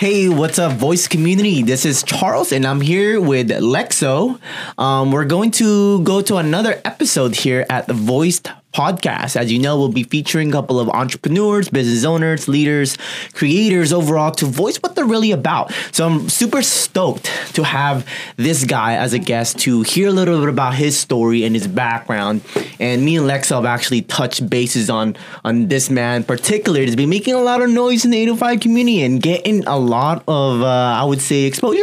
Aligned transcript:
Hey, 0.00 0.30
what's 0.30 0.58
up, 0.58 0.78
voice 0.78 1.06
community? 1.06 1.62
This 1.62 1.84
is 1.84 2.02
Charles, 2.02 2.52
and 2.52 2.64
I'm 2.66 2.80
here 2.80 3.20
with 3.20 3.50
Lexo. 3.50 4.40
Um, 4.78 5.12
we're 5.12 5.26
going 5.26 5.50
to 5.60 6.02
go 6.04 6.22
to 6.22 6.36
another 6.36 6.80
episode 6.86 7.36
here 7.36 7.66
at 7.68 7.86
the 7.86 7.92
Voiced 7.92 8.48
podcast. 8.72 9.36
As 9.36 9.50
you 9.50 9.58
know, 9.58 9.78
we'll 9.78 9.88
be 9.88 10.02
featuring 10.02 10.50
a 10.50 10.52
couple 10.52 10.78
of 10.78 10.88
entrepreneurs, 10.90 11.68
business 11.68 12.04
owners, 12.04 12.48
leaders, 12.48 12.96
creators 13.32 13.92
overall 13.92 14.30
to 14.32 14.46
voice 14.46 14.76
what 14.78 14.94
they're 14.94 15.06
really 15.06 15.32
about. 15.32 15.72
So 15.92 16.06
I'm 16.06 16.28
super 16.28 16.62
stoked 16.62 17.26
to 17.54 17.64
have 17.64 18.06
this 18.36 18.64
guy 18.64 18.94
as 18.94 19.12
a 19.12 19.18
guest 19.18 19.58
to 19.60 19.82
hear 19.82 20.08
a 20.08 20.12
little 20.12 20.40
bit 20.40 20.48
about 20.48 20.74
his 20.74 20.98
story 20.98 21.44
and 21.44 21.54
his 21.54 21.66
background. 21.66 22.42
And 22.78 23.04
me 23.04 23.16
and 23.16 23.26
Lex 23.26 23.48
have 23.50 23.64
actually 23.64 24.02
touched 24.02 24.48
bases 24.48 24.90
on 24.90 25.16
on 25.44 25.68
this 25.68 25.90
man, 25.90 26.24
particularly 26.24 26.80
He's 26.86 26.96
been 26.96 27.10
making 27.10 27.34
a 27.34 27.40
lot 27.40 27.62
of 27.62 27.70
noise 27.70 28.04
in 28.04 28.10
the 28.10 28.18
805 28.18 28.60
community 28.60 29.02
and 29.02 29.22
getting 29.22 29.64
a 29.66 29.78
lot 29.78 30.24
of 30.26 30.62
uh, 30.62 30.66
I 30.66 31.04
would 31.04 31.20
say 31.20 31.44
exposure. 31.44 31.78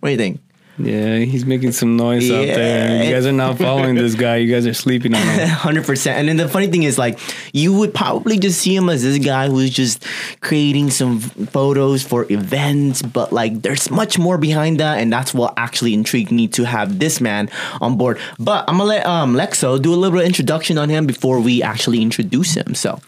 What 0.00 0.08
do 0.08 0.10
you 0.10 0.18
think? 0.18 0.40
Yeah, 0.78 1.18
he's 1.18 1.44
making 1.44 1.72
some 1.72 1.96
noise 1.96 2.30
out 2.30 2.46
there. 2.46 3.04
You 3.04 3.12
guys 3.12 3.26
are 3.26 3.32
not 3.32 3.58
following 3.58 3.94
this 3.94 4.14
guy. 4.14 4.36
You 4.36 4.52
guys 4.52 4.66
are 4.66 4.72
sleeping 4.72 5.14
on 5.14 5.20
him. 5.20 5.48
Hundred 5.48 5.84
percent. 5.84 6.18
And 6.18 6.28
then 6.28 6.38
the 6.38 6.48
funny 6.48 6.66
thing 6.68 6.82
is, 6.84 6.96
like, 6.96 7.18
you 7.52 7.74
would 7.74 7.92
probably 7.92 8.38
just 8.38 8.60
see 8.60 8.74
him 8.74 8.88
as 8.88 9.02
this 9.02 9.18
guy 9.18 9.48
who's 9.48 9.70
just 9.70 10.04
creating 10.40 10.90
some 10.90 11.20
photos 11.20 12.02
for 12.02 12.30
events, 12.32 13.02
but 13.02 13.32
like, 13.32 13.60
there's 13.60 13.90
much 13.90 14.18
more 14.18 14.38
behind 14.38 14.80
that, 14.80 14.98
and 14.98 15.12
that's 15.12 15.34
what 15.34 15.52
actually 15.58 15.92
intrigued 15.92 16.32
me 16.32 16.48
to 16.48 16.64
have 16.64 16.98
this 16.98 17.20
man 17.20 17.50
on 17.82 17.98
board. 17.98 18.18
But 18.38 18.64
I'm 18.66 18.78
gonna 18.78 18.88
let 18.88 19.06
um, 19.06 19.34
Lexo 19.34 19.80
do 19.80 19.92
a 19.92 19.96
little 19.96 20.20
introduction 20.20 20.78
on 20.78 20.88
him 20.88 21.06
before 21.06 21.38
we 21.38 21.62
actually 21.62 22.00
introduce 22.00 22.54
him. 22.54 22.74
So. 22.74 22.98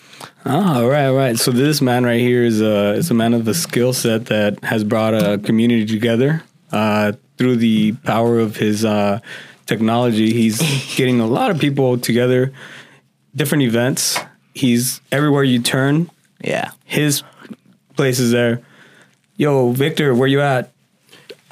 Oh, 0.47 0.87
right, 0.87 1.11
right. 1.11 1.39
So 1.39 1.51
this 1.51 1.81
man 1.81 2.05
right 2.05 2.21
here 2.21 2.45
is 2.45 2.61
a 2.61 2.93
is 2.93 3.11
a 3.11 3.15
man 3.15 3.33
of 3.33 3.49
a 3.49 3.55
skill 3.55 3.95
set 3.95 4.27
that 4.27 4.63
has 4.63 4.85
brought 4.85 5.15
a 5.15 5.39
community 5.39 5.87
together. 5.87 6.43
Uh, 6.71 7.13
through 7.37 7.57
the 7.57 7.93
power 7.93 8.39
of 8.39 8.57
his 8.57 8.85
uh, 8.85 9.21
technology, 9.67 10.33
he's 10.33 10.59
getting 10.97 11.21
a 11.21 11.27
lot 11.27 11.51
of 11.51 11.59
people 11.59 11.99
together, 11.99 12.53
different 13.35 13.65
events. 13.65 14.19
He's 14.55 15.01
everywhere 15.11 15.45
you 15.45 15.61
turn. 15.61 16.11
Yeah, 16.41 16.73
his 16.85 17.23
place 17.97 18.19
is 18.19 18.31
there. 18.31 18.63
Yo, 19.37 19.71
Victor, 19.71 20.15
where 20.15 20.29
you 20.29 20.41
at? 20.41 20.74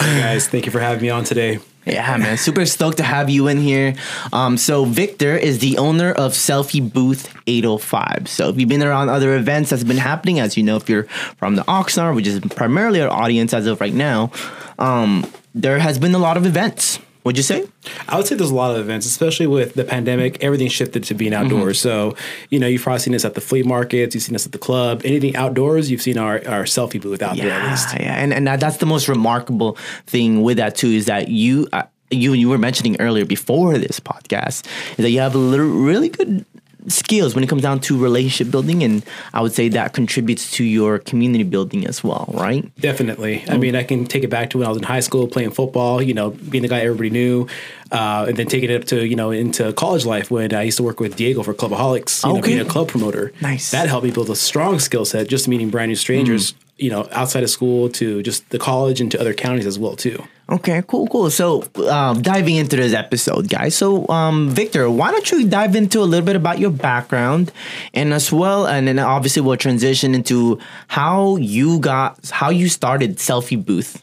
Guys, 0.02 0.48
thank 0.48 0.66
you 0.66 0.72
for 0.72 0.80
having 0.80 1.00
me 1.00 1.10
on 1.10 1.22
today. 1.22 1.60
Yeah, 1.86 2.16
man, 2.16 2.36
super 2.36 2.66
stoked 2.66 2.96
to 2.98 3.04
have 3.04 3.30
you 3.30 3.46
in 3.46 3.58
here. 3.58 3.94
Um, 4.32 4.56
so 4.56 4.84
Victor 4.84 5.36
is 5.36 5.60
the 5.60 5.78
owner 5.78 6.10
of 6.10 6.32
Selfie 6.32 6.92
Booth 6.92 7.32
805. 7.46 8.28
So 8.28 8.48
if 8.48 8.58
you've 8.58 8.68
been 8.68 8.82
around 8.82 9.10
other 9.10 9.36
events 9.36 9.70
that's 9.70 9.84
been 9.84 9.96
happening, 9.96 10.40
as 10.40 10.56
you 10.56 10.64
know, 10.64 10.76
if 10.76 10.88
you're 10.88 11.04
from 11.38 11.54
the 11.54 11.62
Oxnard, 11.62 12.16
which 12.16 12.26
is 12.26 12.40
primarily 12.40 13.00
our 13.00 13.10
audience 13.10 13.54
as 13.54 13.66
of 13.66 13.80
right 13.80 13.94
now, 13.94 14.32
um, 14.78 15.24
there 15.54 15.78
has 15.78 15.98
been 15.98 16.14
a 16.14 16.18
lot 16.18 16.36
of 16.36 16.46
events. 16.46 16.98
Would 17.24 17.36
you 17.36 17.42
say? 17.42 17.66
I 18.08 18.16
would 18.16 18.26
say 18.26 18.34
there's 18.34 18.50
a 18.50 18.54
lot 18.54 18.72
of 18.72 18.78
events, 18.78 19.06
especially 19.06 19.46
with 19.46 19.74
the 19.74 19.84
pandemic. 19.84 20.42
Everything 20.42 20.68
shifted 20.68 21.04
to 21.04 21.14
being 21.14 21.32
outdoors. 21.32 21.78
Mm-hmm. 21.78 22.12
So, 22.12 22.16
you 22.50 22.58
know, 22.58 22.66
you've 22.66 22.82
probably 22.82 22.98
seen 22.98 23.14
us 23.14 23.24
at 23.24 23.34
the 23.34 23.40
flea 23.40 23.62
markets, 23.62 24.14
you've 24.14 24.24
seen 24.24 24.34
us 24.34 24.44
at 24.44 24.52
the 24.52 24.58
club. 24.58 25.02
Anything 25.04 25.36
outdoors, 25.36 25.90
you've 25.90 26.02
seen 26.02 26.18
our, 26.18 26.36
our 26.48 26.64
selfie 26.64 27.00
booth 27.00 27.22
out 27.22 27.36
yeah, 27.36 27.44
there 27.44 27.52
at 27.60 27.70
least. 27.70 27.94
Yeah, 27.94 28.16
and 28.16 28.32
and 28.32 28.46
that's 28.46 28.78
the 28.78 28.86
most 28.86 29.08
remarkable 29.08 29.76
thing 30.06 30.42
with 30.42 30.56
that 30.56 30.76
too 30.76 30.88
is 30.88 31.06
that 31.06 31.28
you. 31.28 31.68
Uh, 31.72 31.84
you 32.10 32.34
you 32.34 32.50
were 32.50 32.58
mentioning 32.58 33.00
earlier 33.00 33.24
before 33.24 33.78
this 33.78 33.98
podcast 33.98 34.66
is 34.90 34.96
that 34.98 35.08
you 35.08 35.20
have 35.20 35.34
a 35.34 35.38
little, 35.38 35.64
really 35.64 36.10
good 36.10 36.44
skills 36.88 37.34
when 37.34 37.44
it 37.44 37.46
comes 37.48 37.62
down 37.62 37.80
to 37.80 37.96
relationship 37.98 38.50
building 38.50 38.82
and 38.82 39.04
i 39.32 39.40
would 39.40 39.52
say 39.52 39.68
that 39.68 39.92
contributes 39.92 40.50
to 40.50 40.64
your 40.64 40.98
community 40.98 41.44
building 41.44 41.86
as 41.86 42.02
well 42.02 42.28
right? 42.34 42.74
Definitely. 42.80 43.44
I 43.48 43.56
mean 43.56 43.76
i 43.76 43.82
can 43.82 44.04
take 44.04 44.24
it 44.24 44.30
back 44.30 44.50
to 44.50 44.58
when 44.58 44.66
i 44.66 44.70
was 44.70 44.78
in 44.78 44.84
high 44.84 45.00
school 45.00 45.26
playing 45.26 45.50
football 45.50 46.02
you 46.02 46.14
know 46.14 46.30
being 46.30 46.62
the 46.62 46.68
guy 46.68 46.80
everybody 46.80 47.10
knew 47.10 47.46
uh, 47.90 48.24
and 48.28 48.36
then 48.36 48.46
taking 48.46 48.70
it 48.70 48.80
up 48.80 48.86
to 48.88 49.06
you 49.06 49.16
know 49.16 49.30
into 49.30 49.72
college 49.74 50.04
life 50.06 50.30
when 50.30 50.54
i 50.54 50.62
used 50.62 50.76
to 50.76 50.82
work 50.82 51.00
with 51.00 51.16
diego 51.16 51.42
for 51.42 51.54
clubaholics 51.54 52.24
you 52.24 52.30
okay. 52.30 52.40
know 52.40 52.46
being 52.46 52.60
a 52.60 52.64
club 52.64 52.88
promoter. 52.88 53.32
Nice. 53.40 53.70
That 53.70 53.88
helped 53.88 54.04
me 54.04 54.10
build 54.10 54.30
a 54.30 54.36
strong 54.36 54.78
skill 54.78 55.04
set 55.04 55.28
just 55.28 55.48
meeting 55.48 55.70
brand 55.70 55.88
new 55.90 55.96
strangers. 55.96 56.52
Mm. 56.52 56.56
You 56.82 56.90
know 56.90 57.08
outside 57.12 57.42
of 57.42 57.50
school 57.50 57.88
to 57.88 58.22
just 58.22 58.48
the 58.50 58.58
college 58.58 59.00
and 59.00 59.10
to 59.12 59.20
other 59.20 59.34
counties 59.34 59.66
as 59.66 59.78
well 59.78 59.96
too 59.96 60.22
Okay, 60.50 60.82
cool, 60.86 61.06
cool. 61.06 61.30
So, 61.30 61.64
um, 61.88 62.20
diving 62.20 62.56
into 62.56 62.76
this 62.76 62.92
episode, 62.92 63.48
guys. 63.48 63.74
So, 63.74 64.06
um, 64.08 64.50
Victor, 64.50 64.90
why 64.90 65.10
don't 65.10 65.30
you 65.32 65.48
dive 65.48 65.74
into 65.74 66.00
a 66.00 66.04
little 66.04 66.26
bit 66.26 66.36
about 66.36 66.58
your 66.58 66.70
background, 66.70 67.50
and 67.94 68.12
as 68.12 68.30
well, 68.30 68.66
and 68.66 68.86
then 68.86 68.98
obviously 68.98 69.40
we'll 69.40 69.56
transition 69.56 70.14
into 70.14 70.58
how 70.88 71.36
you 71.36 71.78
got, 71.78 72.28
how 72.28 72.50
you 72.50 72.68
started 72.68 73.16
Selfie 73.16 73.64
Booth. 73.64 74.02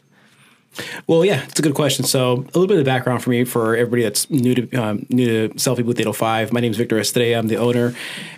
Well, 1.06 1.24
yeah, 1.24 1.42
it's 1.44 1.58
a 1.58 1.62
good 1.62 1.74
question. 1.74 2.04
So, 2.04 2.32
a 2.32 2.36
little 2.36 2.68
bit 2.68 2.78
of 2.78 2.84
background 2.84 3.22
for 3.22 3.30
me 3.30 3.44
for 3.44 3.74
everybody 3.74 4.02
that's 4.02 4.30
new 4.30 4.54
to 4.54 4.76
um, 4.76 5.06
new 5.08 5.48
to 5.48 5.54
Selfie 5.54 5.84
Booth 5.84 5.98
805. 5.98 6.52
My 6.52 6.60
name 6.60 6.70
is 6.70 6.76
Victor 6.76 6.98
Estrella. 6.98 7.38
I'm 7.38 7.48
the 7.48 7.56
owner, 7.56 7.94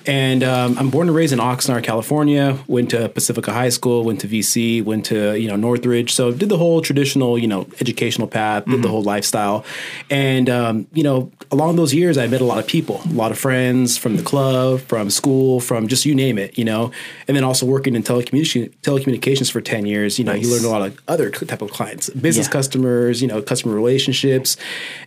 and 0.07 0.43
um, 0.43 0.79
I'm 0.79 0.89
born 0.89 1.09
and 1.09 1.17
raised 1.17 1.35
in 1.35 1.39
Oxnard, 1.39 1.85
California. 1.85 2.59
Went 2.67 2.91
to 2.91 3.09
Pacifica 3.11 3.53
High 3.53 3.69
School, 3.69 4.05
went 4.05 4.21
to 4.21 4.29
VC, 4.29 4.83
went 4.83 5.05
to 5.07 5.39
you 5.39 5.47
know 5.47 5.57
Northridge. 5.57 6.15
So, 6.15 6.33
did 6.33 6.49
the 6.49 6.57
whole 6.57 6.81
traditional 6.81 7.39
you 7.39 7.47
know 7.47 7.67
educational 7.81 8.29
path, 8.29 8.65
did 8.65 8.73
mm-hmm. 8.73 8.83
the 8.83 8.89
whole 8.89 9.03
lifestyle, 9.03 9.65
and 10.09 10.49
um, 10.49 10.87
you 10.95 11.03
know 11.03 11.31
along 11.51 11.77
those 11.77 11.93
years, 11.93 12.17
I 12.17 12.27
met 12.29 12.41
a 12.41 12.47
lot 12.47 12.59
of 12.59 12.67
people, 12.67 13.03
a 13.05 13.13
lot 13.13 13.31
of 13.31 13.39
friends 13.39 13.99
from 13.99 14.17
the 14.17 14.23
club, 14.23 14.81
from 14.81 15.11
school, 15.11 15.61
from 15.61 15.87
just 15.87 16.07
you 16.07 16.15
name 16.15 16.39
it, 16.39 16.57
you 16.57 16.65
know, 16.65 16.93
and 17.29 17.37
then 17.37 17.45
also 17.45 17.67
working 17.67 17.95
in 17.95 18.03
telecommunications 18.03 18.73
telecommunications 18.81 19.53
for 19.53 19.61
ten 19.61 19.85
years. 19.85 20.19
You 20.19 20.25
know, 20.25 20.33
nice. 20.33 20.43
you 20.43 20.51
learn 20.51 20.65
a 20.65 20.69
lot 20.69 20.83
of 20.83 20.99
other 21.09 21.31
type 21.31 21.61
of 21.61 21.71
clients 21.71 22.09
business 22.23 22.47
yeah. 22.47 22.53
customers, 22.53 23.21
you 23.21 23.29
know, 23.29 23.43
customer 23.43 23.75
relationships. 23.75 24.57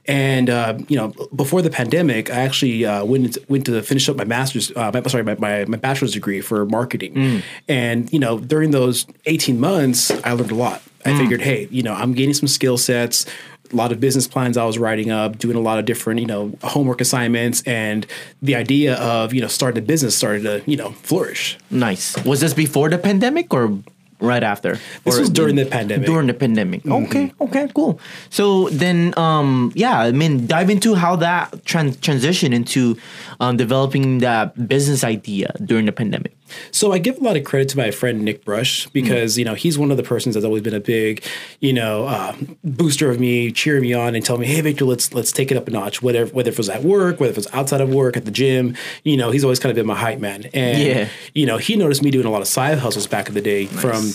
And, 0.06 0.50
uh, 0.50 0.78
you 0.88 0.98
know, 0.98 1.14
before 1.36 1.62
the 1.62 1.70
pandemic, 1.70 2.30
I 2.30 2.42
actually 2.42 2.86
uh, 2.86 3.04
went, 3.06 3.38
went 3.50 3.66
to 3.66 3.82
finish 3.82 4.08
up 4.10 4.18
my 4.18 4.26
master's, 4.26 4.72
uh, 4.76 4.92
my, 4.94 5.02
sorry, 5.04 5.24
my, 5.24 5.36
my, 5.36 5.66
my, 5.66 5.78
bachelor's 5.78 6.14
degree 6.14 6.42
for 6.42 6.66
marketing. 6.66 7.14
Mm. 7.16 7.44
And, 7.68 8.14
you 8.14 8.20
know, 8.20 8.40
during 8.40 8.72
those 8.72 9.06
18 9.26 9.60
months, 9.60 10.12
I 10.24 10.34
learned 10.34 10.52
a 10.52 10.56
lot. 10.56 10.82
I 11.06 11.12
mm. 11.12 11.18
figured, 11.18 11.42
hey, 11.42 11.68
you 11.72 11.84
know, 11.84 11.94
I'm 11.94 12.14
gaining 12.14 12.34
some 12.34 12.48
skill 12.48 12.78
sets 12.78 13.26
a 13.72 13.76
lot 13.76 13.92
of 13.92 14.00
business 14.00 14.28
plans 14.28 14.58
I 14.58 14.66
was 14.66 14.78
writing 14.78 15.12
up, 15.12 15.38
doing 15.38 15.58
a 15.58 15.60
lot 15.60 15.80
of 15.80 15.86
different, 15.86 16.20
you 16.20 16.26
know, 16.26 16.58
homework 16.64 17.02
assignments, 17.02 17.64
and 17.64 18.06
the 18.42 18.56
idea 18.56 18.96
of 18.96 19.34
you 19.34 19.42
know 19.42 19.48
starting 19.48 19.84
a 19.84 19.86
business 19.86 20.16
started 20.16 20.44
to 20.44 20.70
you 20.70 20.78
know 20.78 20.92
flourish. 20.92 21.58
Nice. 21.70 22.24
Was 22.26 22.42
this 22.42 22.54
before 22.54 22.90
the 22.90 22.98
pandemic 22.98 23.54
or 23.54 23.78
right 24.20 24.44
after. 24.44 24.80
This 25.04 25.20
was 25.20 25.30
during 25.30 25.56
the 25.56 25.66
pandemic. 25.66 26.06
During 26.06 26.28
the 26.28 26.34
pandemic. 26.34 26.84
Mm-hmm. 26.84 27.06
Okay, 27.06 27.34
okay, 27.42 27.72
cool. 27.74 28.00
So 28.30 28.70
then, 28.70 29.14
um, 29.18 29.72
yeah, 29.76 30.00
I 30.00 30.12
mean, 30.12 30.48
dive 30.48 30.70
into 30.70 30.96
how 30.96 31.16
that 31.18 31.66
trans- 31.66 31.98
transition 31.98 32.54
into 32.54 32.98
um, 33.40 33.58
developing 33.58 34.20
that 34.20 34.68
business 34.68 35.04
idea 35.04 35.54
during 35.64 35.86
the 35.86 35.92
pandemic. 35.92 36.36
So 36.72 36.92
I 36.92 36.98
give 36.98 37.18
a 37.18 37.22
lot 37.22 37.38
of 37.38 37.44
credit 37.44 37.70
to 37.70 37.78
my 37.78 37.92
friend 37.92 38.24
Nick 38.24 38.44
Brush 38.46 38.88
because 38.88 39.34
mm 39.34 39.36
you 39.36 39.44
know 39.44 39.54
he's 39.54 39.78
one 39.78 39.92
of 39.92 39.98
the 39.98 40.04
persons 40.04 40.36
that's 40.36 40.46
always 40.46 40.64
been 40.64 40.74
a 40.74 40.80
big, 40.80 41.24
you 41.60 41.74
know, 41.74 42.06
uh, 42.06 42.36
booster 42.64 43.10
of 43.10 43.20
me, 43.20 43.52
cheering 43.52 43.82
me 43.82 43.94
on, 43.94 44.16
and 44.16 44.24
telling 44.24 44.42
me, 44.42 44.48
"Hey, 44.48 44.62
Victor, 44.62 44.86
let's 44.86 45.14
let's 45.14 45.32
take 45.32 45.52
it 45.52 45.58
up 45.58 45.68
a 45.68 45.72
notch." 45.72 46.02
Whether 46.02 46.26
whether 46.28 46.52
it 46.52 46.58
was 46.58 46.70
at 46.70 46.84
work, 46.84 47.20
whether 47.20 47.32
it 47.32 47.38
was 47.38 47.48
outside 47.54 47.82
of 47.82 47.90
work, 47.90 48.16
at 48.16 48.26
the 48.26 48.32
gym, 48.32 48.76
you 49.04 49.18
know, 49.18 49.32
he's 49.32 49.44
always 49.44 49.60
kind 49.60 49.72
of 49.72 49.76
been 49.76 49.86
my 49.86 49.96
hype 49.96 50.20
man. 50.20 50.46
And 50.54 50.82
yeah. 50.82 51.10
you 51.34 51.46
know, 51.46 51.58
he 51.58 51.76
noticed 51.76 52.02
me 52.02 52.12
doing 52.12 52.26
a 52.26 52.30
lot 52.30 52.42
of 52.42 52.48
side 52.48 52.78
hustles 52.80 53.08
back 53.08 53.28
in 53.28 53.34
the 53.34 53.42
day 53.42 53.66
nice. 53.66 53.82
from 53.82 54.14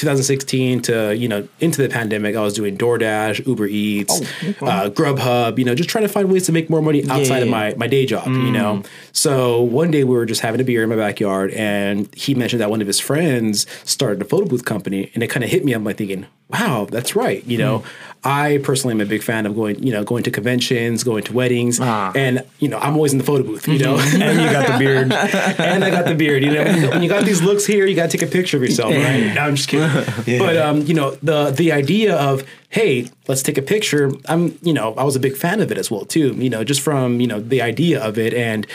2016 0.00 0.82
to 0.82 1.14
you 1.14 1.28
know 1.28 1.46
into 1.60 1.82
the 1.82 1.88
pandemic, 1.88 2.34
I 2.34 2.40
was 2.40 2.54
doing 2.54 2.76
DoorDash, 2.76 3.46
Uber 3.46 3.66
Eats, 3.66 4.20
oh, 4.62 4.66
uh, 4.66 4.90
Grubhub. 4.90 5.58
You 5.58 5.64
know, 5.64 5.74
just 5.74 5.90
trying 5.90 6.04
to 6.04 6.08
find 6.08 6.32
ways 6.32 6.46
to 6.46 6.52
make 6.52 6.70
more 6.70 6.80
money 6.80 7.02
outside 7.08 7.38
yeah. 7.38 7.44
of 7.44 7.48
my 7.48 7.74
my 7.76 7.86
day 7.86 8.06
job. 8.06 8.24
Mm. 8.24 8.46
You 8.46 8.52
know, 8.52 8.76
mm. 8.76 8.86
so 9.12 9.60
one 9.60 9.90
day 9.90 10.04
we 10.04 10.14
were 10.14 10.26
just 10.26 10.40
having 10.40 10.60
a 10.60 10.64
beer 10.64 10.82
in 10.82 10.88
my 10.88 10.96
backyard, 10.96 11.52
and 11.52 12.12
he 12.14 12.34
mentioned 12.34 12.60
that 12.62 12.70
one 12.70 12.80
of 12.80 12.86
his 12.86 12.98
friends 12.98 13.66
started 13.84 14.22
a 14.22 14.24
photo 14.24 14.46
booth 14.46 14.64
company, 14.64 15.10
and 15.14 15.22
it 15.22 15.28
kind 15.28 15.44
of 15.44 15.50
hit 15.50 15.64
me. 15.64 15.74
I'm 15.74 15.84
like 15.84 15.98
thinking, 15.98 16.26
wow, 16.48 16.86
that's 16.90 17.14
right. 17.14 17.44
You 17.46 17.58
know, 17.58 17.78
mm. 17.80 17.86
I 18.22 18.58
personally 18.62 18.92
am 18.92 19.00
a 19.00 19.06
big 19.06 19.22
fan 19.22 19.46
of 19.46 19.54
going, 19.54 19.82
you 19.82 19.92
know, 19.92 20.04
going 20.04 20.22
to 20.24 20.30
conventions, 20.30 21.04
going 21.04 21.24
to 21.24 21.32
weddings, 21.32 21.80
ah. 21.80 22.12
and 22.14 22.44
you 22.58 22.68
know, 22.68 22.78
I'm 22.78 22.94
always 22.94 23.12
in 23.12 23.18
the 23.18 23.24
photo 23.24 23.44
booth. 23.44 23.66
You 23.66 23.78
know, 23.78 23.96
mm-hmm. 23.96 24.22
and 24.22 24.40
you 24.40 24.50
got 24.50 24.66
the 24.66 24.78
beard, 24.78 25.12
and 25.58 25.84
I 25.84 25.90
got 25.90 26.04
the 26.04 26.14
beard. 26.14 26.42
You 26.42 26.52
know, 26.52 26.90
when 26.90 27.02
you 27.02 27.08
got 27.08 27.24
these 27.24 27.42
looks 27.42 27.64
here, 27.64 27.86
you 27.86 27.96
got 27.96 28.10
to 28.10 28.18
take 28.18 28.28
a 28.28 28.30
picture 28.30 28.58
of 28.58 28.62
yourself, 28.62 28.92
right? 28.92 29.32
No, 29.34 29.40
I'm 29.40 29.56
just 29.56 29.68
kidding. 29.68 29.88
yeah. 30.26 30.38
But 30.38 30.56
um, 30.58 30.82
you 30.82 30.92
know, 30.92 31.12
the 31.22 31.50
the 31.50 31.72
idea 31.72 32.14
of 32.14 32.44
hey, 32.68 33.08
let's 33.26 33.42
take 33.42 33.58
a 33.58 33.62
picture. 33.62 34.12
I'm, 34.26 34.58
you 34.62 34.72
know, 34.72 34.94
I 34.94 35.04
was 35.04 35.16
a 35.16 35.20
big 35.20 35.36
fan 35.36 35.60
of 35.60 35.72
it 35.72 35.78
as 35.78 35.90
well 35.90 36.04
too. 36.04 36.34
You 36.34 36.50
know, 36.50 36.62
just 36.62 36.82
from 36.82 37.20
you 37.20 37.26
know 37.26 37.40
the 37.40 37.62
idea 37.62 38.02
of 38.02 38.18
it 38.18 38.34
and 38.34 38.66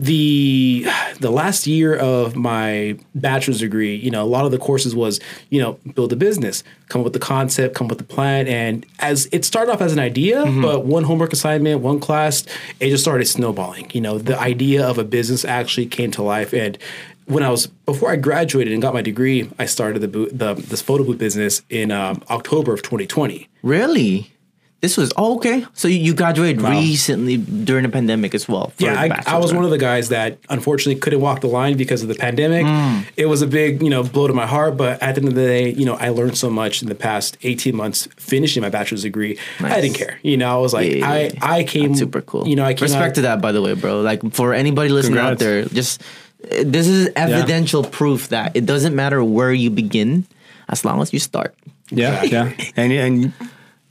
the 0.00 0.86
the 1.18 1.30
last 1.30 1.66
year 1.66 1.94
of 1.94 2.34
my 2.34 2.96
bachelor's 3.14 3.60
degree, 3.60 3.94
you 3.94 4.10
know, 4.10 4.22
a 4.22 4.24
lot 4.24 4.46
of 4.46 4.50
the 4.50 4.56
courses 4.56 4.94
was, 4.96 5.20
you 5.50 5.60
know, 5.60 5.78
build 5.94 6.10
a 6.10 6.16
business, 6.16 6.64
come 6.88 7.02
up 7.02 7.04
with 7.04 7.12
the 7.12 7.18
concept, 7.18 7.74
come 7.74 7.84
up 7.84 7.90
with 7.90 7.98
the 7.98 8.04
plan, 8.04 8.48
and 8.48 8.86
as 9.00 9.28
it 9.30 9.44
started 9.44 9.70
off 9.70 9.82
as 9.82 9.92
an 9.92 9.98
idea, 9.98 10.42
mm-hmm. 10.42 10.62
but 10.62 10.86
one 10.86 11.04
homework 11.04 11.34
assignment, 11.34 11.82
one 11.82 12.00
class, 12.00 12.46
it 12.80 12.88
just 12.88 13.04
started 13.04 13.26
snowballing. 13.26 13.90
You 13.92 14.00
know, 14.00 14.16
the 14.16 14.40
idea 14.40 14.88
of 14.88 14.96
a 14.96 15.04
business 15.04 15.44
actually 15.44 15.84
came 15.84 16.10
to 16.12 16.22
life, 16.22 16.54
and 16.54 16.78
when 17.26 17.42
I 17.42 17.50
was 17.50 17.66
before 17.66 18.10
I 18.10 18.16
graduated 18.16 18.72
and 18.72 18.80
got 18.80 18.94
my 18.94 19.02
degree, 19.02 19.50
I 19.58 19.66
started 19.66 20.00
the 20.00 20.08
boot, 20.08 20.30
the 20.36 20.54
this 20.54 20.80
photo 20.80 21.04
booth 21.04 21.18
business 21.18 21.60
in 21.68 21.90
um, 21.90 22.22
October 22.30 22.72
of 22.72 22.80
2020. 22.80 23.50
Really? 23.62 24.32
This 24.80 24.96
was 24.96 25.12
oh, 25.16 25.36
okay. 25.36 25.66
So 25.74 25.88
you- 25.88 26.14
graduated 26.14 26.62
recently 26.62 27.36
during 27.36 27.82
the 27.82 27.90
pandemic 27.90 28.34
as 28.34 28.48
well. 28.48 28.72
Yeah, 28.78 28.98
I, 28.98 29.34
I 29.34 29.38
was 29.38 29.52
one 29.52 29.64
of 29.64 29.70
the 29.70 29.78
guys 29.78 30.08
that 30.08 30.38
unfortunately 30.48 31.00
couldn't 31.00 31.20
walk 31.20 31.40
the 31.40 31.48
line 31.48 31.76
because 31.76 32.02
of 32.02 32.08
the 32.08 32.14
pandemic. 32.14 32.64
Mm. 32.64 33.04
It 33.16 33.26
was 33.26 33.42
a 33.42 33.46
big, 33.46 33.82
you 33.82 33.90
know, 33.90 34.02
blow 34.02 34.26
to 34.26 34.32
my 34.32 34.46
heart. 34.46 34.76
But 34.76 35.02
at 35.02 35.14
the 35.14 35.20
end 35.20 35.28
of 35.28 35.34
the 35.34 35.44
day, 35.44 35.70
you 35.72 35.84
know, 35.84 35.94
I 35.94 36.08
learned 36.08 36.36
so 36.38 36.48
much 36.48 36.82
in 36.82 36.88
the 36.88 36.94
past 36.94 37.36
eighteen 37.42 37.76
months 37.76 38.08
finishing 38.16 38.62
my 38.62 38.70
bachelor's 38.70 39.02
degree. 39.02 39.38
I 39.60 39.80
didn't 39.80 39.96
care. 39.96 40.18
You 40.22 40.36
know, 40.36 40.50
I 40.50 40.60
was 40.60 40.72
like, 40.72 40.90
Yeah, 40.90 40.96
yeah, 40.98 41.38
I. 41.42 41.60
I 41.60 41.64
came 41.64 41.88
That's 41.88 42.00
super 42.00 42.22
cool. 42.22 42.48
You 42.48 42.56
know, 42.56 42.64
I 42.64 42.72
came 42.72 42.84
respect 42.86 43.10
out, 43.10 43.14
to 43.16 43.20
that, 43.22 43.40
by 43.40 43.52
the 43.52 43.60
way, 43.60 43.74
bro. 43.74 44.00
Like 44.00 44.32
for 44.32 44.54
anybody 44.54 44.88
listening 44.88 45.18
out 45.18 45.38
there, 45.38 45.64
just 45.66 46.02
this 46.40 46.86
is 46.86 47.10
evidential 47.16 47.84
proof 47.84 48.28
that 48.28 48.56
it 48.56 48.64
doesn't 48.64 48.94
matter 48.94 49.22
where 49.22 49.52
you 49.52 49.70
begin, 49.70 50.26
as 50.68 50.84
long 50.84 51.02
as 51.02 51.12
you 51.12 51.18
start. 51.18 51.54
Yeah, 51.90 52.22
yeah, 52.22 52.52
and 52.76 52.92
and 52.92 53.32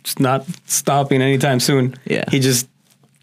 just 0.04 0.20
not 0.20 0.46
stopping 0.66 1.22
anytime 1.22 1.60
soon. 1.60 1.96
Yeah. 2.06 2.26
he 2.30 2.40
just 2.40 2.68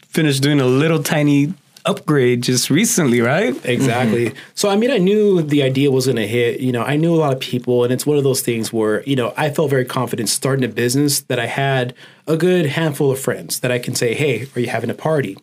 finished 0.09 0.41
doing 0.41 0.59
a 0.59 0.65
little 0.65 1.03
tiny 1.03 1.53
upgrade 1.87 2.43
just 2.43 2.69
recently, 2.69 3.21
right? 3.21 3.55
Exactly. 3.65 4.27
Mm-hmm. 4.27 4.37
So 4.55 4.69
I 4.69 4.75
mean, 4.75 4.91
I 4.91 4.97
knew 4.97 5.41
the 5.41 5.63
idea 5.63 5.89
was 5.89 6.05
going 6.05 6.17
to 6.17 6.27
hit. 6.27 6.59
You 6.59 6.71
know, 6.71 6.83
I 6.83 6.97
knew 6.97 7.13
a 7.13 7.17
lot 7.17 7.33
of 7.33 7.39
people, 7.39 7.83
and 7.83 7.91
it's 7.91 8.05
one 8.05 8.17
of 8.17 8.23
those 8.23 8.41
things 8.41 8.71
where 8.71 9.03
you 9.03 9.15
know 9.15 9.33
I 9.37 9.49
felt 9.49 9.69
very 9.69 9.85
confident 9.85 10.29
starting 10.29 10.65
a 10.65 10.67
business 10.67 11.21
that 11.21 11.39
I 11.39 11.47
had 11.47 11.95
a 12.27 12.35
good 12.35 12.65
handful 12.65 13.09
of 13.11 13.19
friends 13.19 13.61
that 13.61 13.71
I 13.71 13.79
can 13.79 13.95
say, 13.95 14.13
"Hey, 14.13 14.47
are 14.55 14.59
you 14.59 14.67
having 14.67 14.89
a 14.89 14.93
party?" 14.93 15.37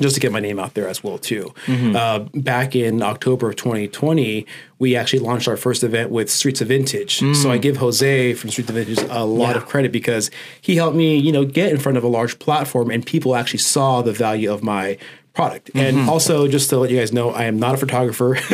Just 0.00 0.16
to 0.16 0.20
get 0.20 0.32
my 0.32 0.40
name 0.40 0.58
out 0.58 0.74
there 0.74 0.88
as 0.88 1.04
well 1.04 1.18
too. 1.18 1.54
Uh, 1.94 2.18
back 2.34 2.74
in 2.74 3.00
October 3.00 3.48
of 3.50 3.54
2020, 3.56 4.44
we 4.80 4.96
actually 4.96 5.20
launched 5.20 5.46
our 5.46 5.56
first 5.56 5.84
event 5.84 6.10
with 6.10 6.28
Streets 6.28 6.60
of 6.60 6.66
Vintage. 6.68 7.20
So 7.36 7.50
I 7.52 7.58
give 7.58 7.76
Jose 7.76 8.34
from 8.34 8.50
Streets 8.50 8.70
of 8.70 8.74
Vintage 8.74 8.98
a 9.08 9.24
lot 9.24 9.56
of 9.56 9.66
credit 9.66 9.92
because 9.92 10.32
he 10.60 10.74
helped 10.76 10.96
me, 10.96 11.16
you 11.16 11.30
know, 11.30 11.44
get 11.44 11.70
in 11.70 11.78
front 11.78 11.96
of 11.96 12.02
a 12.02 12.08
large 12.08 12.40
platform, 12.40 12.90
and 12.90 13.06
people 13.06 13.36
actually 13.36 13.60
saw 13.60 14.02
the 14.02 14.12
value 14.12 14.52
of 14.52 14.64
my 14.64 14.98
product. 15.34 15.70
And 15.74 16.08
also, 16.08 16.46
just 16.48 16.70
to 16.70 16.78
let 16.78 16.90
you 16.90 16.98
guys 16.98 17.12
know, 17.12 17.30
I 17.30 17.44
am 17.44 17.58
not 17.58 17.74
a 17.74 17.76
photographer. 17.76 18.36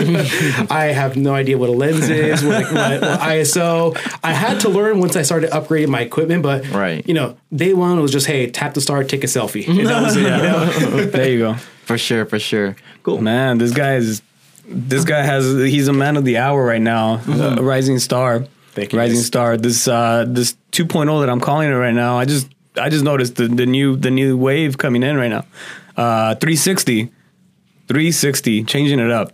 I 0.70 0.92
have 0.94 1.16
no 1.16 1.34
idea 1.34 1.58
what 1.58 1.68
a 1.68 1.72
lens 1.72 2.08
is, 2.08 2.42
what, 2.42 2.64
what, 2.72 3.00
what 3.02 3.20
ISO. 3.20 3.96
I 4.24 4.32
had 4.32 4.60
to 4.60 4.68
learn 4.68 4.98
once 4.98 5.14
I 5.14 5.22
started 5.22 5.50
upgrading 5.50 5.88
my 5.88 6.00
equipment, 6.00 6.42
but 6.42 6.66
Right. 6.70 7.06
you 7.06 7.14
know, 7.14 7.36
day 7.54 7.74
one 7.74 8.00
was 8.00 8.10
just 8.12 8.26
hey, 8.26 8.50
tap 8.50 8.74
the 8.74 8.80
star, 8.80 9.04
take 9.04 9.22
a 9.24 9.26
selfie, 9.26 9.68
and 9.68 9.86
that 9.86 10.02
was 10.02 10.16
it. 10.16 10.22
You 10.22 10.28
know? 10.28 11.04
there 11.10 11.28
you 11.30 11.38
go. 11.38 11.54
For 11.84 11.98
sure, 11.98 12.24
for 12.24 12.38
sure. 12.38 12.76
Cool. 13.02 13.20
Man, 13.20 13.58
this 13.58 13.72
guy 13.72 13.96
is 13.96 14.22
this 14.66 15.04
guy 15.04 15.22
has 15.22 15.44
he's 15.44 15.88
a 15.88 15.92
man 15.92 16.16
of 16.16 16.24
the 16.24 16.38
hour 16.38 16.64
right 16.64 16.80
now, 16.80 17.20
a 17.28 17.62
rising 17.62 17.98
star. 17.98 18.46
Thank 18.72 18.92
you, 18.92 18.98
rising 18.98 19.16
guys. 19.16 19.26
star. 19.26 19.56
This 19.56 19.88
uh 19.88 20.24
this 20.28 20.56
2.0 20.72 21.20
that 21.20 21.28
I'm 21.28 21.40
calling 21.40 21.68
it 21.68 21.72
right 21.74 21.92
now. 21.94 22.16
I 22.18 22.24
just 22.24 22.48
I 22.76 22.88
just 22.88 23.04
noticed 23.04 23.34
the, 23.36 23.48
the 23.48 23.66
new 23.66 23.96
the 23.96 24.10
new 24.10 24.36
wave 24.36 24.78
coming 24.78 25.02
in 25.02 25.16
right 25.16 25.28
now. 25.28 25.44
Uh 26.00 26.34
360. 26.36 27.12
360 27.88 28.64
changing 28.64 29.00
it 29.00 29.10
up. 29.10 29.32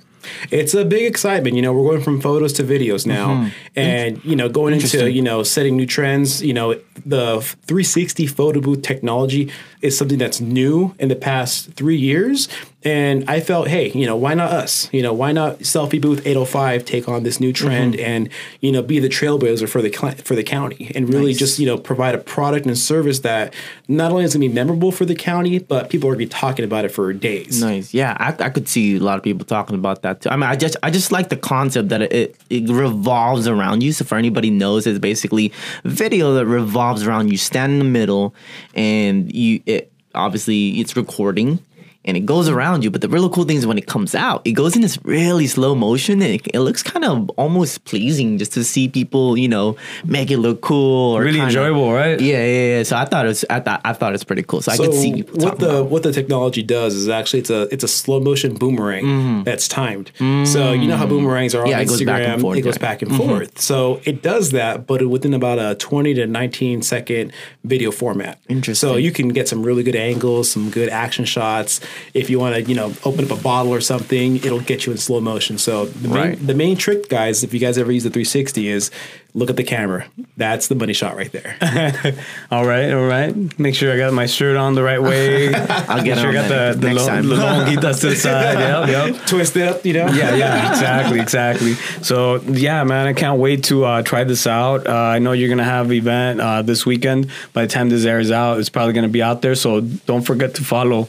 it's 0.51 0.75
a 0.75 0.85
big 0.85 1.05
excitement. 1.13 1.55
You 1.57 1.63
know, 1.63 1.73
we're 1.73 1.89
going 1.91 2.03
from 2.03 2.21
photos 2.21 2.53
to 2.55 2.65
videos 2.65 3.07
now, 3.07 3.51
and 3.77 4.25
you 4.25 4.35
know, 4.35 4.49
going 4.49 4.75
into 4.75 5.11
you 5.11 5.23
know 5.23 5.43
setting 5.45 5.77
new 5.77 5.87
trends. 5.87 6.43
You 6.43 6.55
know, 6.55 6.75
the 7.05 7.41
360 7.69 8.27
photo 8.27 8.61
booth 8.61 8.83
technology 8.83 9.53
is 9.83 9.97
something 9.97 10.19
that's 10.19 10.41
new 10.41 10.95
in 10.99 11.09
the 11.09 11.17
past 11.17 11.73
three 11.73 11.97
years, 11.97 12.49
and 12.87 13.29
I 13.29 13.41
felt, 13.41 13.67
hey, 13.67 13.91
you 13.91 14.07
know, 14.07 14.15
why 14.15 14.35
not 14.35 14.53
us? 14.53 14.89
You 14.93 15.03
know, 15.03 15.13
why 15.13 15.33
not 15.33 15.59
selfie 15.59 16.01
booth 16.01 16.25
805 16.25 16.85
take 16.85 17.09
on 17.09 17.25
this 17.25 17.41
new 17.41 17.53
mm-hmm. 17.53 17.67
trend 17.67 17.97
and 17.97 18.29
you 18.61 18.71
know 18.71 18.81
be 18.81 19.01
the 19.01 19.09
trailblazer 19.09 19.69
for 19.69 19.83
the 19.83 19.93
cl- 19.93 20.15
for 20.15 20.37
the 20.37 20.45
county 20.45 20.93
and 20.95 21.13
really 21.13 21.33
Nice. 21.33 21.39
just 21.39 21.59
you 21.59 21.67
know 21.67 21.79
provide 21.79 22.15
a 22.15 22.19
product 22.19 22.65
and 22.65 22.79
service 22.79 23.21
that 23.21 23.55
not 23.89 24.13
only 24.13 24.23
is 24.23 24.35
going 24.35 24.43
to 24.43 24.49
be 24.49 24.55
memorable 24.55 24.93
for 24.93 25.05
the 25.05 25.17
county, 25.17 25.59
but 25.59 25.91
people 25.91 26.09
are 26.09 26.13
going 26.15 26.29
to 26.29 26.35
be 26.35 26.39
talking 26.41 26.65
about 26.65 26.85
it 26.85 26.91
for 26.91 27.13
days. 27.13 27.61
Nice. 27.61 27.93
Yeah, 27.93 28.17
I, 28.21 28.45
I 28.45 28.51
could 28.51 28.69
see 28.69 28.97
a 28.97 29.01
lot 29.01 29.19
of 29.19 29.25
people 29.25 29.45
talking 29.45 29.75
about 29.75 30.03
that 30.03 30.21
too. 30.21 30.29
I 30.29 30.37
mean, 30.37 30.49
I 30.49 30.55
just 30.55 30.77
I 30.85 30.93
just 30.93 31.11
like 31.11 31.29
the 31.29 31.37
concept 31.37 31.89
that 31.89 32.03
it, 32.03 32.13
it, 32.13 32.37
it 32.51 32.71
revolves 32.71 33.49
around 33.49 33.83
you. 33.83 33.91
So 33.91 34.05
for 34.05 34.17
anybody 34.17 34.51
knows, 34.51 34.87
it's 34.87 35.01
basically 35.01 35.53
video 35.85 36.35
that 36.35 36.47
revolves 36.47 37.05
around 37.05 37.33
you. 37.33 37.37
Stand 37.37 37.73
in 37.73 37.79
the 37.81 37.85
middle, 37.85 38.33
and 38.75 39.35
you 39.35 39.61
it 39.67 39.76
obviously 40.17 40.81
it's 40.81 40.97
recording. 40.97 41.59
And 42.07 42.17
it 42.17 42.25
goes 42.25 42.49
around 42.49 42.85
you, 42.85 42.91
but 42.91 43.01
the 43.01 43.09
really 43.09 43.29
cool 43.33 43.45
thing 43.45 43.57
is 43.57 43.67
when 43.67 43.79
it 43.79 43.87
comes 43.87 44.15
out, 44.15 44.43
it 44.45 44.53
goes 44.53 44.77
in 44.77 44.83
this 44.83 44.99
really 45.05 45.47
slow 45.47 45.75
motion, 45.75 46.23
and 46.23 46.35
it, 46.35 46.47
it 46.55 46.61
looks 46.61 46.83
kind 46.83 47.05
of 47.05 47.29
almost 47.31 47.85
pleasing 47.85 48.39
just 48.39 48.53
to 48.53 48.63
see 48.65 48.89
people, 48.89 49.37
you 49.37 49.49
know, 49.49 49.77
make 50.05 50.31
it 50.31 50.39
look 50.39 50.61
cool 50.61 51.15
or 51.17 51.21
Really 51.23 51.33
kinda- 51.39 51.47
enjoyable, 51.49 51.93
right? 51.93 52.21
Yeah, 52.21 52.45
yeah, 52.45 52.77
yeah. 52.77 52.83
So 52.85 52.97
I 52.97 53.05
thought 53.07 53.25
it 53.25 53.29
was, 53.29 53.45
I 53.51 53.61
thought, 53.61 53.81
I 53.85 53.93
thought 53.93 54.15
it's 54.15 54.25
pretty 54.25 54.43
cool. 54.45 54.63
So, 54.63 54.73
I 54.73 54.77
could 54.77 54.95
see 54.95 55.15
people 55.15 55.41
what 55.41 55.59
the 55.59 55.69
about. 55.81 55.91
what 55.91 56.03
the 56.05 56.13
technology 56.13 56.63
does 56.63 56.95
is 56.95 57.09
actually 57.09 57.41
it's 57.41 57.51
a 57.51 57.63
it's 57.73 57.83
a 57.85 57.89
slow 57.89 58.21
motion 58.21 58.55
boomerang 58.55 59.43
that's 59.45 59.67
timed. 59.69 60.13
So 60.45 60.73
you 60.73 60.87
know 60.89 60.97
how 60.97 61.07
boomerangs 61.07 61.55
are 61.55 61.63
on 61.63 61.67
Mm-hmm. 61.67 61.71
Yeah, 61.71 61.81
it 61.81 61.89
goes 61.89 62.03
back 62.05 62.23
and 62.23 62.41
forth, 62.41 62.59
it 62.59 62.63
goes 62.63 62.79
back 62.79 63.03
and 63.03 63.15
forth. 63.17 63.61
So 63.61 64.01
it 64.05 64.23
does 64.23 64.51
that, 64.53 64.87
but 64.87 65.07
within 65.09 65.35
about 65.35 65.59
a 65.59 65.75
twenty 65.75 66.15
to 66.15 66.27
nineteen 66.27 66.83
second 66.83 67.33
video 67.65 67.91
format. 67.91 68.39
Interesting. 68.49 68.89
So 68.91 68.97
you 68.97 69.11
can 69.11 69.29
get 69.31 69.49
some 69.49 69.63
really 69.65 69.83
good 69.83 69.97
angles, 69.97 70.51
some 70.51 70.71
good 70.71 70.89
action 70.89 71.25
shots. 71.25 71.81
If 72.15 72.31
you 72.31 72.39
want 72.39 72.55
to, 72.57 72.63
you 72.63 72.75
know, 72.75 72.93
open 73.05 73.25
up 73.25 73.31
a 73.39 73.43
bottle 73.43 73.73
or 73.73 73.81
something, 73.81 74.37
it'll 74.37 74.61
get 74.61 74.87
you 74.87 74.93
in 74.93 74.99
slow 74.99 75.21
motion. 75.21 75.59
So 75.59 75.87
the 75.87 76.09
main, 76.09 76.17
Right. 76.17 76.47
the 76.47 76.55
main 76.55 76.77
trick, 76.77 77.09
guys, 77.09 77.43
if 77.45 77.53
you 77.55 77.61
guys 77.61 77.79
ever 77.79 77.93
use 77.93 78.05
the 78.05 78.11
360, 78.11 78.69
is 78.69 78.91
look 79.35 79.51
at 79.51 79.57
the 79.57 79.65
camera. 79.65 80.07
That's 80.39 80.69
the 80.69 80.75
money 80.75 80.93
shot 80.95 81.15
right 81.17 81.31
there. 81.31 81.57
All 82.51 82.65
right, 82.67 82.91
all 82.93 83.05
right. 83.07 83.35
Make 83.59 83.75
sure 83.75 83.93
I 83.93 83.99
got 83.99 84.13
my 84.15 84.25
shirt 84.27 84.57
on 84.57 84.75
the 84.75 84.83
right 84.83 85.01
way. 85.03 85.53
I'll 85.89 85.97
Make 85.97 86.07
get 86.07 86.19
sure 86.19 86.27
I 86.27 86.29
on 86.29 86.35
got 86.35 86.49
that 86.49 86.75
the 86.75 86.81
the, 86.81 86.87
next 86.89 87.01
long, 87.01 87.09
time. 87.09 87.29
the 87.29 87.35
longuitas 87.37 88.01
to 88.01 88.09
the 88.11 88.17
side. 88.27 88.59
Yep, 88.89 89.15
yep. 89.17 89.27
Twist 89.27 89.57
it 89.57 89.69
up, 89.69 89.85
you 89.85 89.93
know. 89.93 90.07
yeah, 90.07 90.35
yeah, 90.37 90.71
exactly, 90.71 91.21
exactly. 91.21 91.75
So 92.03 92.37
yeah, 92.43 92.83
man, 92.85 93.07
I 93.09 93.13
can't 93.13 93.39
wait 93.39 93.65
to 93.65 93.85
uh, 93.85 94.03
try 94.03 94.25
this 94.25 94.47
out. 94.47 94.87
Uh, 94.87 94.93
I 94.95 95.19
know 95.19 95.33
you're 95.33 95.51
gonna 95.51 95.65
have 95.65 95.87
an 95.87 95.93
event 95.93 96.41
uh, 96.41 96.63
this 96.63 96.87
weekend. 96.87 97.31
By 97.53 97.63
the 97.67 97.69
time 97.69 97.91
this 97.91 98.05
airs 98.07 98.31
out, 98.31 98.59
it's 98.59 98.71
probably 98.71 98.95
gonna 98.95 99.09
be 99.09 99.23
out 99.23 99.43
there. 99.43 99.55
So 99.55 99.81
don't 99.83 100.23
forget 100.23 100.55
to 100.55 100.65
follow 100.65 101.09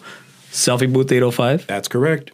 Selfie 0.52 0.92
Booth 0.92 1.12
805. 1.12 1.68
That's 1.68 1.88
correct. 1.88 2.32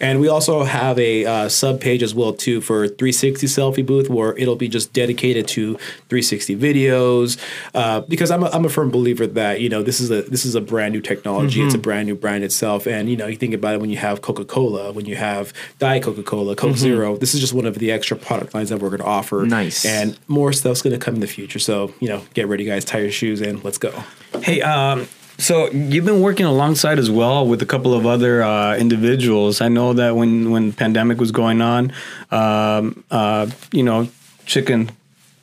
And 0.00 0.20
we 0.20 0.28
also 0.28 0.64
have 0.64 0.98
a 0.98 1.24
uh, 1.24 1.48
sub 1.48 1.80
page 1.80 2.02
as 2.02 2.14
well 2.14 2.32
too 2.32 2.60
for 2.60 2.86
360 2.86 3.46
selfie 3.46 3.84
booth 3.84 4.08
where 4.08 4.36
it'll 4.36 4.56
be 4.56 4.68
just 4.68 4.92
dedicated 4.92 5.48
to 5.48 5.74
360 6.08 6.56
videos. 6.56 7.40
Uh, 7.74 8.00
because 8.02 8.30
I'm 8.30 8.42
a, 8.42 8.46
I'm 8.50 8.64
a 8.64 8.68
firm 8.68 8.90
believer 8.90 9.26
that 9.26 9.60
you 9.60 9.68
know 9.68 9.82
this 9.82 10.00
is 10.00 10.10
a 10.10 10.22
this 10.22 10.44
is 10.44 10.54
a 10.54 10.60
brand 10.60 10.92
new 10.94 11.00
technology. 11.00 11.62
It's 11.62 11.74
a 11.74 11.78
brand 11.78 12.06
new 12.06 12.14
brand 12.14 12.44
itself. 12.44 12.86
And 12.86 13.08
you 13.08 13.16
know 13.16 13.26
you 13.26 13.36
think 13.36 13.54
about 13.54 13.74
it 13.74 13.80
when 13.80 13.90
you 13.90 13.96
have 13.96 14.22
Coca 14.22 14.44
Cola, 14.44 14.92
when 14.92 15.06
you 15.06 15.16
have 15.16 15.52
Diet 15.78 16.02
Coca 16.02 16.22
Cola, 16.22 16.54
Coke 16.54 16.76
Zero. 16.76 17.16
This 17.16 17.34
is 17.34 17.40
just 17.40 17.52
one 17.52 17.66
of 17.66 17.78
the 17.78 17.90
extra 17.90 18.16
product 18.16 18.54
lines 18.54 18.70
that 18.70 18.78
we're 18.78 18.90
going 18.90 19.00
to 19.00 19.06
offer. 19.06 19.44
Nice. 19.46 19.84
And 19.84 20.18
more 20.28 20.52
stuff's 20.52 20.82
going 20.82 20.98
to 20.98 21.04
come 21.04 21.14
in 21.14 21.20
the 21.20 21.26
future. 21.26 21.58
So 21.58 21.92
you 22.00 22.08
know 22.08 22.22
get 22.34 22.48
ready, 22.48 22.64
guys. 22.64 22.84
Tie 22.84 23.00
your 23.00 23.10
shoes 23.10 23.40
and 23.40 23.62
let's 23.64 23.78
go. 23.78 24.04
Hey, 24.42 24.60
um, 24.62 25.08
so 25.42 25.70
you've 25.70 26.04
been 26.04 26.20
working 26.20 26.46
alongside 26.46 26.98
as 26.98 27.10
well 27.10 27.46
with 27.46 27.60
a 27.62 27.66
couple 27.66 27.94
of 27.94 28.06
other 28.06 28.42
uh, 28.42 28.76
individuals. 28.76 29.60
I 29.60 29.68
know 29.68 29.92
that 29.94 30.14
when 30.16 30.50
when 30.50 30.72
pandemic 30.72 31.18
was 31.18 31.32
going 31.32 31.60
on, 31.60 31.92
um, 32.30 33.04
uh, 33.10 33.50
you 33.72 33.82
know, 33.82 34.08
chicken, 34.46 34.90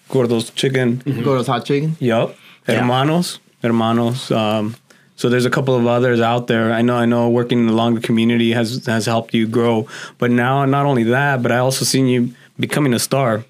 gordos, 0.10 0.54
chicken. 0.56 0.98
Gordo's 1.24 1.48
hot 1.48 1.66
chicken. 1.66 1.98
Yup. 2.00 2.36
Yeah. 2.68 2.80
Hermanos. 2.80 3.40
Hermanos. 3.62 4.32
Um, 4.32 4.76
so 5.16 5.28
there's 5.28 5.46
a 5.46 5.50
couple 5.50 5.76
of 5.76 5.86
others 5.86 6.22
out 6.22 6.48
there. 6.48 6.72
I 6.72 6.82
know 6.82 6.96
I 6.96 7.06
know 7.06 7.30
working 7.30 7.68
along 7.68 7.96
the 7.96 8.02
community 8.02 8.54
has 8.54 8.86
has 8.86 9.06
helped 9.06 9.34
you 9.34 9.48
grow. 9.48 9.88
But 10.18 10.32
now 10.32 10.64
not 10.66 10.86
only 10.86 11.04
that, 11.04 11.44
but 11.44 11.52
I 11.52 11.58
also 11.58 11.84
seen 11.84 12.08
you 12.08 12.34
becoming 12.58 12.94
a 12.94 13.00
star. 13.00 13.44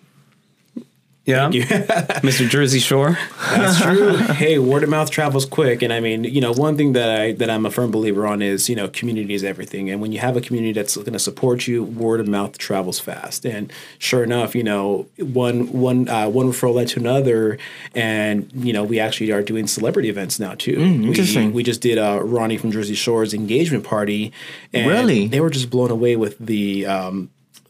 Yeah. 1.30 1.50
Mr. 2.22 2.48
Jersey 2.50 2.80
Shore. 2.80 3.18
That's 3.52 3.82
true. 3.82 4.18
hey, 4.18 4.58
word 4.60 4.84
of 4.84 4.90
mouth 4.90 5.10
travels 5.12 5.46
quick, 5.46 5.82
and 5.82 5.94
I 5.94 6.00
mean, 6.00 6.24
you 6.24 6.42
know, 6.42 6.52
one 6.52 6.76
thing 6.78 6.94
that 6.94 7.10
I 7.22 7.32
that 7.34 7.50
I'm 7.50 7.66
a 7.66 7.72
firm 7.72 7.92
believer 7.92 8.26
on 8.26 8.42
is 8.42 8.68
you 8.70 8.76
know, 8.76 8.88
community 8.88 9.34
is 9.34 9.44
everything, 9.44 9.90
and 9.90 10.02
when 10.02 10.12
you 10.12 10.20
have 10.20 10.36
a 10.36 10.42
community 10.42 10.74
that's 10.74 10.96
going 10.98 11.14
to 11.14 11.20
support 11.20 11.68
you, 11.68 11.84
word 11.84 12.20
of 12.20 12.28
mouth 12.28 12.58
travels 12.58 13.00
fast. 13.00 13.46
And 13.46 13.72
sure 14.00 14.24
enough, 14.24 14.56
you 14.56 14.64
know, 14.64 15.08
one 15.18 15.72
one 15.72 16.08
uh, 16.10 16.28
one 16.30 16.48
referral 16.52 16.74
led 16.74 16.88
to 16.90 17.00
another, 17.00 17.58
and 17.96 18.50
you 18.56 18.74
know, 18.74 18.84
we 18.84 19.00
actually 19.00 19.32
are 19.32 19.42
doing 19.44 19.68
celebrity 19.68 20.10
events 20.10 20.40
now 20.40 20.56
too. 20.56 20.78
We- 20.78 21.08
interesting. 21.10 21.54
We, 21.54 21.64
just 21.64 21.82
did 21.82 21.98
uh, 21.98 22.20
Ronnie 22.24 22.58
from 22.58 22.72
Jersey 22.72 22.96
Shore's 22.96 23.34
engagement 23.34 23.84
party, 23.84 24.32
and 24.74 24.88
Really? 24.90 25.28
they 25.28 25.40
were 25.42 25.50
just 25.50 25.70
blown 25.70 25.92
away 25.92 26.16
with 26.16 26.38
the. 26.40 26.86
Um, 26.86 27.30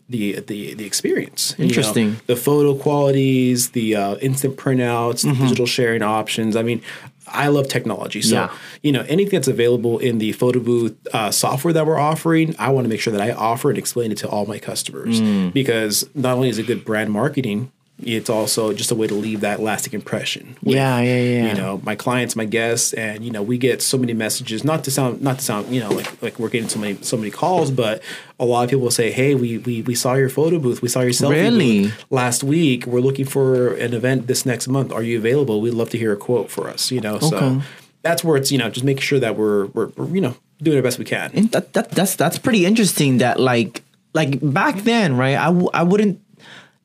the, 0.09 0.39
the 0.41 0.73
the 0.73 0.85
experience 0.85 1.53
you 1.57 1.65
know, 1.65 1.67
Interesting. 1.69 2.19
the 2.25 2.35
photo 2.35 2.73
qualities, 2.75 3.69
the 3.71 3.95
uh, 3.95 4.15
instant 4.17 4.57
printouts, 4.57 5.23
Mm-hmm. 5.23 5.33
the 5.39 5.43
digital 5.43 5.65
sharing 5.65 6.01
options. 6.01 6.55
I 6.55 6.63
mean, 6.63 6.81
I 7.27 7.47
love 7.49 7.67
technology. 7.67 8.21
So, 8.23 8.35
Yeah. 8.35 8.51
you 8.81 8.91
know, 8.91 9.05
anything 9.07 9.37
that's 9.37 9.47
available 9.47 9.99
in 9.99 10.17
the 10.17 10.31
photo 10.31 10.59
booth 10.59 10.95
uh, 11.13 11.29
software 11.31 11.73
that 11.73 11.85
we're 11.85 11.99
offering, 11.99 12.55
I 12.57 12.69
want 12.71 12.85
to 12.85 12.89
make 12.89 12.99
sure 13.01 13.13
that 13.13 13.21
I 13.21 13.31
offer 13.31 13.69
and 13.69 13.77
explain 13.77 14.11
it 14.11 14.17
to 14.19 14.27
all 14.29 14.45
my 14.47 14.57
customers 14.57 15.21
Mm. 15.21 15.53
because 15.53 16.09
not 16.15 16.35
only 16.37 16.49
is 16.49 16.57
it 16.57 16.65
good 16.65 16.83
brand 16.83 17.11
marketing, 17.11 17.71
it's 18.01 18.29
also 18.29 18.73
just 18.73 18.91
a 18.91 18.95
way 18.95 19.07
to 19.07 19.13
leave 19.13 19.41
that 19.41 19.59
lasting 19.59 19.93
impression. 19.93 20.55
with, 20.63 20.75
Yeah, 20.75 20.99
yeah, 21.01 21.21
yeah. 21.21 21.47
You 21.49 21.53
know, 21.55 21.81
my 21.83 21.95
clients, 21.95 22.35
my 22.35 22.45
guests, 22.45 22.93
and 22.93 23.23
you 23.23 23.31
know, 23.31 23.43
we 23.43 23.57
get 23.57 23.81
so 23.81 23.97
many 23.97 24.13
messages. 24.13 24.63
Not 24.63 24.83
to 24.85 24.91
sound, 24.91 25.21
not 25.21 25.39
to 25.39 25.43
sound, 25.45 25.73
you 25.73 25.79
know, 25.79 25.89
like 25.89 26.21
like 26.21 26.39
we're 26.39 26.49
getting 26.49 26.69
so 26.69 26.79
many 26.79 26.97
so 27.01 27.17
many 27.17 27.31
calls, 27.31 27.71
but 27.71 28.01
a 28.39 28.45
lot 28.45 28.63
of 28.63 28.69
people 28.69 28.89
say, 28.91 29.11
"Hey, 29.11 29.35
we 29.35 29.57
we 29.59 29.81
we 29.81 29.95
saw 29.95 30.13
your 30.15 30.29
photo 30.29 30.59
booth. 30.59 30.81
We 30.81 30.89
saw 30.89 31.01
your 31.01 31.11
selfie 31.11 31.31
Really? 31.31 31.81
booth 31.83 32.05
last 32.09 32.43
week. 32.43 32.85
We're 32.85 33.01
looking 33.01 33.25
for 33.25 33.73
an 33.75 33.93
event 33.93 34.27
this 34.27 34.45
next 34.45 34.67
month. 34.67 34.91
Are 34.91 35.03
you 35.03 35.17
available? 35.17 35.59
We'd 35.61 35.73
love 35.73 35.89
to 35.91 35.97
hear 35.97 36.13
a 36.13 36.17
quote 36.17 36.49
for 36.49 36.69
us." 36.69 36.91
You 36.91 37.01
know, 37.01 37.15
Okay. 37.15 37.29
so 37.29 37.61
that's 38.01 38.23
where 38.23 38.37
it's 38.37 38.51
you 38.51 38.57
know 38.57 38.69
just 38.69 38.85
making 38.85 39.01
sure 39.01 39.19
that 39.19 39.35
we're 39.35 39.65
we're, 39.67 39.87
we're 39.97 40.07
you 40.15 40.21
know 40.21 40.35
doing 40.61 40.77
our 40.77 40.83
best 40.83 40.99
we 40.99 41.05
can. 41.05 41.31
And 41.33 41.51
that, 41.51 41.73
that 41.73 41.91
that's 41.91 42.15
that's 42.15 42.37
pretty 42.39 42.65
interesting 42.65 43.17
that 43.19 43.39
like 43.39 43.83
like 44.13 44.39
back 44.41 44.77
then 44.83 45.15
right 45.17 45.35
I, 45.37 45.45
w- 45.45 45.69
I 45.73 45.83
wouldn't 45.83 46.19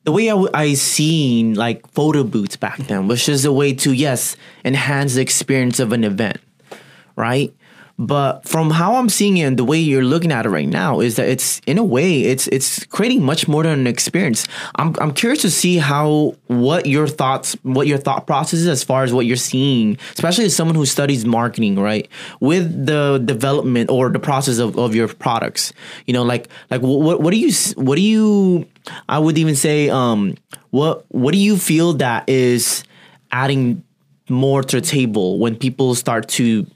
the 0.04 0.12
way 0.12 0.30
I, 0.30 0.46
I 0.54 0.74
seen 0.74 1.54
like 1.54 1.90
photo 1.92 2.24
booths 2.24 2.56
back 2.56 2.78
then 2.78 3.08
was 3.08 3.24
just 3.24 3.44
a 3.44 3.52
way 3.52 3.74
to 3.74 3.92
yes 3.92 4.36
enhance 4.64 5.14
the 5.14 5.22
experience 5.22 5.80
of 5.80 5.92
an 5.92 6.04
event 6.04 6.38
right 7.16 7.54
but 7.98 8.46
from 8.46 8.70
how 8.70 8.96
i'm 8.96 9.08
seeing 9.08 9.36
it 9.36 9.42
and 9.42 9.58
the 9.58 9.64
way 9.64 9.78
you're 9.78 10.02
looking 10.02 10.32
at 10.32 10.46
it 10.46 10.48
right 10.48 10.68
now 10.68 11.00
is 11.00 11.16
that 11.16 11.28
it's 11.28 11.60
in 11.66 11.78
a 11.78 11.84
way 11.84 12.22
it's 12.22 12.48
it's 12.48 12.84
creating 12.86 13.22
much 13.22 13.46
more 13.46 13.62
than 13.62 13.78
an 13.80 13.86
experience. 13.86 14.46
I'm, 14.76 14.94
I'm 15.00 15.12
curious 15.12 15.42
to 15.42 15.50
see 15.50 15.78
how 15.78 16.34
what 16.46 16.86
your 16.86 17.06
thoughts 17.06 17.56
what 17.62 17.86
your 17.86 17.98
thought 17.98 18.26
process 18.26 18.60
is 18.60 18.66
as 18.66 18.82
far 18.82 19.04
as 19.04 19.12
what 19.12 19.26
you're 19.26 19.36
seeing 19.36 19.98
especially 20.12 20.46
as 20.46 20.56
someone 20.56 20.74
who 20.74 20.86
studies 20.86 21.24
marketing 21.24 21.76
right? 21.76 22.08
With 22.40 22.86
the 22.86 23.18
development 23.24 23.90
or 23.90 24.08
the 24.10 24.18
process 24.18 24.58
of, 24.58 24.78
of 24.78 24.94
your 24.94 25.08
products 25.08 25.72
you 26.06 26.14
know 26.14 26.22
like 26.22 26.48
like 26.70 26.80
what 26.80 27.20
what 27.20 27.32
do 27.32 27.38
you 27.38 27.52
what 27.76 27.96
do 27.96 28.02
you 28.02 28.66
i 29.08 29.18
would 29.18 29.38
even 29.38 29.54
say 29.54 29.88
um 29.88 30.34
what 30.70 31.04
what 31.08 31.32
do 31.32 31.38
you 31.38 31.56
feel 31.56 31.92
that 31.94 32.28
is 32.28 32.84
adding 33.30 33.82
more 34.28 34.62
to 34.62 34.80
the 34.80 34.86
table 34.86 35.38
when 35.38 35.54
people 35.54 35.94
start 35.94 36.28
to 36.28 36.66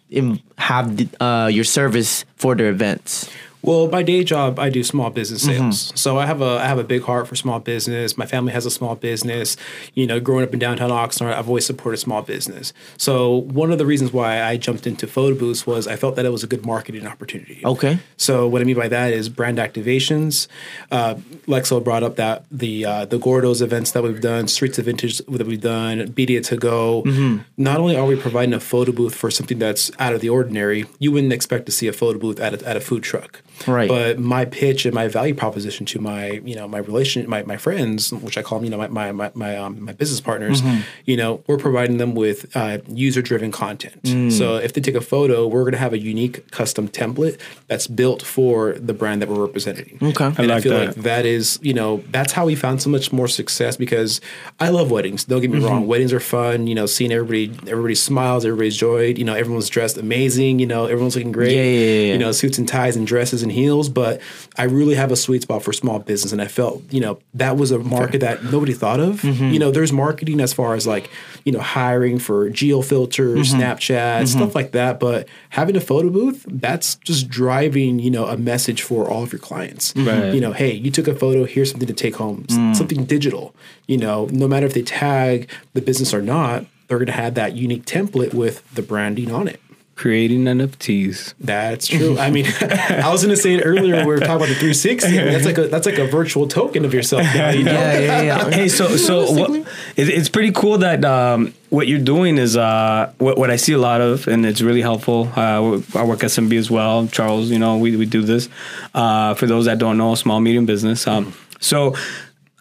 have 0.56 1.20
uh, 1.20 1.48
your 1.52 1.64
service 1.64 2.24
for 2.36 2.54
their 2.54 2.68
events. 2.68 3.30
Well, 3.62 3.88
my 3.88 4.02
day 4.02 4.24
job, 4.24 4.58
I 4.58 4.70
do 4.70 4.82
small 4.84 5.10
business 5.10 5.44
Mm-hmm. 5.46 5.70
sales. 5.70 5.92
So 6.00 6.18
I 6.18 6.26
have 6.26 6.40
a 6.40 6.58
I 6.58 6.66
have 6.66 6.78
a 6.78 6.84
big 6.84 7.02
heart 7.02 7.26
for 7.28 7.36
small 7.36 7.58
business. 7.60 8.16
My 8.16 8.26
family 8.26 8.52
has 8.52 8.64
a 8.66 8.70
small 8.70 8.94
business. 8.94 9.56
You 9.94 10.06
know, 10.06 10.20
growing 10.20 10.44
up 10.44 10.52
in 10.52 10.58
downtown 10.58 10.90
Oxnard, 10.90 11.34
I've 11.34 11.48
always 11.48 11.66
supported 11.66 11.98
small 11.98 12.22
business. 12.22 12.72
So 12.96 13.36
one 13.36 13.70
of 13.70 13.78
the 13.78 13.86
reasons 13.86 14.12
why 14.12 14.42
I 14.42 14.56
jumped 14.56 14.86
into 14.86 15.06
photo 15.06 15.36
booths 15.38 15.66
was 15.66 15.86
I 15.86 15.96
felt 15.96 16.16
that 16.16 16.24
it 16.24 16.30
was 16.32 16.42
a 16.44 16.46
good 16.46 16.64
marketing 16.64 17.06
opportunity. 17.06 17.60
Okay. 17.64 17.98
So 18.16 18.46
what 18.48 18.60
I 18.62 18.64
mean 18.64 18.76
by 18.76 18.88
that 18.88 19.12
is 19.12 19.28
brand 19.28 19.58
activations. 19.58 20.46
Uh, 20.90 21.14
Lexo 21.46 21.82
brought 21.82 22.02
up 22.02 22.16
that 22.16 22.44
the 22.50 22.84
uh, 22.84 23.04
the 23.06 23.18
Gordos 23.18 23.60
events 23.62 23.90
that 23.92 24.02
we've 24.02 24.20
done, 24.20 24.48
Streets 24.48 24.78
of 24.78 24.84
Vintage 24.86 25.18
that 25.18 25.46
we've 25.46 25.60
done, 25.60 26.08
Bedia 26.08 26.42
to 26.46 26.56
Go. 26.56 27.02
Mm-hmm. 27.04 27.38
Not 27.56 27.78
only 27.78 27.96
are 27.96 28.06
we 28.06 28.16
providing 28.16 28.54
a 28.54 28.60
photo 28.60 28.92
booth 28.92 29.14
for 29.14 29.30
something 29.30 29.58
that's 29.58 29.90
out 29.98 30.14
of 30.14 30.20
the 30.20 30.28
ordinary, 30.28 30.86
you 30.98 31.12
wouldn't 31.12 31.32
expect 31.32 31.66
to 31.66 31.72
see 31.72 31.86
a 31.88 31.92
photo 31.92 32.18
booth 32.18 32.40
at 32.40 32.54
a, 32.62 32.68
at 32.68 32.76
a 32.76 32.80
food 32.80 33.02
truck. 33.02 33.42
Right. 33.66 33.88
But 33.88 34.18
my 34.18 34.44
pitch 34.44 34.84
and 34.86 34.94
my 34.94 35.08
value 35.08 35.34
proposition 35.34 35.86
to 35.86 35.98
my 36.00 36.32
you 36.44 36.54
know 36.54 36.68
my 36.68 36.78
relation 36.78 37.28
my, 37.28 37.42
my 37.42 37.56
friends, 37.56 38.12
which 38.12 38.38
I 38.38 38.42
call 38.42 38.58
them 38.58 38.64
you 38.66 38.70
know 38.70 38.78
my 38.78 38.88
my 38.88 39.12
my 39.12 39.30
my, 39.34 39.56
um, 39.56 39.82
my 39.84 39.92
business 39.92 40.20
partners, 40.20 40.62
Mm-hmm. 40.62 40.80
you 41.06 41.16
know 41.16 41.42
we're 41.46 41.58
providing 41.58 41.96
them 41.98 42.14
with 42.14 42.54
uh, 42.56 42.78
user 42.88 43.22
driven 43.22 43.50
content. 43.52 44.02
Mm. 44.02 44.30
So 44.32 44.56
if 44.56 44.72
they 44.72 44.80
take 44.80 44.94
a 44.94 45.00
photo, 45.00 45.46
we're 45.46 45.62
going 45.62 45.72
to 45.72 45.78
have 45.78 45.92
a 45.92 45.98
unique 45.98 46.50
custom 46.50 46.88
template 46.88 47.38
that's 47.66 47.86
built 47.86 48.22
for 48.22 48.72
the 48.74 48.92
brand 48.94 49.20
that 49.22 49.28
we're 49.28 49.44
representing. 49.44 49.98
Okay. 50.02 50.24
I 50.24 50.28
and 50.28 50.40
I 50.52 50.54
like 50.54 50.62
feel 50.62 50.72
that. 50.72 50.86
like 50.88 50.94
that 50.96 51.26
is 51.26 51.58
you 51.62 51.74
know 51.74 52.02
that's 52.10 52.32
how 52.32 52.46
we 52.46 52.54
found 52.54 52.80
so 52.82 52.90
much 52.90 53.12
more 53.12 53.28
success 53.28 53.76
because 53.76 54.20
I 54.60 54.68
love 54.70 54.90
weddings. 54.90 55.24
Don't 55.24 55.40
get 55.40 55.50
me 55.50 55.58
wrong, 55.60 55.80
Mm-hmm. 55.82 55.86
weddings 55.88 56.12
are 56.12 56.20
fun. 56.20 56.66
You 56.66 56.74
know, 56.74 56.86
seeing 56.86 57.12
everybody 57.12 57.50
everybody 57.70 57.94
smiles, 57.94 58.44
everybody's 58.44 58.76
joyed. 58.76 59.18
You 59.18 59.24
know, 59.24 59.34
everyone's 59.34 59.68
dressed 59.68 59.96
amazing. 59.98 60.58
You 60.58 60.66
know, 60.66 60.86
everyone's 60.86 61.16
looking 61.16 61.32
great. 61.32 61.54
Yeah, 61.56 61.62
yeah, 61.62 61.78
yeah, 61.78 62.00
yeah. 62.06 62.12
You 62.14 62.18
know, 62.18 62.32
suits 62.32 62.58
and 62.58 62.66
ties 62.68 62.96
and 62.96 63.06
dresses 63.06 63.42
and 63.42 63.47
heels. 63.50 63.88
But 63.88 64.20
I 64.56 64.64
really 64.64 64.94
have 64.94 65.12
a 65.12 65.16
sweet 65.16 65.42
spot 65.42 65.62
for 65.62 65.72
small 65.72 65.98
business, 65.98 66.32
and 66.32 66.40
I 66.42 66.46
felt 66.48 66.82
you 66.90 67.00
know 67.00 67.18
that 67.34 67.56
was 67.56 67.70
a 67.70 67.78
market 67.78 68.20
that 68.20 68.44
nobody 68.44 68.72
thought 68.72 69.00
of. 69.00 69.22
Mm-hmm. 69.22 69.50
You 69.50 69.58
know, 69.58 69.70
there's 69.70 69.92
marketing 69.92 70.40
as 70.40 70.52
far 70.52 70.74
as 70.74 70.86
like 70.86 71.10
you 71.44 71.52
know 71.52 71.60
hiring 71.60 72.18
for 72.18 72.48
geo 72.50 72.82
filters, 72.82 73.52
Mm-hmm. 73.52 73.60
Snapchat, 73.60 74.28
stuff 74.28 74.54
like 74.54 74.72
that. 74.72 75.00
But 75.00 75.28
having 75.50 75.76
a 75.76 75.80
photo 75.80 76.10
booth, 76.10 76.44
that's 76.48 76.96
just 76.96 77.28
driving 77.28 77.98
you 77.98 78.10
know 78.10 78.26
a 78.26 78.36
message 78.36 78.82
for 78.82 79.08
all 79.08 79.22
of 79.22 79.32
your 79.32 79.40
clients. 79.40 79.94
Right. 79.96 80.32
You 80.34 80.40
know, 80.40 80.52
hey, 80.52 80.72
you 80.72 80.90
took 80.90 81.08
a 81.08 81.14
photo. 81.14 81.44
Here's 81.44 81.70
something 81.70 81.88
to 81.88 81.94
take 81.94 82.16
home. 82.16 82.44
Mm. 82.48 82.76
Something 82.76 83.04
digital. 83.04 83.54
You 83.86 83.98
know, 83.98 84.26
no 84.30 84.46
matter 84.48 84.66
if 84.66 84.74
they 84.74 84.82
tag 84.82 85.48
the 85.74 85.80
business 85.80 86.12
or 86.12 86.22
not, 86.22 86.66
they're 86.88 86.98
going 86.98 87.06
to 87.06 87.12
have 87.12 87.34
that 87.34 87.54
unique 87.54 87.84
template 87.84 88.34
with 88.34 88.68
the 88.74 88.82
branding 88.82 89.30
on 89.30 89.48
it. 89.48 89.60
Creating 89.98 90.44
NFTs. 90.44 91.34
That's 91.40 91.88
true. 91.88 92.16
I 92.20 92.30
mean, 92.30 92.46
I 92.60 93.10
was 93.10 93.24
going 93.24 93.34
to 93.34 93.42
say 93.42 93.54
it 93.54 93.62
earlier. 93.64 93.96
We 93.96 94.06
were 94.06 94.20
talking 94.20 94.36
about 94.36 94.48
the 94.48 94.54
360. 94.54 95.16
That's 95.16 95.44
like 95.44 95.58
a 95.58 95.66
that's 95.66 95.86
like 95.86 95.98
a 95.98 96.06
virtual 96.06 96.46
token 96.46 96.84
of 96.84 96.94
yourself. 96.94 97.24
Now, 97.34 97.50
you 97.50 97.64
know? 97.64 97.72
Yeah, 97.72 97.98
yeah, 97.98 98.22
yeah. 98.22 98.50
Hey, 98.58 98.68
so 98.68 98.96
so 98.96 99.32
what, 99.32 99.50
it, 99.96 100.08
it's 100.08 100.28
pretty 100.28 100.52
cool 100.52 100.78
that 100.78 101.04
um, 101.04 101.52
what 101.70 101.88
you're 101.88 101.98
doing 101.98 102.38
is 102.38 102.56
uh, 102.56 103.12
what, 103.18 103.38
what 103.38 103.50
I 103.50 103.56
see 103.56 103.72
a 103.72 103.78
lot 103.78 104.00
of, 104.00 104.28
and 104.28 104.46
it's 104.46 104.60
really 104.60 104.82
helpful. 104.82 105.32
Uh, 105.34 105.80
I 105.96 106.04
work 106.04 106.22
at 106.22 106.30
SMB 106.30 106.56
as 106.56 106.70
well. 106.70 107.08
Charles, 107.08 107.50
you 107.50 107.58
know, 107.58 107.76
we, 107.78 107.96
we 107.96 108.06
do 108.06 108.22
this. 108.22 108.48
Uh, 108.94 109.34
for 109.34 109.46
those 109.46 109.64
that 109.64 109.78
don't 109.78 109.98
know, 109.98 110.14
small 110.14 110.40
medium 110.40 110.64
business. 110.64 111.08
Um, 111.08 111.34
so 111.58 111.96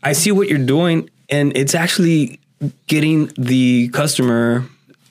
I 0.02 0.14
see 0.14 0.32
what 0.32 0.50
you're 0.50 0.58
doing, 0.66 1.12
and 1.30 1.56
it's 1.56 1.76
actually 1.76 2.40
getting 2.88 3.32
the 3.38 3.90
customer. 3.90 4.66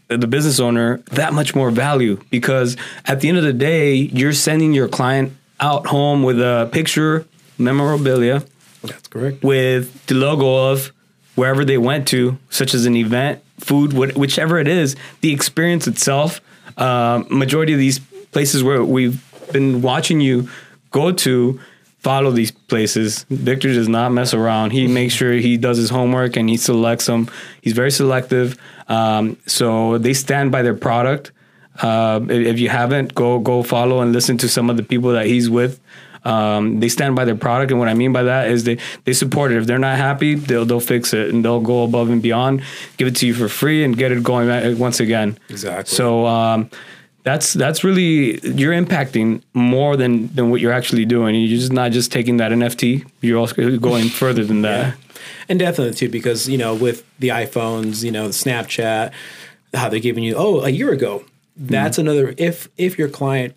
The 0.08 0.26
business 0.28 0.60
owner 0.60 0.98
that 1.12 1.32
much 1.32 1.54
more 1.54 1.70
value 1.72 2.20
because 2.30 2.76
at 3.06 3.20
the 3.20 3.28
end 3.28 3.38
of 3.38 3.44
the 3.44 3.52
day, 3.52 3.94
you're 3.94 4.32
sending 4.32 4.72
your 4.72 4.88
client 4.88 5.32
out 5.58 5.86
home 5.88 6.22
with 6.22 6.40
a 6.40 6.68
picture, 6.70 7.26
memorabilia, 7.58 8.44
That's 8.82 9.08
correct. 9.08 9.42
with 9.42 10.06
the 10.06 10.14
logo 10.14 10.70
of 10.70 10.92
wherever 11.34 11.64
they 11.64 11.76
went 11.78 12.06
to, 12.08 12.38
such 12.50 12.72
as 12.72 12.86
an 12.86 12.94
event, 12.96 13.42
food, 13.58 13.92
what, 13.94 14.14
whichever 14.16 14.58
it 14.58 14.68
is, 14.68 14.94
the 15.22 15.32
experience 15.32 15.86
itself. 15.88 16.40
Um, 16.78 17.26
majority 17.30 17.72
of 17.72 17.78
these 17.78 17.98
places 18.30 18.62
where 18.62 18.84
we've 18.84 19.22
been 19.52 19.82
watching 19.82 20.20
you 20.20 20.48
go 20.92 21.10
to 21.10 21.58
follow 21.98 22.30
these 22.30 22.52
places. 22.52 23.24
Victor 23.28 23.72
does 23.72 23.88
not 23.88 24.12
mess 24.12 24.32
around. 24.34 24.70
He 24.70 24.86
makes 24.86 25.14
sure 25.14 25.32
he 25.32 25.56
does 25.56 25.78
his 25.78 25.90
homework 25.90 26.36
and 26.36 26.48
he 26.48 26.56
selects 26.56 27.06
them. 27.06 27.28
He's 27.62 27.72
very 27.72 27.90
selective. 27.90 28.56
Um, 28.88 29.38
so 29.46 29.98
they 29.98 30.14
stand 30.14 30.52
by 30.52 30.62
their 30.62 30.74
product. 30.74 31.32
Uh, 31.80 32.20
if 32.28 32.58
you 32.58 32.68
haven't, 32.68 33.14
go 33.14 33.38
go 33.38 33.62
follow 33.62 34.00
and 34.00 34.12
listen 34.12 34.38
to 34.38 34.48
some 34.48 34.70
of 34.70 34.76
the 34.76 34.82
people 34.82 35.12
that 35.12 35.26
he's 35.26 35.50
with. 35.50 35.80
Um, 36.24 36.80
they 36.80 36.88
stand 36.88 37.14
by 37.14 37.24
their 37.24 37.36
product, 37.36 37.70
and 37.70 37.78
what 37.78 37.88
I 37.88 37.94
mean 37.94 38.12
by 38.12 38.24
that 38.24 38.50
is 38.50 38.64
they 38.64 38.78
they 39.04 39.12
support 39.12 39.52
it. 39.52 39.58
If 39.58 39.66
they're 39.66 39.78
not 39.78 39.96
happy, 39.96 40.34
they'll 40.34 40.64
they'll 40.64 40.80
fix 40.80 41.14
it 41.14 41.32
and 41.32 41.44
they'll 41.44 41.60
go 41.60 41.84
above 41.84 42.10
and 42.10 42.20
beyond, 42.20 42.62
give 42.96 43.06
it 43.06 43.16
to 43.16 43.26
you 43.26 43.34
for 43.34 43.48
free, 43.48 43.84
and 43.84 43.96
get 43.96 44.10
it 44.10 44.22
going 44.24 44.78
once 44.78 44.98
again. 44.98 45.38
Exactly. 45.48 45.94
So 45.94 46.26
um, 46.26 46.68
that's 47.22 47.52
that's 47.52 47.84
really 47.84 48.40
you're 48.40 48.72
impacting 48.72 49.42
more 49.54 49.96
than 49.96 50.34
than 50.34 50.50
what 50.50 50.60
you're 50.60 50.72
actually 50.72 51.04
doing. 51.04 51.34
You're 51.36 51.58
just 51.58 51.72
not 51.72 51.92
just 51.92 52.10
taking 52.10 52.38
that 52.38 52.50
NFT. 52.50 53.04
You're 53.20 53.38
also 53.38 53.78
going 53.78 54.08
further 54.08 54.44
than 54.44 54.62
that. 54.68 54.96
And 55.48 55.58
definitely 55.58 55.94
too, 55.94 56.08
because 56.08 56.48
you 56.48 56.58
know, 56.58 56.74
with 56.74 57.04
the 57.18 57.28
iPhones, 57.28 58.02
you 58.04 58.10
know, 58.12 58.26
the 58.28 58.32
Snapchat, 58.34 59.12
how 59.74 59.88
they're 59.88 60.00
giving 60.00 60.24
you, 60.24 60.34
oh, 60.36 60.60
a 60.60 60.70
year 60.70 60.92
ago. 60.92 61.24
That's 61.56 61.98
another. 61.98 62.34
If 62.36 62.68
if 62.76 62.98
your 62.98 63.08
client 63.08 63.54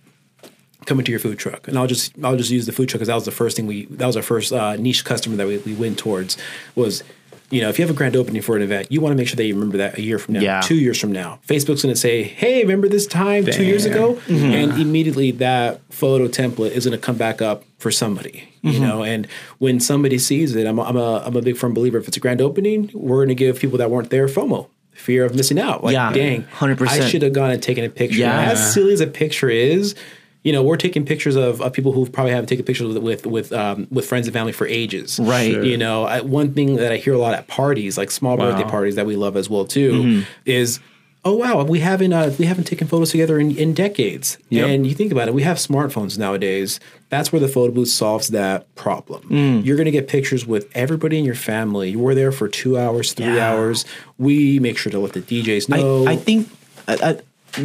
coming 0.85 1.03
to 1.05 1.11
your 1.11 1.19
food 1.19 1.37
truck, 1.37 1.67
and 1.67 1.77
I'll 1.77 1.87
just 1.87 2.13
I'll 2.23 2.37
just 2.37 2.49
use 2.49 2.65
the 2.65 2.71
food 2.71 2.87
truck 2.89 2.99
because 2.99 3.07
that 3.09 3.15
was 3.15 3.25
the 3.25 3.31
first 3.31 3.55
thing 3.57 3.67
we 3.67 3.85
that 3.87 4.05
was 4.07 4.15
our 4.15 4.23
first 4.23 4.53
uh, 4.53 4.75
niche 4.77 5.03
customer 5.05 5.35
that 5.35 5.47
we, 5.47 5.57
we 5.59 5.73
went 5.73 5.97
towards 5.97 6.37
was. 6.75 7.03
You 7.51 7.61
know, 7.61 7.69
if 7.69 7.79
you 7.79 7.83
have 7.83 7.89
a 7.89 7.97
grand 7.97 8.15
opening 8.15 8.43
for 8.43 8.55
an 8.55 8.61
event, 8.61 8.91
you 8.91 9.01
want 9.01 9.11
to 9.11 9.15
make 9.17 9.27
sure 9.27 9.35
that 9.35 9.43
you 9.43 9.55
remember 9.55 9.77
that 9.77 9.97
a 9.97 10.01
year 10.03 10.19
from 10.19 10.35
now, 10.35 10.41
Yeah. 10.41 10.61
two 10.61 10.75
years 10.75 10.99
from 10.99 11.11
now. 11.11 11.39
Facebook's 11.47 11.81
going 11.81 11.95
to 11.95 11.99
say, 11.99 12.21
"Hey, 12.21 12.61
remember 12.61 12.87
this 12.87 13.07
time 13.07 13.43
two 13.43 13.63
years 13.63 13.85
ago?" 13.85 14.19
And 14.27 14.79
immediately 14.79 15.31
that 15.31 15.81
photo 15.89 16.27
template 16.27 16.71
is 16.71 16.85
going 16.85 16.95
to 16.97 17.03
come 17.03 17.17
back 17.17 17.41
up 17.41 17.63
for 17.79 17.89
somebody. 17.89 18.48
You 18.61 18.79
know, 18.79 19.03
and 19.03 19.25
when 19.59 19.79
somebody 19.79 20.17
sees 20.17 20.55
it, 20.55 20.67
I'm 20.67 20.79
a, 20.79 20.83
I'm 20.83 20.97
a 20.97 21.17
I'm 21.25 21.35
a 21.35 21.41
big 21.41 21.57
firm 21.57 21.73
believer. 21.73 21.97
If 21.97 22.07
it's 22.07 22.17
a 22.17 22.19
grand 22.19 22.41
opening, 22.41 22.89
we're 22.93 23.17
going 23.17 23.29
to 23.29 23.35
give 23.35 23.59
people 23.59 23.77
that 23.77 23.89
weren't 23.89 24.09
there 24.09 24.27
FOMO, 24.27 24.67
fear 24.93 25.23
of 25.25 25.33
missing 25.35 25.59
out. 25.59 25.83
Like, 25.83 25.93
Yeah, 25.93 26.11
dang, 26.11 26.43
100%. 26.43 26.87
I 26.87 27.07
should 27.07 27.21
have 27.21 27.33
gone 27.33 27.51
and 27.51 27.63
taken 27.63 27.83
a 27.85 27.89
picture. 27.89 28.17
Yeah. 28.19 28.41
As 28.51 28.73
silly 28.73 28.91
as 28.93 28.99
a 29.01 29.07
picture 29.07 29.49
is, 29.49 29.95
you 30.43 30.51
know, 30.53 30.61
we're 30.63 30.77
taking 30.77 31.05
pictures 31.05 31.35
of, 31.35 31.61
of 31.61 31.73
people 31.73 31.91
who 31.91 32.05
probably 32.05 32.31
haven't 32.31 32.47
taken 32.47 32.65
pictures 32.65 32.87
with 32.93 32.97
with 33.03 33.25
with, 33.25 33.51
um, 33.53 33.87
with 33.91 34.05
friends 34.05 34.27
and 34.27 34.33
family 34.33 34.51
for 34.53 34.67
ages. 34.67 35.19
Right. 35.19 35.51
Sure. 35.53 35.63
You 35.63 35.77
know, 35.77 36.03
I, 36.05 36.21
one 36.21 36.53
thing 36.53 36.75
that 36.75 36.91
I 36.91 36.97
hear 36.97 37.13
a 37.13 37.17
lot 37.17 37.33
at 37.33 37.47
parties, 37.47 37.97
like 37.97 38.09
small 38.11 38.35
birthday 38.37 38.63
parties 38.63 38.95
that 38.95 39.05
we 39.05 39.15
love 39.15 39.35
as 39.37 39.49
well 39.49 39.65
too, 39.65 39.91
Mm-hmm. 39.91 40.21
is 40.45 40.79
oh 41.25 41.35
wow, 41.35 41.63
we 41.63 41.79
haven't 41.79 42.13
uh, 42.13 42.33
we 42.39 42.45
haven't 42.45 42.63
taken 42.65 42.87
photos 42.87 43.11
together 43.11 43.39
in, 43.39 43.55
in 43.57 43.73
decades. 43.73 44.37
Yep. 44.49 44.67
And 44.69 44.87
you 44.87 44.93
think 44.93 45.11
about 45.11 45.27
it, 45.27 45.33
we 45.33 45.43
have 45.43 45.57
smartphones 45.57 46.17
nowadays. 46.17 46.79
That's 47.09 47.31
where 47.31 47.39
the 47.39 47.47
photo 47.47 47.73
booth 47.73 47.89
solves 47.89 48.29
that 48.29 48.73
problem. 48.75 49.23
Mm. 49.29 49.65
You're 49.65 49.75
going 49.77 49.85
to 49.85 49.91
get 49.91 50.07
pictures 50.07 50.45
with 50.45 50.69
everybody 50.75 51.17
in 51.17 51.25
your 51.25 51.35
family. 51.35 51.89
You 51.91 51.99
were 51.99 52.13
there 52.15 52.31
for 52.31 52.47
two 52.47 52.77
hours, 52.77 53.13
three 53.13 53.35
Yeah. 53.35 53.51
hours. 53.51 53.83
We 54.17 54.59
make 54.59 54.77
sure 54.77 54.91
to 54.91 54.99
let 54.99 55.13
the 55.13 55.21
DJs 55.21 55.69
know. 55.69 56.05
I, 56.05 56.11
I 56.11 56.15
think 56.15 56.49
uh, 56.87 56.97
uh, 57.01 57.13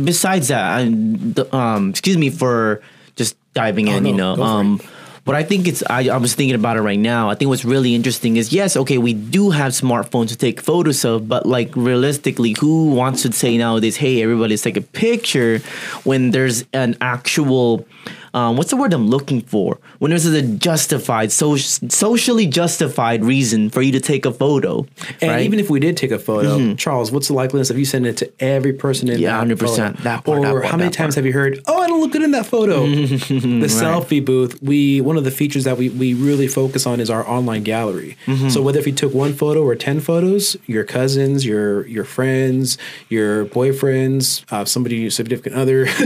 besides 0.03 0.49
that, 0.49 0.63
I, 0.81 0.85
the, 0.89 1.47
um, 1.55 1.91
excuse 1.91 2.17
me 2.17 2.31
for 2.31 2.81
just 3.17 3.37
diving 3.53 3.89
in. 3.89 4.03
no, 4.03 4.09
you 4.11 4.17
know, 4.17 4.43
um, 4.43 4.81
but 5.25 5.35
I 5.35 5.43
think 5.43 5.67
it's. 5.67 5.83
I, 5.89 6.09
I 6.09 6.19
was 6.19 6.35
thinking 6.35 6.55
about 6.55 6.77
it 6.77 6.83
right 6.83 6.99
now. 6.99 7.31
I 7.31 7.35
think 7.35 7.49
what's 7.49 7.65
really 7.65 7.95
interesting 7.95 8.37
is 8.37 8.53
yes, 8.53 8.77
okay, 8.77 8.99
we 8.99 9.15
do 9.15 9.51
have 9.51 9.73
smartphones 9.73 10.29
to 10.29 10.37
take 10.37 10.61
photos 10.61 11.05
of, 11.05 11.29
but 11.29 11.47
like 11.47 11.75
realistically, 11.75 12.55
who 12.59 12.91
wants 12.91 13.23
to 13.23 13.33
say 13.33 13.57
nowadays, 13.57 13.97
hey, 13.97 14.23
everybody's 14.23 14.63
take 14.63 14.77
a 14.77 14.83
picture 14.83 15.59
when 16.05 16.31
there's 16.31 16.65
an 16.73 16.97
actual. 17.01 17.87
Um, 18.35 18.57
what's 18.57 18.71
the 18.71 18.77
word 18.77 18.93
I'm 18.93 19.09
looking 19.09 19.41
for? 19.41 19.79
When 20.01 20.11
there's 20.11 20.27
a 20.27 20.43
justified, 20.43 21.31
so, 21.33 21.57
socially 21.57 22.47
justified 22.47 23.25
reason 23.25 23.71
for 23.71 23.81
you 23.81 23.93
to 23.93 24.01
take 24.01 24.27
a 24.27 24.33
photo, 24.33 24.79
and 24.79 24.89
right? 24.89 25.21
Mm-hmm. 25.21 25.41
even 25.45 25.59
if 25.61 25.71
we 25.71 25.79
did 25.81 25.97
take 25.97 26.11
a 26.11 26.19
photo, 26.19 26.75
Charles, 26.75 27.13
what's 27.13 27.29
the 27.29 27.35
likeliness 27.35 27.71
of 27.71 27.79
you 27.79 27.85
sending 27.85 28.11
it 28.11 28.17
to 28.19 28.31
every 28.41 28.73
person 28.73 29.09
in 29.09 29.21
Yeah, 29.21 29.45
that 29.45 29.57
100%. 29.57 29.59
photo? 29.61 30.03
That 30.03 30.25
part, 30.25 30.39
or 30.39 30.43
that 30.43 30.51
part, 30.51 30.65
how 30.67 30.77
many 30.77 30.91
times 30.91 31.15
part. 31.15 31.25
have 31.25 31.27
you 31.27 31.33
heard, 31.33 31.61
"Oh, 31.67 31.81
I 31.81 31.87
don't 31.87 32.01
look 32.01 32.11
good 32.13 32.23
in 32.23 32.33
that 32.33 32.47
photo"? 32.47 32.87
the 32.87 33.69
selfie 33.69 34.25
booth. 34.25 34.61
We 34.61 35.01
one 35.01 35.17
of 35.17 35.25
the 35.25 35.31
features 35.31 35.65
that 35.65 35.79
we 35.79 35.89
we 35.89 36.15
really 36.15 36.49
focus 36.49 36.87
on 36.87 36.99
is 37.01 37.11
our 37.11 37.27
online 37.29 37.63
gallery. 37.63 38.17
Mm-hmm. 38.27 38.49
So 38.49 38.61
whether 38.63 38.81
if 38.81 38.87
you 38.87 38.93
took 38.93 39.15
one 39.15 39.33
photo 39.33 39.63
or 39.63 39.77
ten 39.77 40.01
photos, 40.01 40.57
your 40.67 40.83
cousins, 40.85 41.47
your 41.47 41.87
your 41.87 42.05
friends, 42.05 42.79
your 43.09 43.47
boyfriends, 43.47 44.45
uh, 44.53 44.65
somebody 44.65 44.97
your 44.97 45.11
significant 45.11 45.55
other, 45.55 45.85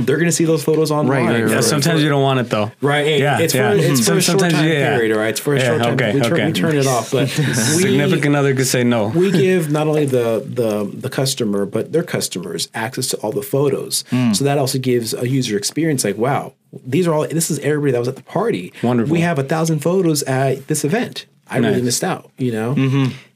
they're 0.00 0.16
going 0.16 0.24
to 0.26 0.32
see 0.32 0.44
those 0.44 0.64
photos 0.64 0.90
online. 0.90 1.24
right, 1.24 1.42
right, 1.44 1.54
right. 1.54 1.64
Sometimes 1.82 2.02
you 2.02 2.08
don't 2.08 2.22
want 2.22 2.40
it 2.40 2.50
though. 2.50 2.70
Right, 2.80 3.04
hey, 3.06 3.20
Yeah, 3.20 3.38
it's 3.40 3.54
yeah. 3.54 3.70
for 3.72 3.76
it's 3.78 3.98
for 4.00 4.04
Some- 4.04 4.18
a 4.18 4.20
short 4.20 4.40
sometimes 4.40 4.54
time 4.54 4.64
you- 4.66 4.72
yeah. 4.74 4.94
period, 4.96 5.12
all 5.12 5.18
right? 5.22 5.28
It's 5.30 5.40
for 5.40 5.54
a 5.54 5.58
Yeah, 5.58 5.66
short 5.66 5.82
time. 5.82 5.94
okay, 5.94 6.14
we, 6.14 6.20
turn, 6.20 6.32
okay. 6.32 6.46
we 6.46 6.52
turn 6.52 6.76
it 6.76 6.86
off, 6.86 7.10
but 7.10 7.36
we, 7.38 7.44
Significant 7.54 8.36
other 8.36 8.54
could 8.54 8.66
say 8.66 8.84
no. 8.84 9.08
we 9.08 9.30
give 9.44 9.70
not 9.70 9.86
only 9.86 10.04
the 10.06 10.42
the 10.46 10.90
the 10.92 11.08
customer 11.10 11.66
but 11.66 11.92
their 11.92 12.02
customers 12.02 12.68
access 12.74 13.06
to 13.08 13.16
all 13.18 13.32
the 13.32 13.42
photos. 13.42 14.04
Hmm. 14.10 14.32
So 14.32 14.44
that 14.44 14.58
also 14.58 14.78
gives 14.78 15.14
a 15.14 15.28
user 15.28 15.56
experience 15.56 16.04
like, 16.04 16.16
wow, 16.18 16.52
these 16.86 17.06
are 17.06 17.14
all 17.14 17.26
this 17.28 17.50
is 17.50 17.58
everybody 17.60 17.92
that 17.92 17.98
was 17.98 18.08
at 18.08 18.16
the 18.16 18.22
party. 18.22 18.72
Wonderful. 18.82 19.12
We 19.12 19.20
have 19.20 19.38
a 19.38 19.44
thousand 19.44 19.80
photos 19.80 20.22
at 20.24 20.66
this 20.68 20.84
event. 20.84 21.26
I 21.48 21.58
really 21.58 21.74
Nice. 21.74 21.82
missed 21.84 22.02
out, 22.04 22.30
you 22.38 22.50
know. 22.50 22.74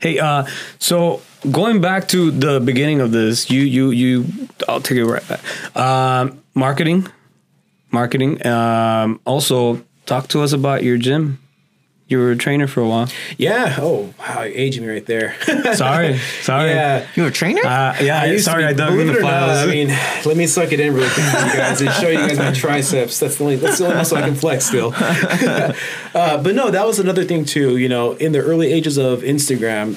Hey, 0.01 0.19
uh, 0.19 0.45
so 0.81 1.23
going 1.49 1.81
back 1.81 2.09
to 2.09 2.33
the 2.33 2.59
beginning 2.59 3.01
of 3.01 3.13
this, 3.13 3.49
you 3.51 3.63
you 3.63 3.91
you, 3.93 4.27
I'll 4.69 4.81
take 4.81 4.99
it 4.99 5.05
right 5.05 5.23
back. 5.29 5.41
Um, 5.77 6.43
marketing, 6.55 7.07
marketing. 7.93 8.45
Um, 8.47 9.21
also, 9.25 9.83
talk 10.07 10.29
to 10.29 10.43
us 10.43 10.53
about 10.53 10.83
your 10.83 10.97
gym. 10.99 11.39
You 12.09 12.19
were 12.19 12.33
a 12.33 12.37
trainer 12.37 12.67
for 12.67 12.81
a 12.81 12.89
while. 12.89 13.09
Yeah. 13.39 13.77
Oh, 13.79 14.13
wow, 14.19 14.43
you're 14.43 14.57
aging 14.57 14.83
me 14.85 14.89
right 14.93 15.07
there. 15.07 15.37
Sorry, 15.75 16.19
sorry. 16.43 16.71
yeah. 16.71 17.07
You're 17.15 17.29
a 17.29 17.31
trainer? 17.31 17.61
Uh, 17.65 17.97
yeah, 18.03 18.25
used 18.25 18.47
to 18.47 18.51
sorry, 18.51 18.65
be- 18.65 18.69
I 18.71 18.73
dug 18.73 18.91
believe 18.91 19.07
in 19.07 19.13
the 19.15 19.21
or 19.21 19.23
not, 19.23 19.31
files. 19.31 19.59
I 19.59 19.71
mean, 19.71 19.89
let 20.25 20.37
me 20.37 20.49
suck 20.49 20.73
it 20.73 20.81
in 20.81 20.93
really 20.93 21.09
quick 21.09 21.25
for 21.27 21.47
you 21.47 21.53
guys 21.53 21.81
and 21.81 21.93
show 21.93 22.09
you 22.09 22.17
guys 22.19 22.37
my 22.37 22.51
triceps. 22.53 23.21
That's 23.21 23.37
the 23.37 23.45
only 23.45 23.57
that's 23.57 23.79
the 23.79 23.85
only 23.85 23.97
muscle 23.99 24.19
I 24.19 24.23
can 24.23 24.35
flex 24.35 24.67
still. 24.67 24.93
uh, 24.97 25.73
but 26.43 26.55
no, 26.57 26.73
that 26.73 26.85
was 26.85 26.99
another 26.99 27.25
thing 27.25 27.45
too. 27.45 27.77
You 27.77 27.89
know, 27.89 28.15
in 28.15 28.33
the 28.33 28.41
early 28.41 28.73
ages 28.73 28.99
of 28.99 29.21
Instagram. 29.21 29.97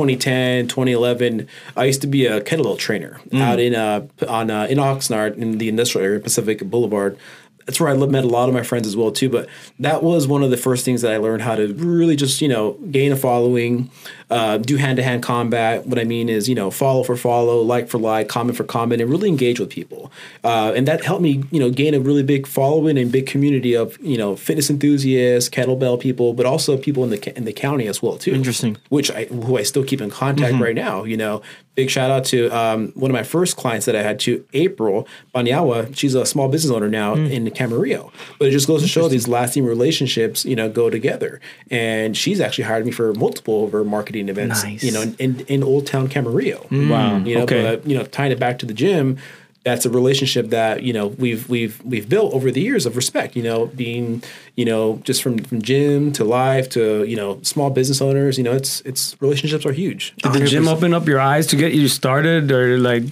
2010, 0.00 0.68
2011, 0.68 1.46
I 1.76 1.84
used 1.84 2.00
to 2.00 2.06
be 2.06 2.26
a 2.26 2.40
kettlebell 2.40 2.78
trainer 2.78 3.20
out 3.34 3.60
in 3.60 3.74
uh, 3.74 4.06
on 4.26 4.50
uh, 4.50 4.66
in 4.70 4.78
Oxnard 4.78 5.36
in 5.36 5.58
the 5.58 5.68
industrial 5.68 6.06
area, 6.06 6.20
Pacific 6.20 6.60
Boulevard. 6.60 7.18
That's 7.66 7.80
where 7.80 7.88
I 7.88 7.94
met 7.94 8.24
a 8.24 8.28
lot 8.28 8.48
of 8.48 8.54
my 8.54 8.62
friends 8.62 8.86
as 8.86 8.96
well 8.96 9.10
too. 9.10 9.28
But 9.28 9.48
that 9.78 10.02
was 10.02 10.26
one 10.26 10.42
of 10.42 10.50
the 10.50 10.56
first 10.56 10.84
things 10.84 11.02
that 11.02 11.12
I 11.12 11.16
learned 11.18 11.42
how 11.42 11.56
to 11.56 11.72
really 11.74 12.16
just 12.16 12.40
you 12.40 12.48
know 12.48 12.72
gain 12.90 13.12
a 13.12 13.16
following, 13.16 13.90
uh, 14.30 14.58
do 14.58 14.76
hand 14.76 14.96
to 14.96 15.02
hand 15.02 15.22
combat. 15.22 15.86
What 15.86 15.98
I 15.98 16.04
mean 16.04 16.28
is 16.28 16.48
you 16.48 16.54
know 16.54 16.70
follow 16.70 17.02
for 17.02 17.16
follow, 17.16 17.62
like 17.62 17.88
for 17.88 17.98
like, 17.98 18.28
comment 18.28 18.56
for 18.56 18.64
comment, 18.64 19.00
and 19.00 19.10
really 19.10 19.28
engage 19.28 19.60
with 19.60 19.70
people. 19.70 20.10
Uh, 20.42 20.72
and 20.74 20.86
that 20.88 21.04
helped 21.04 21.22
me 21.22 21.44
you 21.50 21.60
know 21.60 21.70
gain 21.70 21.94
a 21.94 22.00
really 22.00 22.22
big 22.22 22.46
following 22.46 22.98
and 22.98 23.12
big 23.12 23.26
community 23.26 23.74
of 23.74 23.98
you 24.00 24.18
know 24.18 24.36
fitness 24.36 24.70
enthusiasts, 24.70 25.48
kettlebell 25.50 26.00
people, 26.00 26.34
but 26.34 26.46
also 26.46 26.76
people 26.76 27.04
in 27.04 27.10
the 27.10 27.36
in 27.36 27.44
the 27.44 27.52
county 27.52 27.86
as 27.86 28.02
well 28.02 28.16
too. 28.16 28.32
Interesting. 28.32 28.76
Which 28.88 29.10
I 29.10 29.24
who 29.26 29.58
I 29.58 29.62
still 29.62 29.84
keep 29.84 30.00
in 30.00 30.10
contact 30.10 30.60
right 30.60 30.74
now. 30.74 31.04
You 31.04 31.16
know, 31.16 31.42
big 31.74 31.88
shout 31.90 32.10
out 32.10 32.24
to 32.26 32.48
um, 32.50 32.92
one 32.94 33.10
of 33.10 33.14
my 33.14 33.22
first 33.22 33.56
clients 33.56 33.86
that 33.86 33.96
I 33.96 34.02
had 34.02 34.18
to 34.20 34.44
April 34.52 35.06
Banyawa. 35.34 35.96
She's 35.96 36.14
a 36.14 36.26
small 36.26 36.48
business 36.48 36.70
owner 36.72 36.88
now 36.88 37.14
in 37.14 37.46
Camarillo. 37.46 38.12
But 38.38 38.48
it 38.48 38.50
just 38.50 38.66
goes 38.66 38.82
to 38.82 38.88
show 38.88 39.08
these 39.08 39.28
lasting 39.28 39.64
relationships, 39.64 40.44
you 40.44 40.56
know, 40.56 40.68
go 40.68 40.90
together. 40.90 41.40
And 41.70 42.16
she's 42.16 42.40
actually 42.40 42.64
hired 42.64 42.84
me 42.84 42.92
for 42.92 43.14
multiple 43.14 43.64
of 43.64 43.72
her 43.72 43.84
marketing 43.84 44.28
events, 44.28 44.62
Nice. 44.64 44.82
you 44.82 44.92
know, 44.92 45.02
in, 45.02 45.14
in, 45.18 45.40
in 45.46 45.62
Old 45.62 45.86
Town 45.86 46.08
Camarillo. 46.08 46.90
Wow, 46.90 47.18
You 47.18 47.36
know, 47.36 47.42
okay. 47.44 47.62
but 47.62 47.86
you 47.86 47.96
know, 47.96 48.04
tying 48.04 48.32
it 48.32 48.38
back 48.38 48.58
to 48.60 48.66
the 48.66 48.74
gym, 48.74 49.16
that's 49.64 49.84
a 49.84 49.90
relationship 49.90 50.48
that 50.50 50.82
you 50.82 50.92
know 50.92 51.08
we've 51.08 51.48
we've 51.48 51.82
we've 51.84 52.08
built 52.08 52.32
over 52.32 52.50
the 52.50 52.60
years 52.62 52.86
of 52.86 52.96
respect. 52.96 53.36
You 53.36 53.42
know, 53.42 53.66
being 53.66 54.22
you 54.56 54.64
know 54.64 55.00
just 55.04 55.22
from 55.22 55.38
from 55.38 55.60
gym 55.60 56.12
to 56.12 56.24
live 56.24 56.68
to 56.70 57.04
you 57.04 57.16
know 57.16 57.38
small 57.42 57.68
business 57.70 58.00
owners. 58.00 58.38
You 58.38 58.44
know, 58.44 58.52
it's 58.52 58.80
it's 58.82 59.16
relationships 59.20 59.66
are 59.66 59.72
huge. 59.72 60.14
Did 60.22 60.32
the 60.32 60.46
gym 60.46 60.66
open 60.68 60.94
up 60.94 61.06
your 61.06 61.20
eyes 61.20 61.46
to 61.48 61.56
get 61.56 61.72
you 61.74 61.88
started, 61.88 62.50
or 62.50 62.78
like 62.78 63.02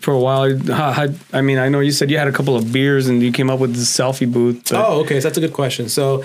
for 0.00 0.12
a 0.12 0.18
while? 0.20 0.56
How, 0.66 0.92
how, 0.92 1.06
I 1.32 1.40
mean, 1.40 1.58
I 1.58 1.68
know 1.70 1.80
you 1.80 1.90
said 1.92 2.10
you 2.10 2.18
had 2.18 2.28
a 2.28 2.32
couple 2.32 2.54
of 2.54 2.70
beers 2.72 3.08
and 3.08 3.22
you 3.22 3.32
came 3.32 3.48
up 3.50 3.58
with 3.58 3.72
the 3.74 3.80
selfie 3.82 4.30
booth. 4.30 4.68
but- 4.70 4.84
Oh, 4.86 5.00
okay. 5.00 5.20
So 5.20 5.28
that's 5.28 5.38
a 5.38 5.40
good 5.40 5.52
question. 5.54 5.88
So, 5.88 6.22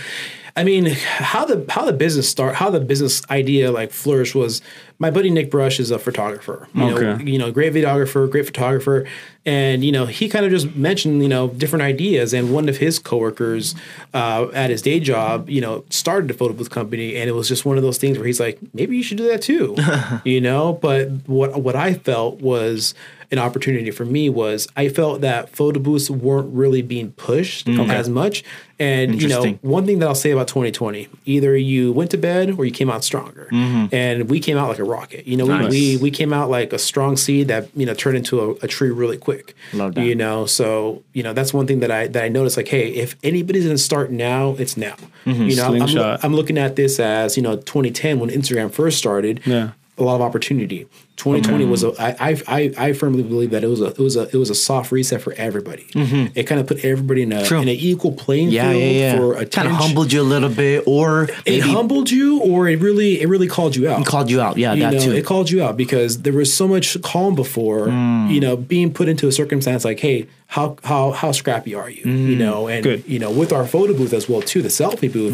I 0.56 0.64
mean, 0.64 0.86
how 0.86 1.46
the 1.46 1.66
how 1.70 1.84
the 1.86 1.94
business 1.94 2.30
start, 2.30 2.56
how 2.56 2.70
the 2.70 2.80
business 2.80 3.24
idea 3.32 3.72
like 3.72 3.92
flourished 3.92 4.36
was 4.36 4.62
my 5.00 5.10
buddy 5.10 5.32
Nick 5.32 5.50
Brush 5.50 5.80
is 5.80 5.90
a 5.90 5.98
photographer. 5.98 6.68
You 6.76 6.82
know, 6.82 6.98
Okay. 6.98 7.24
you 7.32 7.40
know, 7.40 7.52
great 7.52 7.74
videographer, 7.74 8.30
great 8.30 8.46
photographer, 8.46 9.06
and 9.48 9.84
you 9.84 9.92
know, 9.92 10.06
he 10.06 10.30
kind 10.30 10.46
of 10.46 10.52
just 10.52 10.76
mentioned 10.76 11.24
you 11.24 11.28
know 11.30 11.48
different 11.48 11.82
ideas. 11.82 12.34
And 12.36 12.54
one 12.54 12.70
of 12.70 12.78
his 12.78 13.00
coworkers 13.00 13.74
uh, 14.14 14.48
at 14.54 14.70
his 14.70 14.84
day 14.84 15.00
job, 15.00 15.50
you 15.50 15.60
know, 15.60 15.86
started 15.90 16.30
a 16.30 16.36
photo 16.36 16.54
booth 16.54 16.70
company, 16.70 17.16
and 17.16 17.28
it 17.28 17.34
was 17.34 17.48
just 17.48 17.66
one 17.66 17.78
of 17.78 17.84
those 17.84 17.98
things 17.98 18.20
where 18.20 18.28
he's 18.28 18.40
like, 18.40 18.60
maybe 18.76 18.96
you 18.96 19.02
should 19.04 19.18
do 19.18 19.28
that 19.30 19.42
too, 19.42 19.76
you 20.24 20.40
know. 20.40 20.74
But 20.74 21.10
what 21.26 21.60
what 21.64 21.76
I 21.76 21.96
felt 21.96 22.42
was 22.42 22.94
an 23.32 23.40
opportunity 23.40 23.92
for 23.92 24.06
me 24.06 24.30
was 24.30 24.68
I 24.76 24.90
felt 24.90 25.22
that 25.22 25.50
photo 25.50 25.80
booths 25.80 26.10
weren't 26.10 26.54
really 26.54 26.82
being 26.82 27.12
pushed 27.14 27.68
mm-hmm. 27.68 27.90
as 27.92 28.10
much. 28.10 28.44
And 28.80 29.22
you 29.22 29.28
know, 29.28 29.44
one 29.62 29.86
thing 29.86 30.00
that 30.00 30.08
I'll 30.08 30.16
say 30.16 30.32
about 30.32 30.48
2020, 30.48 31.08
either 31.26 31.56
you 31.56 31.94
went 31.94 32.12
to 32.12 32.18
bed 32.18 32.56
or 32.58 32.66
you 32.66 32.72
came 32.72 32.90
out 32.90 33.04
stronger. 33.04 33.48
Mm-hmm. 33.52 33.96
And 33.96 34.30
we 34.30 34.40
came 34.40 34.58
out 34.58 34.68
like 34.68 34.80
a 34.80 34.84
rocket. 34.84 35.28
You 35.28 35.38
know, 35.38 35.46
Nice. 35.46 35.72
we, 35.72 35.98
we 35.98 36.04
we 36.04 36.12
came 36.12 36.34
out 36.34 36.50
like 36.50 36.74
a 36.74 36.80
strong 36.80 37.16
seed 37.18 37.48
that, 37.48 37.70
you 37.76 37.86
know, 37.86 37.94
turned 37.94 38.18
into 38.18 38.42
a, 38.42 38.52
a 38.64 38.68
tree 38.68 38.90
really 38.90 39.18
quick. 39.18 39.56
Love 39.74 39.96
that. 39.96 40.06
You 40.06 40.16
know, 40.16 40.46
so 40.46 41.02
you 41.14 41.24
know, 41.24 41.34
that's 41.34 41.54
one 41.54 41.66
thing 41.68 41.80
that 41.80 41.92
I 41.92 42.08
that 42.08 42.24
I 42.24 42.30
noticed 42.30 42.58
like, 42.58 42.68
hey, 42.68 42.90
if 42.90 43.16
anybody's 43.24 43.66
gonna 43.66 43.78
start 43.78 44.12
now, 44.12 44.56
it's 44.60 44.76
now. 44.76 44.96
Mm-hmm. 45.26 45.44
You 45.44 45.56
know, 45.56 45.66
I'm. 45.66 46.20
I'm 46.24 46.34
looking 46.36 46.58
at 46.58 46.76
this 46.76 47.00
as, 47.00 47.38
you 47.38 47.44
know, 47.44 47.58
2010 47.58 48.20
when 48.20 48.30
Instagram 48.30 48.72
first 48.72 48.98
started 48.98 49.42
Yeah. 49.46 49.72
a 49.98 50.04
lot 50.04 50.16
of 50.16 50.22
opportunity. 50.22 50.88
2020 51.18 51.66
was 51.66 51.84
a 51.84 51.94
I, 52.00 52.42
I 52.48 52.74
I 52.78 52.94
firmly 52.94 53.22
believe 53.24 53.52
that 53.52 53.64
it 53.64 53.68
was 53.68 53.82
a 53.82 53.88
it 53.88 54.00
was 54.00 54.16
a 54.16 54.24
it 54.24 54.36
was 54.36 54.50
a 54.50 54.56
soft 54.56 54.92
reset 54.92 55.22
for 55.22 55.32
everybody. 55.34 55.86
It 55.94 56.44
kind 56.44 56.60
of 56.60 56.68
put 56.68 56.84
everybody 56.84 57.22
in 57.22 57.32
a 57.32 57.46
True. 57.46 57.62
in 57.62 57.68
an 57.68 57.76
equal 57.76 58.14
playing 58.14 58.50
yeah, 58.50 58.72
field 58.72 58.82
yeah, 58.82 58.90
yeah. 58.90 59.16
for 59.18 59.34
Kind 59.34 59.48
attention. 59.48 59.72
of 59.72 59.78
humbled 59.78 60.12
you 60.12 60.22
a 60.22 60.24
little 60.24 60.50
bit, 60.50 60.84
or 60.88 61.30
it 61.46 61.62
humbled 61.62 62.10
you, 62.10 62.42
or 62.42 62.68
it 62.68 62.80
really 62.80 63.22
it 63.22 63.28
really 63.30 63.48
called 63.48 63.76
you 63.76 63.88
out. 63.88 64.02
It 64.02 64.08
called 64.08 64.32
you 64.32 64.42
out. 64.42 64.58
Yeah, 64.58 64.74
you 64.74 64.82
that 64.82 64.94
know, 64.94 65.00
too. 65.00 65.12
it 65.12 65.26
called 65.26 65.52
you 65.52 65.64
out 65.64 65.78
because 65.78 66.24
there 66.24 66.34
was 66.34 66.54
so 66.54 66.68
much 66.68 67.00
calm 67.04 67.36
before. 67.36 67.88
Mm. 67.88 68.32
You 68.32 68.40
know, 68.40 68.58
being 68.58 68.92
put 68.92 69.08
into 69.08 69.28
a 69.28 69.32
circumstance 69.32 69.86
like, 69.86 70.00
hey, 70.00 70.28
how 70.48 70.78
how 70.84 71.12
how 71.12 71.32
scrappy 71.32 71.76
are 71.76 71.90
you? 71.90 72.10
You 72.10 72.36
know, 72.36 72.68
and 72.68 72.84
Good. 72.84 73.08
you 73.08 73.20
know, 73.20 73.32
with 73.32 73.54
our 73.54 73.66
photo 73.66 73.94
booth 73.94 74.14
as 74.14 74.28
well 74.28 74.42
too, 74.42 74.62
the 74.62 74.70
selfie 74.70 75.12
booth. 75.12 75.34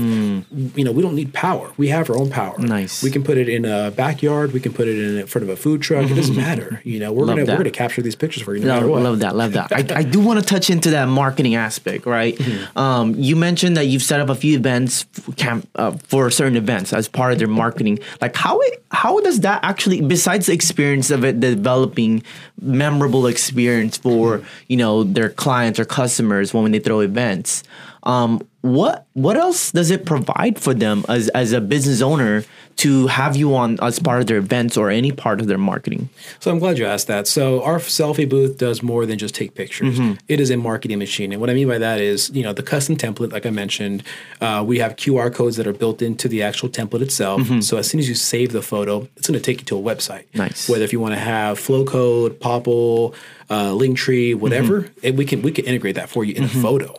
You 0.78 0.84
know, 0.84 0.92
we 0.92 1.02
don't 1.02 1.16
need 1.16 1.34
power. 1.34 1.72
We 1.78 1.88
have 1.90 2.10
our 2.10 2.18
own 2.18 2.30
power. 2.30 2.56
Mm. 2.58 2.68
Nice. 2.68 3.02
We 3.04 3.12
can 3.12 3.24
put 3.24 3.38
it 3.38 3.48
in 3.48 3.64
a 3.66 3.92
backyard. 3.92 4.52
We 4.54 4.60
can 4.60 4.74
put 4.74 4.88
it 4.88 4.98
in 4.98 5.26
front 5.28 5.44
of 5.44 5.50
a 5.50 5.56
food 5.56 5.69
truck. 5.78 6.10
It 6.10 6.16
doesn't 6.16 6.36
matter. 6.36 6.82
You 6.84 7.00
know, 7.00 7.12
we're 7.14 7.26
Love 7.26 7.36
gonna 7.36 7.46
that. 7.46 7.52
we're 7.54 7.58
gonna 7.58 7.72
capture 7.72 8.02
these 8.02 8.16
pictures 8.16 8.44
for 8.44 8.56
you 8.56 8.62
no 8.62 8.68
Love, 8.68 8.76
matter 8.78 8.88
what. 8.92 9.02
love 9.04 9.20
that, 9.20 9.36
love 9.36 9.54
that. 9.54 9.72
I, 9.92 10.00
I 10.00 10.04
do 10.04 10.20
want 10.20 10.40
to 10.40 10.46
touch 10.46 10.70
into 10.70 10.92
that 10.92 11.06
marketing 11.08 11.56
aspect, 11.56 12.06
right? 12.06 12.36
Mm-hmm. 12.36 12.78
Um, 12.78 13.16
you 13.16 13.36
mentioned 13.36 13.78
that 13.78 13.86
you've 13.86 14.04
set 14.04 14.20
up 14.20 14.30
a 14.30 14.36
few 14.36 14.58
events 14.58 15.04
for, 15.12 15.32
camp, 15.34 15.70
uh, 15.76 15.92
for 16.04 16.30
certain 16.32 16.58
events 16.58 16.94
as 16.94 17.08
part 17.08 17.34
of 17.34 17.40
their 17.40 17.48
marketing. 17.48 18.00
Like 18.22 18.36
how 18.36 18.60
it, 18.60 18.84
how 18.92 19.20
does 19.22 19.42
that 19.42 19.64
actually, 19.64 20.02
besides 20.02 20.48
the 20.48 20.54
experience 20.54 21.12
of 21.12 21.24
it 21.24 21.40
developing 21.40 22.24
memorable 22.62 23.28
experience 23.28 23.98
for 23.98 24.42
you 24.68 24.76
know 24.78 25.04
their 25.04 25.30
clients 25.30 25.80
or 25.80 25.86
customers 25.86 26.54
when 26.54 26.72
they 26.72 26.80
throw 26.80 27.00
events, 27.02 27.64
Um, 28.04 28.42
what 28.62 29.06
what 29.14 29.38
else 29.38 29.72
does 29.72 29.90
it 29.90 30.06
provide 30.06 30.60
for 30.60 30.74
them 30.74 31.06
as 31.08 31.30
as 31.30 31.54
a 31.54 31.62
business 31.62 32.02
owner 32.02 32.44
to 32.76 33.08
have 33.08 33.36
you 33.36 33.54
on 33.56 33.78
as 33.82 34.00
part 34.00 34.22
of 34.22 34.28
their 34.28 34.38
events 34.38 34.78
or 34.78 34.90
any 34.90 35.12
part 35.12 35.40
of 35.40 35.48
their 35.48 35.58
marketing? 35.58 36.10
So 36.40 36.52
I'm 36.52 36.60
glad 36.60 36.78
you 36.78 36.86
asked 36.86 37.08
that. 37.08 37.28
So 37.28 37.62
our 37.64 37.80
selfie 37.80 38.28
booth 38.28 38.58
does 38.58 38.82
more 38.84 39.06
than 39.06 39.18
just 39.18 39.34
take 39.36 39.56
pictures. 39.56 39.98
It 40.28 40.40
is 40.40 40.50
a 40.50 40.58
marketing 40.58 41.00
machine, 41.00 41.32
and 41.32 41.40
what 41.42 41.50
I 41.50 41.54
mean 41.54 41.68
by 41.68 41.78
that 41.78 42.00
is, 42.02 42.30
you 42.32 42.44
know, 42.44 42.52
the 42.54 42.64
custom 42.64 42.96
template, 42.98 43.32
like 43.32 43.46
I 43.46 43.50
mentioned, 43.50 44.04
uh, 44.42 44.64
we 44.66 44.80
have 44.80 44.96
QR 44.98 45.34
codes 45.34 45.56
that 45.58 45.68
are 45.68 45.74
built 45.74 46.02
into 46.02 46.28
the 46.28 46.42
actual 46.44 46.70
template 46.70 47.02
itself. 47.02 47.42
So 47.64 47.78
as 47.78 47.90
soon 47.90 48.00
as 48.00 48.08
you 48.10 48.16
save 48.16 48.52
the 48.52 48.62
photo, 48.62 49.08
it's 49.16 49.28
going 49.28 49.40
to 49.40 49.44
take 49.44 49.60
you 49.62 49.66
to 49.66 49.78
a 49.78 49.82
website. 49.82 50.26
Nice. 50.34 50.70
Whether 50.70 50.84
if 50.84 50.92
you 50.94 51.00
want 51.00 51.14
to 51.14 51.20
have 51.20 51.60
flow 51.60 51.84
code, 51.86 52.40
Popl, 52.40 53.14
uh, 53.50 53.72
Linktree, 53.72 54.36
whatever, 54.36 54.90
and 55.04 55.18
we 55.18 55.26
can 55.26 55.42
we 55.42 55.52
can 55.52 55.66
integrate 55.66 55.96
that 55.96 56.10
for 56.10 56.24
you 56.26 56.34
in 56.36 56.44
a 56.44 56.50
photo. 56.50 56.96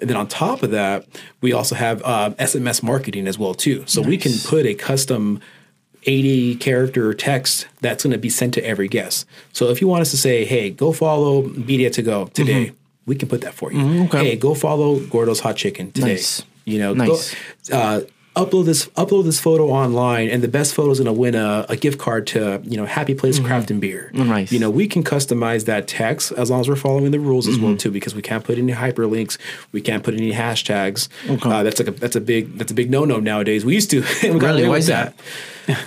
And 0.00 0.08
then 0.08 0.16
on 0.16 0.26
top 0.28 0.62
of 0.62 0.70
that, 0.70 1.06
we 1.40 1.52
also 1.52 1.74
have 1.74 2.02
uh, 2.04 2.30
SMS 2.38 2.82
marketing 2.82 3.26
as 3.28 3.38
well 3.38 3.54
too. 3.54 3.84
So 3.86 4.00
we 4.02 4.16
can 4.16 4.32
put 4.46 4.64
a 4.66 4.74
custom 4.74 5.40
80 6.04 6.54
character 6.56 7.12
text 7.12 7.66
that's 7.80 8.02
going 8.04 8.12
to 8.12 8.18
be 8.18 8.30
sent 8.30 8.54
to 8.54 8.64
every 8.64 8.88
guest. 8.88 9.26
So 9.52 9.68
if 9.68 9.80
you 9.82 9.88
want 9.88 10.00
us 10.02 10.10
to 10.12 10.16
say, 10.16 10.44
"Hey, 10.46 10.70
go 10.70 10.92
follow 10.92 11.42
Media 11.42 11.90
to 11.90 12.02
Go 12.02 12.26
today," 12.32 12.72
we 13.06 13.14
can 13.16 13.28
put 13.28 13.42
that 13.42 13.52
for 13.54 13.72
you. 13.72 14.04
okay. 14.04 14.30
Hey, 14.30 14.36
go 14.36 14.54
follow 14.54 14.98
Gordo's 15.00 15.40
Hot 15.40 15.56
Chicken 15.56 15.92
today. 15.92 16.14
Nice. 16.14 16.42
You 16.64 16.78
know, 16.78 16.94
Nice. 16.94 17.34
go, 17.68 17.76
uh, 17.76 18.00
upload 18.36 18.64
this 18.64 18.86
upload 18.88 19.24
this 19.24 19.40
photo 19.40 19.68
online, 19.68 20.28
and 20.28 20.42
the 20.42 20.48
best 20.48 20.74
photo 20.74 20.90
is 20.90 20.98
going 20.98 21.06
to 21.06 21.18
win 21.18 21.34
a, 21.34 21.66
a 21.68 21.76
gift 21.76 21.98
card 21.98 22.26
to 22.28 22.60
you 22.64 22.76
know 22.76 22.86
Happy 22.86 23.14
Place 23.14 23.38
Craft 23.38 23.70
and 23.70 23.80
Beer. 23.80 24.10
Nice. 24.14 24.52
You 24.52 24.58
know, 24.58 24.70
we 24.70 24.86
can 24.86 25.02
customize 25.02 25.64
that 25.66 25.88
text 25.88 26.32
as 26.32 26.50
long 26.50 26.60
as 26.60 26.68
we're 26.68 26.76
following 26.76 27.10
the 27.10 27.20
rules 27.20 27.48
as 27.48 27.58
well 27.58 27.76
too, 27.76 27.90
because 27.90 28.14
we 28.14 28.22
can't 28.22 28.44
put 28.44 28.58
any 28.58 28.72
hyperlinks, 28.72 29.38
we 29.72 29.80
can't 29.80 30.04
put 30.04 30.14
any 30.14 30.32
hashtags. 30.32 31.08
Uh, 31.28 31.62
that's 31.62 31.78
like 31.78 31.88
a 31.88 31.92
that's 31.92 32.16
a 32.16 32.20
big 32.20 32.56
that's 32.58 32.70
a 32.70 32.74
big 32.74 32.90
no 32.90 33.04
no 33.04 33.20
nowadays. 33.20 33.64
We 33.64 33.74
used 33.74 33.90
to. 33.90 34.00
we 34.22 34.30
Really? 34.30 34.68
Why 34.68 34.76
is 34.76 34.86
that? 34.86 35.14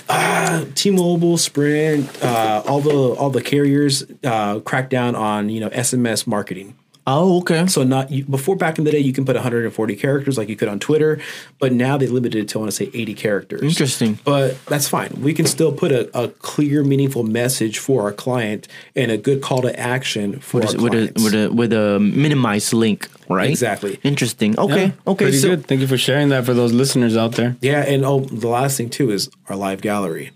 Uh, 0.08 0.66
T-Mobile, 0.76 1.38
Sprint, 1.38 2.24
uh, 2.24 2.64
all 2.66 2.80
the 2.80 2.92
all 2.92 3.30
the 3.30 3.42
carriers 3.42 4.06
uh, 4.24 4.60
crack 4.60 4.90
down 4.90 5.16
on 5.16 5.50
you 5.50 5.60
know 5.60 5.70
SMS 5.70 6.28
marketing. 6.28 6.76
Oh, 7.06 7.40
okay. 7.40 7.68
So 7.68 7.84
not 7.84 8.12
you, 8.12 8.24
before 8.26 8.56
back 8.56 8.78
in 8.78 8.86
the 8.86 8.92
day, 8.92 9.00
you 9.00 9.12
can 9.12 9.26
put 9.26 9.36
140 9.36 9.96
characters 9.96 10.38
like 10.38 10.48
you 10.48 10.56
could 10.56 10.70
on 10.70 10.80
Twitter, 10.80 11.20
but 11.60 11.74
now 11.74 11.98
they 11.98 12.08
limited 12.08 12.44
it 12.44 12.48
to 12.50 12.60
I 12.60 12.62
want 12.62 12.72
to 12.72 12.76
say 12.76 12.90
80 12.94 13.14
characters. 13.16 13.62
Interesting. 13.62 14.20
But 14.24 14.64
that's 14.66 14.88
fine. 14.88 15.12
We 15.22 15.34
can 15.34 15.46
still 15.46 15.74
put 15.74 15.92
a, 15.92 16.10
a 16.18 16.30
clear, 16.30 16.84
meaningful 16.84 17.24
message 17.24 17.80
for 17.80 18.04
our 18.04 18.14
client 18.14 18.68
and 18.96 19.12
a 19.12 19.18
good 19.18 19.42
call 19.42 19.62
to 19.64 19.78
action 19.78 20.40
for 20.40 20.62
with, 20.62 20.76
our 20.76 20.76
a, 20.76 20.82
with 20.82 20.94
a 20.94 21.24
with 21.24 21.34
a 21.34 21.50
with 21.50 21.74
a 21.74 22.00
minimized 22.00 22.72
link, 22.74 23.10
right? 23.30 23.50
Exactly. 23.50 24.00
Interesting. 24.04 24.58
Okay. 24.58 24.86
Yeah, 24.88 24.92
okay. 25.08 25.26
Pretty 25.26 25.38
so 25.40 25.50
good. 25.50 25.66
Thank 25.68 25.82
you 25.82 25.88
for 25.88 25.98
sharing 25.98 26.30
that 26.30 26.46
for 26.46 26.54
those 26.54 26.72
listeners 26.72 27.18
out 27.18 27.34
there. 27.34 27.58
Yeah, 27.60 27.82
and 27.82 28.06
oh, 28.06 28.22
the 28.22 28.48
last 28.48 28.78
thing 28.78 28.90
too 28.90 29.12
is 29.12 29.30
our 29.50 29.56
live 29.58 29.82
gallery. 29.82 30.32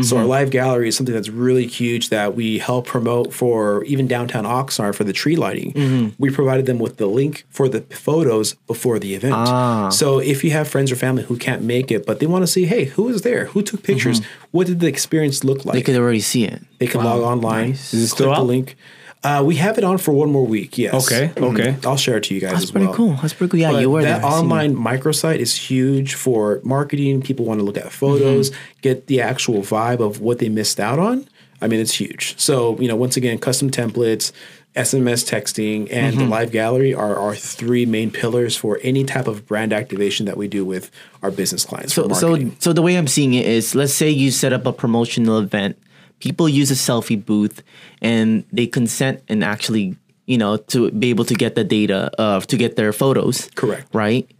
So 0.00 0.02
Mm-hmm. 0.02 0.16
our 0.16 0.24
live 0.24 0.50
gallery 0.50 0.88
is 0.88 0.96
something 0.96 1.14
that's 1.14 1.28
really 1.28 1.66
huge 1.66 2.08
that 2.08 2.34
we 2.34 2.58
help 2.58 2.86
promote 2.86 3.34
for 3.34 3.84
even 3.84 4.06
downtown 4.08 4.44
Oxnard 4.44 4.94
for 4.94 5.04
the 5.04 5.12
tree 5.12 5.36
lighting. 5.36 5.74
Mm-hmm. 5.74 6.08
We 6.18 6.30
provided 6.30 6.64
them 6.64 6.78
with 6.78 6.96
the 6.96 7.06
link 7.06 7.44
for 7.50 7.68
the 7.68 7.82
photos 7.82 8.54
before 8.66 8.98
the 8.98 9.14
event. 9.14 9.34
Ah. 9.36 9.90
So 9.90 10.18
if 10.18 10.44
you 10.44 10.50
have 10.52 10.66
friends 10.66 10.90
or 10.90 10.96
family 10.96 11.24
who 11.24 11.36
can't 11.36 11.62
make 11.62 11.90
it, 11.90 12.06
but 12.06 12.20
they 12.20 12.26
want 12.26 12.42
to 12.42 12.46
see, 12.46 12.64
hey, 12.64 12.86
who 12.86 13.02
was 13.04 13.20
there? 13.20 13.46
Who 13.46 13.60
took 13.62 13.82
pictures? 13.82 14.22
What 14.50 14.66
did 14.66 14.80
the 14.80 14.86
experience 14.86 15.44
look 15.44 15.58
like? 15.58 15.64
Mm-hmm. 15.66 15.74
they 15.76 15.82
could 15.82 15.96
already 15.96 16.20
see 16.20 16.44
it. 16.44 16.62
They 16.78 16.86
can 16.86 17.04
log 17.04 17.20
online. 17.20 17.70
Nice. 17.70 17.92
Is 17.92 18.04
it 18.04 18.08
still 18.08 18.26
click 18.28 18.36
the 18.36 18.40
out? 18.40 18.46
link. 18.46 18.76
Uh, 19.24 19.40
we 19.46 19.54
have 19.56 19.78
it 19.78 19.84
on 19.84 19.98
for 19.98 20.12
one 20.12 20.30
more 20.32 20.44
week. 20.44 20.76
Yes. 20.78 21.06
Okay, 21.06 21.30
Mhm. 21.36 21.52
okay. 21.54 21.76
I'll 21.86 21.96
share 21.96 22.16
it 22.16 22.24
to 22.24 22.34
you 22.34 22.40
guys 22.40 22.52
That's 22.52 22.64
as 22.64 22.70
pretty 22.72 22.86
well. 22.86 22.96
cool. 22.96 23.18
That's 23.22 23.32
pretty 23.34 23.52
cool. 23.52 23.60
Yeah, 23.60 23.72
But 23.72 23.80
you 23.82 23.90
were 23.90 24.02
that 24.02 24.22
there. 24.22 24.30
Online 24.30 24.74
microsite 24.74 25.38
is 25.38 25.54
huge 25.54 26.14
for 26.14 26.60
marketing. 26.64 27.22
People 27.22 27.44
want 27.44 27.60
to 27.60 27.64
look 27.64 27.76
at 27.76 27.92
photos, 27.92 28.50
Mm-hmm. 28.50 28.58
get 28.82 29.06
the 29.06 29.20
actual 29.20 29.62
vibe 29.62 30.00
of 30.00 30.20
what 30.20 30.38
they 30.40 30.48
missed 30.48 30.80
out 30.80 30.98
on. 30.98 31.24
I 31.60 31.68
mean, 31.68 31.78
it's 31.78 31.94
huge. 31.94 32.34
So, 32.36 32.76
you 32.80 32.88
know, 32.88 32.96
once 32.96 33.16
again, 33.16 33.38
custom 33.38 33.70
templates, 33.70 34.32
SMS 34.74 35.22
texting, 35.22 35.86
and 35.92 36.16
Mm-hmm. 36.16 36.24
the 36.24 36.28
live 36.28 36.50
gallery 36.50 36.92
are 36.92 37.16
our 37.16 37.36
three 37.36 37.86
main 37.86 38.10
pillars 38.10 38.56
for 38.56 38.80
any 38.82 39.04
type 39.04 39.28
of 39.28 39.46
brand 39.46 39.72
activation 39.72 40.26
that 40.26 40.36
we 40.36 40.48
do 40.48 40.64
with 40.64 40.90
our 41.22 41.30
business 41.30 41.64
clients. 41.64 41.94
So, 41.94 42.08
for 42.08 42.14
so, 42.16 42.50
so 42.58 42.72
the 42.72 42.82
way 42.82 42.96
I'm 42.96 43.06
seeing 43.06 43.34
it 43.34 43.46
is, 43.46 43.76
let's 43.76 43.94
say 43.94 44.10
you 44.10 44.32
set 44.32 44.52
up 44.52 44.66
a 44.66 44.72
promotional 44.72 45.38
event, 45.38 45.76
people 46.22 46.48
use 46.48 46.70
a 46.70 46.74
selfie 46.74 47.18
booth, 47.22 47.62
and 48.00 48.44
they 48.52 48.66
consent 48.66 49.20
and 49.28 49.42
actually, 49.42 49.96
you 50.26 50.38
know, 50.38 50.56
to 50.56 50.90
be 50.92 51.10
able 51.10 51.24
to 51.26 51.34
get 51.34 51.56
the 51.56 51.64
data 51.64 52.10
of 52.16 52.46
to 52.46 52.56
get 52.56 52.76
their 52.76 52.92
photos. 52.92 53.50
Correct. 53.56 53.92
Right. 53.92 54.30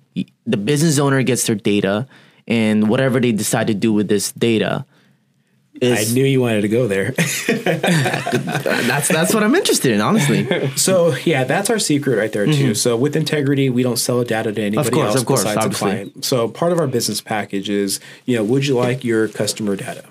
The 0.46 0.56
business 0.56 0.98
owner 0.98 1.22
gets 1.24 1.44
their 1.46 1.56
data, 1.56 2.06
and 2.46 2.88
whatever 2.88 3.18
they 3.20 3.32
decide 3.32 3.66
to 3.66 3.74
do 3.74 3.92
with 3.92 4.08
this 4.08 4.30
data. 4.32 4.86
I 5.82 6.04
knew 6.12 6.22
you 6.24 6.40
wanted 6.40 6.60
to 6.60 6.68
go 6.68 6.86
there. 6.86 7.10
that's 7.16 9.08
that's 9.08 9.34
what 9.34 9.42
I'm 9.42 9.54
interested 9.56 9.90
in, 9.90 10.00
honestly. 10.00 10.46
So 10.76 11.16
yeah, 11.24 11.42
that's 11.42 11.70
our 11.70 11.80
secret 11.80 12.16
right 12.16 12.30
there 12.30 12.46
too. 12.46 12.74
So 12.74 12.96
with 12.96 13.16
integrity, 13.16 13.68
we 13.70 13.82
don't 13.82 13.96
sell 13.98 14.22
data 14.22 14.52
to 14.52 14.62
anybody 14.62 14.90
Mm-hmm. 14.90 14.94
course, 14.96 15.08
else 15.14 15.20
of 15.20 15.26
course, 15.26 15.42
besides 15.42 15.56
the 15.56 15.62
obviously. 15.64 15.90
client. 15.90 16.24
So 16.24 16.48
part 16.48 16.70
of 16.72 16.78
our 16.78 16.86
business 16.86 17.20
package 17.20 17.68
is, 17.68 17.98
you 18.26 18.36
know, 18.36 18.44
would 18.44 18.66
you 18.66 18.76
like 18.76 19.02
your 19.02 19.26
customer 19.28 19.74
data? 19.74 20.04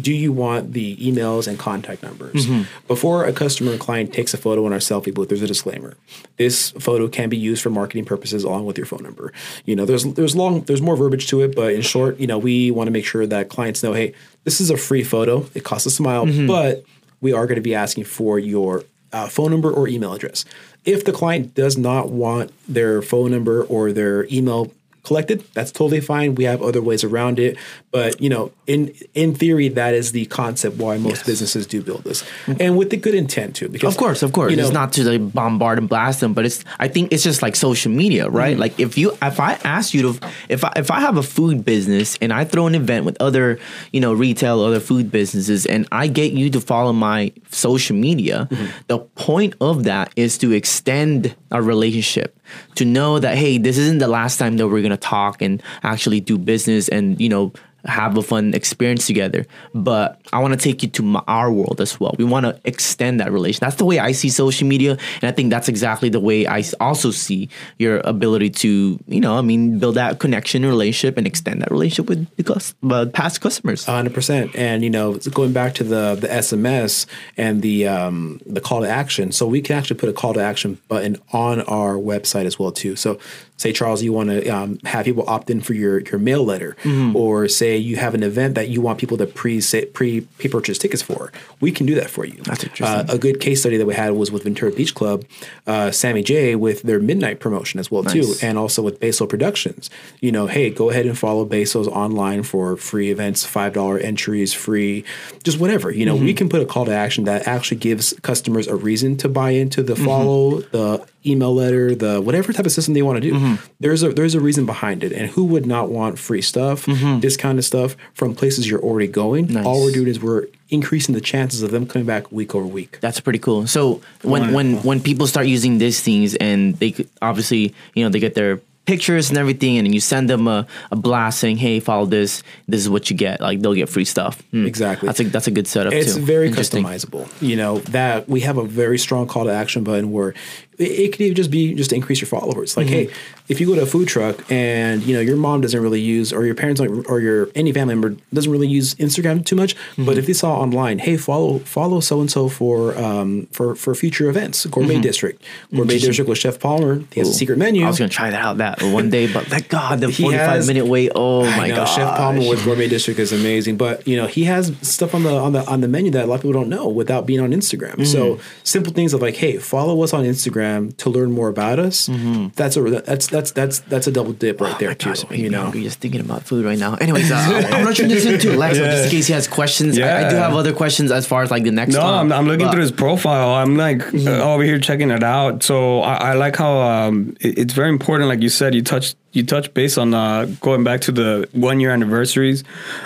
Do 0.00 0.12
you 0.12 0.32
want 0.32 0.72
the 0.72 0.96
emails 0.96 1.48
and 1.48 1.58
contact 1.58 2.02
numbers? 2.02 2.46
Mm-hmm. 2.46 2.62
Before 2.86 3.24
a 3.24 3.32
customer 3.32 3.72
or 3.72 3.78
client 3.78 4.12
takes 4.12 4.34
a 4.34 4.36
photo 4.36 4.66
in 4.66 4.72
our 4.72 4.78
selfie 4.78 5.14
booth, 5.14 5.28
there's 5.28 5.42
a 5.42 5.46
disclaimer. 5.46 5.96
This 6.36 6.70
photo 6.72 7.08
can 7.08 7.28
be 7.28 7.36
used 7.36 7.62
for 7.62 7.70
marketing 7.70 8.04
purposes 8.04 8.44
along 8.44 8.66
with 8.66 8.76
your 8.76 8.86
phone 8.86 9.02
number. 9.02 9.32
You 9.64 9.74
know, 9.76 9.84
there's 9.86 10.04
there's 10.04 10.36
long 10.36 10.60
there's 10.62 10.82
more 10.82 10.96
verbiage 10.96 11.26
to 11.28 11.40
it, 11.42 11.56
but 11.56 11.72
in 11.72 11.82
short, 11.82 12.18
you 12.20 12.26
know, 12.26 12.38
we 12.38 12.70
want 12.70 12.88
to 12.88 12.90
make 12.92 13.06
sure 13.06 13.26
that 13.26 13.48
clients 13.48 13.82
know, 13.82 13.92
hey, 13.92 14.14
this 14.44 14.60
is 14.60 14.70
a 14.70 14.76
free 14.76 15.02
photo. 15.04 15.46
It 15.54 15.64
costs 15.64 15.86
a 15.86 15.90
smile, 15.90 16.26
Mm-hmm. 16.26 16.46
but 16.46 16.84
we 17.20 17.32
are 17.32 17.46
going 17.46 17.56
to 17.56 17.62
be 17.62 17.74
asking 17.74 18.04
for 18.04 18.38
your 18.38 18.84
uh, 19.12 19.28
phone 19.28 19.50
number 19.50 19.70
or 19.72 19.88
email 19.88 20.12
address. 20.12 20.44
If 20.84 21.04
the 21.04 21.12
client 21.12 21.54
does 21.54 21.78
not 21.78 22.10
want 22.10 22.52
their 22.68 23.00
phone 23.02 23.30
number 23.30 23.64
or 23.64 23.92
their 23.92 24.26
email 24.26 24.70
collected, 25.02 25.44
that's 25.54 25.70
totally 25.72 26.00
fine. 26.00 26.34
We 26.34 26.44
have 26.44 26.60
other 26.62 26.82
ways 26.82 27.04
around 27.04 27.38
it, 27.38 27.56
but 27.96 28.20
you 28.20 28.28
know, 28.34 28.44
in 28.66 28.92
in 29.14 29.34
theory, 29.34 29.68
that 29.80 29.94
is 29.94 30.12
the 30.12 30.26
concept 30.26 30.76
why 30.76 30.98
most 30.98 31.24
businesses 31.24 31.66
do 31.66 31.78
build 31.88 32.02
this, 32.04 32.20
and 32.60 32.76
with 32.76 32.90
the 32.90 32.98
good 32.98 33.14
intent 33.14 33.56
too. 33.58 33.68
Because 33.74 33.94
Of 33.94 33.98
course, 33.98 34.20
of 34.26 34.30
course. 34.36 34.50
you 34.50 34.56
know, 34.58 34.64
it's 34.68 34.72
not 34.80 34.92
to 34.96 35.02
like 35.12 35.24
bombard 35.32 35.78
and 35.78 35.88
blast 35.88 36.20
them, 36.20 36.34
but 36.36 36.44
it's. 36.44 36.62
I 36.78 36.88
think 36.88 37.04
it's 37.12 37.22
just 37.22 37.40
like 37.40 37.56
social 37.56 37.90
media, 38.02 38.28
right? 38.28 38.50
Mm-hmm. 38.52 38.60
Like 38.64 38.78
if 38.86 38.98
you, 39.00 39.12
if 39.22 39.40
I 39.40 39.52
ask 39.64 39.94
you 39.94 40.02
to, 40.08 40.10
if 40.50 40.62
I, 40.68 40.72
if 40.76 40.90
I 40.90 41.00
have 41.00 41.16
a 41.16 41.22
food 41.22 41.64
business 41.64 42.18
and 42.20 42.32
I 42.34 42.44
throw 42.44 42.66
an 42.66 42.74
event 42.74 43.06
with 43.06 43.16
other, 43.18 43.58
you 43.94 44.00
know, 44.04 44.12
retail, 44.12 44.60
other 44.60 44.80
food 44.90 45.10
businesses, 45.10 45.64
and 45.64 45.88
I 45.90 46.06
get 46.08 46.32
you 46.32 46.50
to 46.50 46.60
follow 46.60 46.92
my 46.92 47.32
social 47.50 47.96
media, 47.96 48.48
Mm-hmm. 48.50 48.66
the 48.92 48.98
point 49.30 49.54
of 49.60 49.84
that 49.84 50.12
is 50.16 50.36
to 50.38 50.52
extend 50.52 51.34
our 51.50 51.62
relationship, 51.62 52.36
to 52.74 52.84
know 52.84 53.18
that 53.18 53.38
hey, 53.38 53.56
this 53.58 53.78
isn't 53.78 54.00
the 54.06 54.12
last 54.20 54.36
time 54.38 54.58
that 54.58 54.68
we're 54.68 54.82
gonna 54.82 54.96
talk 54.98 55.40
and 55.40 55.62
actually 55.82 56.20
do 56.20 56.36
business, 56.36 56.88
and 56.88 57.18
you 57.24 57.30
know 57.30 57.52
have 57.86 58.16
a 58.16 58.22
fun 58.22 58.54
experience 58.54 59.06
together. 59.06 59.46
But 59.74 60.20
I 60.32 60.38
want 60.40 60.54
to 60.54 60.58
take 60.58 60.82
you 60.82 60.88
to 60.90 61.02
my, 61.02 61.22
our 61.26 61.52
world 61.52 61.80
as 61.80 61.98
well. 62.00 62.14
We 62.18 62.24
want 62.24 62.46
to 62.46 62.58
extend 62.64 63.20
that 63.20 63.32
relation. 63.32 63.60
That's 63.60 63.76
the 63.76 63.84
way 63.84 63.98
I 63.98 64.12
see 64.12 64.28
social 64.28 64.66
media, 64.66 64.92
and 65.20 65.24
I 65.24 65.32
think 65.32 65.50
that's 65.50 65.68
exactly 65.68 66.08
the 66.08 66.20
way 66.20 66.46
I 66.46 66.62
also 66.80 67.10
see 67.10 67.48
your 67.78 68.00
ability 68.04 68.50
to, 68.50 68.98
you 69.06 69.20
know, 69.20 69.36
I 69.36 69.40
mean, 69.42 69.78
build 69.78 69.96
that 69.96 70.18
connection, 70.18 70.64
relationship, 70.64 71.16
and 71.16 71.26
extend 71.26 71.62
that 71.62 71.70
relationship 71.70 72.08
with 72.08 72.36
the 72.36 72.74
uh, 72.90 73.06
past 73.06 73.40
customers. 73.40 73.84
hundred 73.84 74.14
percent. 74.14 74.54
And 74.54 74.82
you 74.82 74.90
know, 74.90 75.14
going 75.32 75.52
back 75.52 75.74
to 75.74 75.84
the 75.84 76.16
the 76.20 76.28
SMS 76.28 77.06
and 77.36 77.62
the 77.62 77.88
um, 77.88 78.40
the 78.46 78.60
call 78.60 78.82
to 78.82 78.88
action, 78.88 79.32
so 79.32 79.46
we 79.46 79.60
can 79.60 79.76
actually 79.76 79.96
put 79.96 80.08
a 80.08 80.12
call 80.12 80.34
to 80.34 80.40
action 80.40 80.78
button 80.88 81.16
on 81.32 81.62
our 81.62 81.94
website 81.94 82.46
as 82.46 82.58
well 82.58 82.72
too. 82.72 82.96
So, 82.96 83.18
say 83.56 83.72
Charles, 83.72 84.02
you 84.02 84.12
want 84.12 84.28
to 84.30 84.48
um, 84.48 84.78
have 84.84 85.04
people 85.06 85.24
opt 85.26 85.48
in 85.50 85.60
for 85.60 85.72
your 85.74 86.00
your 86.00 86.18
mail 86.18 86.44
letter, 86.44 86.76
or 87.14 87.48
say 87.48 87.76
you 87.76 87.96
have 87.96 88.14
an 88.14 88.22
event 88.22 88.54
that 88.54 88.68
you 88.68 88.80
want 88.80 88.98
people 88.98 89.16
to 89.18 89.26
pre 89.26 89.60
pre 89.92 90.20
purchase 90.50 90.78
tickets 90.78 91.02
for, 91.02 91.32
we 91.60 91.70
can 91.72 91.86
do 91.86 91.94
that 91.94 92.10
for 92.10 92.24
you. 92.24 92.38
That's 92.44 92.64
interesting. 92.64 92.86
Uh, 92.86 93.06
a 93.08 93.18
good 93.18 93.40
case 93.40 93.60
study 93.60 93.76
that 93.78 93.86
we 93.86 93.94
had 93.94 94.10
was 94.12 94.30
with 94.30 94.42
Ventura 94.44 94.72
Beach 94.72 94.94
Club, 94.94 95.24
uh, 95.66 95.90
Sammy 95.90 96.22
J 96.22 96.54
with 96.54 96.82
their 96.82 97.00
midnight 97.00 97.40
promotion 97.40 97.80
as 97.80 97.90
well 97.90 98.04
too, 98.04 98.34
and 98.42 98.58
also 98.58 98.82
with 98.82 99.00
Basil 99.00 99.26
Productions. 99.26 99.90
You 100.20 100.32
know, 100.32 100.46
hey, 100.46 100.70
go 100.70 100.90
ahead 100.90 101.06
and 101.06 101.18
follow 101.18 101.44
Basil's 101.44 101.88
online 101.88 102.42
for 102.42 102.76
free 102.76 103.10
events, 103.10 103.44
five 103.44 103.72
dollar 103.72 103.98
entries, 103.98 104.52
free, 104.52 105.04
just 105.44 105.58
whatever. 105.58 105.90
You 105.90 106.04
know, 106.06 106.14
we 106.14 106.26
Mm-hmm. 106.26 106.36
can 106.36 106.48
put 106.48 106.60
a 106.60 106.66
call 106.66 106.84
to 106.86 106.92
action 106.92 107.24
that 107.24 107.46
actually 107.48 107.78
gives 107.78 108.12
customers 108.22 108.66
a 108.66 108.74
reason 108.76 109.16
to 109.18 109.28
buy 109.28 109.50
into 109.50 109.82
the 109.82 109.94
Mm-hmm. 109.94 110.04
follow, 110.04 110.60
the 110.60 111.06
email 111.24 111.54
letter, 111.54 111.94
the 111.94 112.20
whatever 112.20 112.52
type 112.52 112.66
of 112.66 112.72
system 112.72 112.94
they 112.94 113.02
want 113.02 113.16
to 113.22 113.30
do. 113.30 113.34
Mm-hmm. 113.46 113.64
There's 113.80 114.02
a 114.02 114.10
there's 114.12 114.34
a 114.34 114.40
reason 114.40 114.66
behind 114.66 115.04
it, 115.04 115.12
and 115.12 115.30
who 115.30 115.44
would 115.44 115.66
not 115.66 115.90
want 115.90 116.18
free 116.18 116.42
stuff, 116.42 116.86
this 116.86 117.36
kind 117.36 117.58
of 117.58 117.64
stuff 117.64 117.96
from 118.14 118.34
places 118.34 118.68
you're 118.68 118.82
already 118.82 119.08
going. 119.08 119.46
Nice. 119.52 119.64
All 119.66 119.82
we're 119.84 119.92
doing 119.92 120.08
is 120.08 120.20
we're 120.20 120.46
increasing 120.68 121.14
the 121.14 121.20
chances 121.20 121.62
of 121.62 121.70
them 121.70 121.86
coming 121.86 122.06
back 122.06 122.32
week 122.32 122.54
over 122.54 122.66
week. 122.66 122.98
That's 123.00 123.20
pretty 123.20 123.38
cool. 123.38 123.66
So 123.66 124.00
when 124.22 124.52
when 124.52 124.76
when 124.82 125.00
people 125.00 125.26
start 125.26 125.46
using 125.46 125.78
these 125.78 126.00
things 126.00 126.34
and 126.36 126.74
they 126.76 126.94
obviously 127.22 127.74
you 127.94 128.02
know 128.04 128.10
they 128.10 128.18
get 128.20 128.34
their 128.34 128.60
pictures 128.86 129.30
and 129.30 129.36
everything 129.38 129.78
and 129.78 129.92
you 129.92 129.98
send 129.98 130.30
them 130.30 130.46
a, 130.46 130.64
a 130.92 130.96
blast 130.96 131.40
saying 131.40 131.56
hey 131.56 131.80
follow 131.80 132.06
this 132.06 132.44
this 132.68 132.80
is 132.80 132.88
what 132.88 133.10
you 133.10 133.16
get 133.16 133.40
like 133.40 133.58
they'll 133.60 133.74
get 133.74 133.88
free 133.88 134.04
stuff 134.04 134.40
Hmm. 134.52 134.64
Exactly. 134.64 135.06
that's 135.08 135.18
a 135.18 135.24
that's 135.24 135.46
a 135.48 135.50
good 135.50 135.66
setup 135.66 135.92
It's 135.92 136.14
too 136.14 136.24
very 136.24 136.50
customizable. 136.52 137.26
You 137.42 137.56
know 137.56 137.78
that 137.90 138.28
we 138.28 138.42
have 138.42 138.58
a 138.58 138.64
very 138.64 138.96
strong 138.96 139.26
call 139.26 139.44
to 139.46 139.50
action 139.52 139.82
button 139.82 140.12
where 140.12 140.34
it, 140.78 141.12
could 141.12 141.20
even 141.22 141.34
just 141.36 141.50
be 141.50 141.74
just 141.74 141.90
to 141.90 141.96
increase 141.96 142.20
your 142.20 142.28
followers. 142.28 142.76
Like, 142.76 142.86
Mm-hmm. 142.86 142.94
hey, 143.10 143.10
if 143.48 143.60
you 143.60 143.66
go 143.66 143.74
to 143.76 143.82
a 143.82 143.86
food 143.86 144.08
truck 144.08 144.44
and 144.50 145.02
you 145.04 145.14
know 145.14 145.20
your 145.20 145.36
mom 145.36 145.60
doesn't 145.60 145.80
really 145.80 146.00
use, 146.00 146.32
or 146.32 146.44
your 146.44 146.54
parents 146.54 146.80
don't, 146.80 147.08
or 147.08 147.20
your 147.20 147.48
any 147.54 147.72
family 147.72 147.94
member 147.94 148.16
doesn't 148.32 148.50
really 148.50 148.66
use 148.68 148.94
Instagram 148.96 149.44
too 149.44 149.56
much, 149.56 149.74
Mm-hmm. 149.76 150.04
but 150.06 150.18
if 150.18 150.26
they 150.26 150.32
saw 150.32 150.58
online, 150.58 150.98
hey, 150.98 151.16
follow 151.16 151.60
follow 151.60 152.00
so 152.00 152.20
and 152.20 152.30
so 152.30 152.48
for 152.48 152.96
um 152.98 153.46
for 153.52 153.74
for 153.74 153.94
future 153.94 154.28
events, 154.28 154.66
Gourmet 154.66 155.00
District, 155.00 155.42
Gourmet 155.74 155.98
District 155.98 156.28
with 156.28 156.38
Chef 156.38 156.58
Palmer. 156.58 157.02
He 157.12 157.20
has 157.20 157.28
a 157.28 157.32
secret 157.34 157.58
menu. 157.58 157.80
Mm-hmm. 157.80 157.86
I 157.86 157.90
was 157.90 157.98
gonna 157.98 158.08
try 158.08 158.30
that 158.30 158.42
out 158.42 158.58
that 158.58 158.82
one 158.82 159.10
day 159.10 159.32
but 159.32 159.46
thank 159.46 159.68
God 159.68 160.00
the 160.00 160.10
He 160.16 160.22
45 160.24 160.40
has- 160.48 160.66
minute 160.66 160.86
wait 160.86 161.12
oh 161.14 161.44
my 161.56 161.68
god 161.68 161.84
Chef 161.86 162.16
Palmer 162.16 162.48
with 162.48 162.64
Gourmet 162.64 162.88
District 162.88 163.18
is 163.20 163.32
amazing, 163.32 163.76
but 163.76 164.06
you 164.08 164.16
know 164.16 164.26
he 164.26 164.44
has 164.44 164.72
stuff 164.82 165.14
on 165.14 165.22
the 165.22 165.32
on 165.34 165.52
the 165.52 165.64
on 165.66 165.80
the 165.80 165.88
menu 165.88 166.10
that 166.12 166.24
a 166.24 166.26
lot 166.26 166.36
of 166.36 166.40
people 166.42 166.52
don't 166.60 166.68
know 166.68 166.88
without 166.88 167.26
being 167.26 167.40
on 167.40 167.50
Instagram. 167.52 167.92
Mm-hmm. 167.92 168.04
So 168.04 168.40
simple 168.64 168.92
things 168.92 169.14
of 169.14 169.22
like, 169.22 169.36
hey, 169.36 169.58
follow 169.58 170.02
us 170.02 170.12
on 170.12 170.24
Instagram 170.24 170.65
to 170.98 171.10
learn 171.10 171.30
more 171.32 171.48
about 171.48 171.78
us. 171.78 172.08
That's 172.56 172.76
a 172.76 172.80
that's 172.82 173.26
that's 173.28 173.50
that's 173.52 173.78
that's 173.80 174.06
a 174.06 174.12
double 174.12 174.32
dip 174.32 174.60
right 174.60 174.78
there 174.78 174.94
Mm-hmm. 174.94 175.08
Oh 175.08 175.12
my 175.12 175.14
too. 175.16 175.26
gosh, 175.28 175.38
you 175.38 175.50
know, 175.50 175.62
hungry 175.62 175.82
just 175.82 175.98
thinking 176.00 176.20
about 176.20 176.42
food 176.44 176.64
right 176.64 176.78
now. 176.78 176.94
Anyways, 176.94 177.30
uh, 177.30 177.36
I'm 177.72 177.84
gonna 177.84 177.94
transition 177.94 178.38
to 178.40 178.48
Lexo 178.56 178.74
just 178.84 179.04
in 179.06 179.10
case 179.10 179.26
he 179.26 179.32
has 179.32 179.46
questions. 179.48 179.98
I, 179.98 180.26
I 180.26 180.30
do 180.30 180.36
have 180.36 180.54
other 180.54 180.72
questions 180.72 181.10
as 181.12 181.26
far 181.26 181.42
as 181.42 181.50
like 181.50 181.64
the 181.64 181.70
next. 181.70 181.94
No, 181.94 182.02
I'm, 182.02 182.32
I'm 182.32 182.46
looking 182.46 182.66
but- 182.66 182.72
through 182.72 182.82
his 182.82 182.92
profile. 182.92 183.50
I'm 183.54 183.76
like 183.76 184.02
uh, 184.14 184.52
over 184.52 184.62
here 184.62 184.78
checking 184.78 185.10
it 185.10 185.22
out. 185.22 185.62
So 185.62 186.00
I, 186.02 186.30
I 186.30 186.32
like 186.34 186.56
how 186.56 186.78
um, 186.78 187.36
it- 187.40 187.58
it's 187.58 187.72
very 187.74 187.90
important. 187.90 188.28
Like 188.28 188.42
you 188.42 188.48
said, 188.48 188.74
you 188.74 188.82
touched 188.82 189.16
you 189.36 189.44
touched 189.44 189.74
base 189.74 189.98
on 189.98 190.14
uh, 190.14 190.46
going 190.60 190.82
back 190.84 191.02
to 191.02 191.12
the 191.12 191.48
one 191.52 191.78
year 191.80 191.90
anniversaries. 191.92 192.64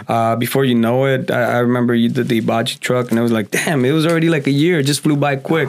Uh, 0.08 0.36
before 0.36 0.64
you 0.64 0.74
know 0.74 1.04
it, 1.06 1.30
I, 1.30 1.42
I 1.42 1.58
remember 1.58 1.94
you 1.94 2.08
did 2.08 2.28
the 2.28 2.36
Hibachi 2.40 2.78
truck, 2.78 3.10
and 3.10 3.18
it 3.18 3.22
was 3.22 3.32
like, 3.32 3.50
damn, 3.50 3.84
it 3.84 3.92
was 3.92 4.06
already 4.06 4.28
like 4.30 4.46
a 4.46 4.50
year. 4.52 4.78
It 4.78 4.84
just 4.86 5.02
flew 5.02 5.16
by 5.16 5.36
quick. 5.36 5.68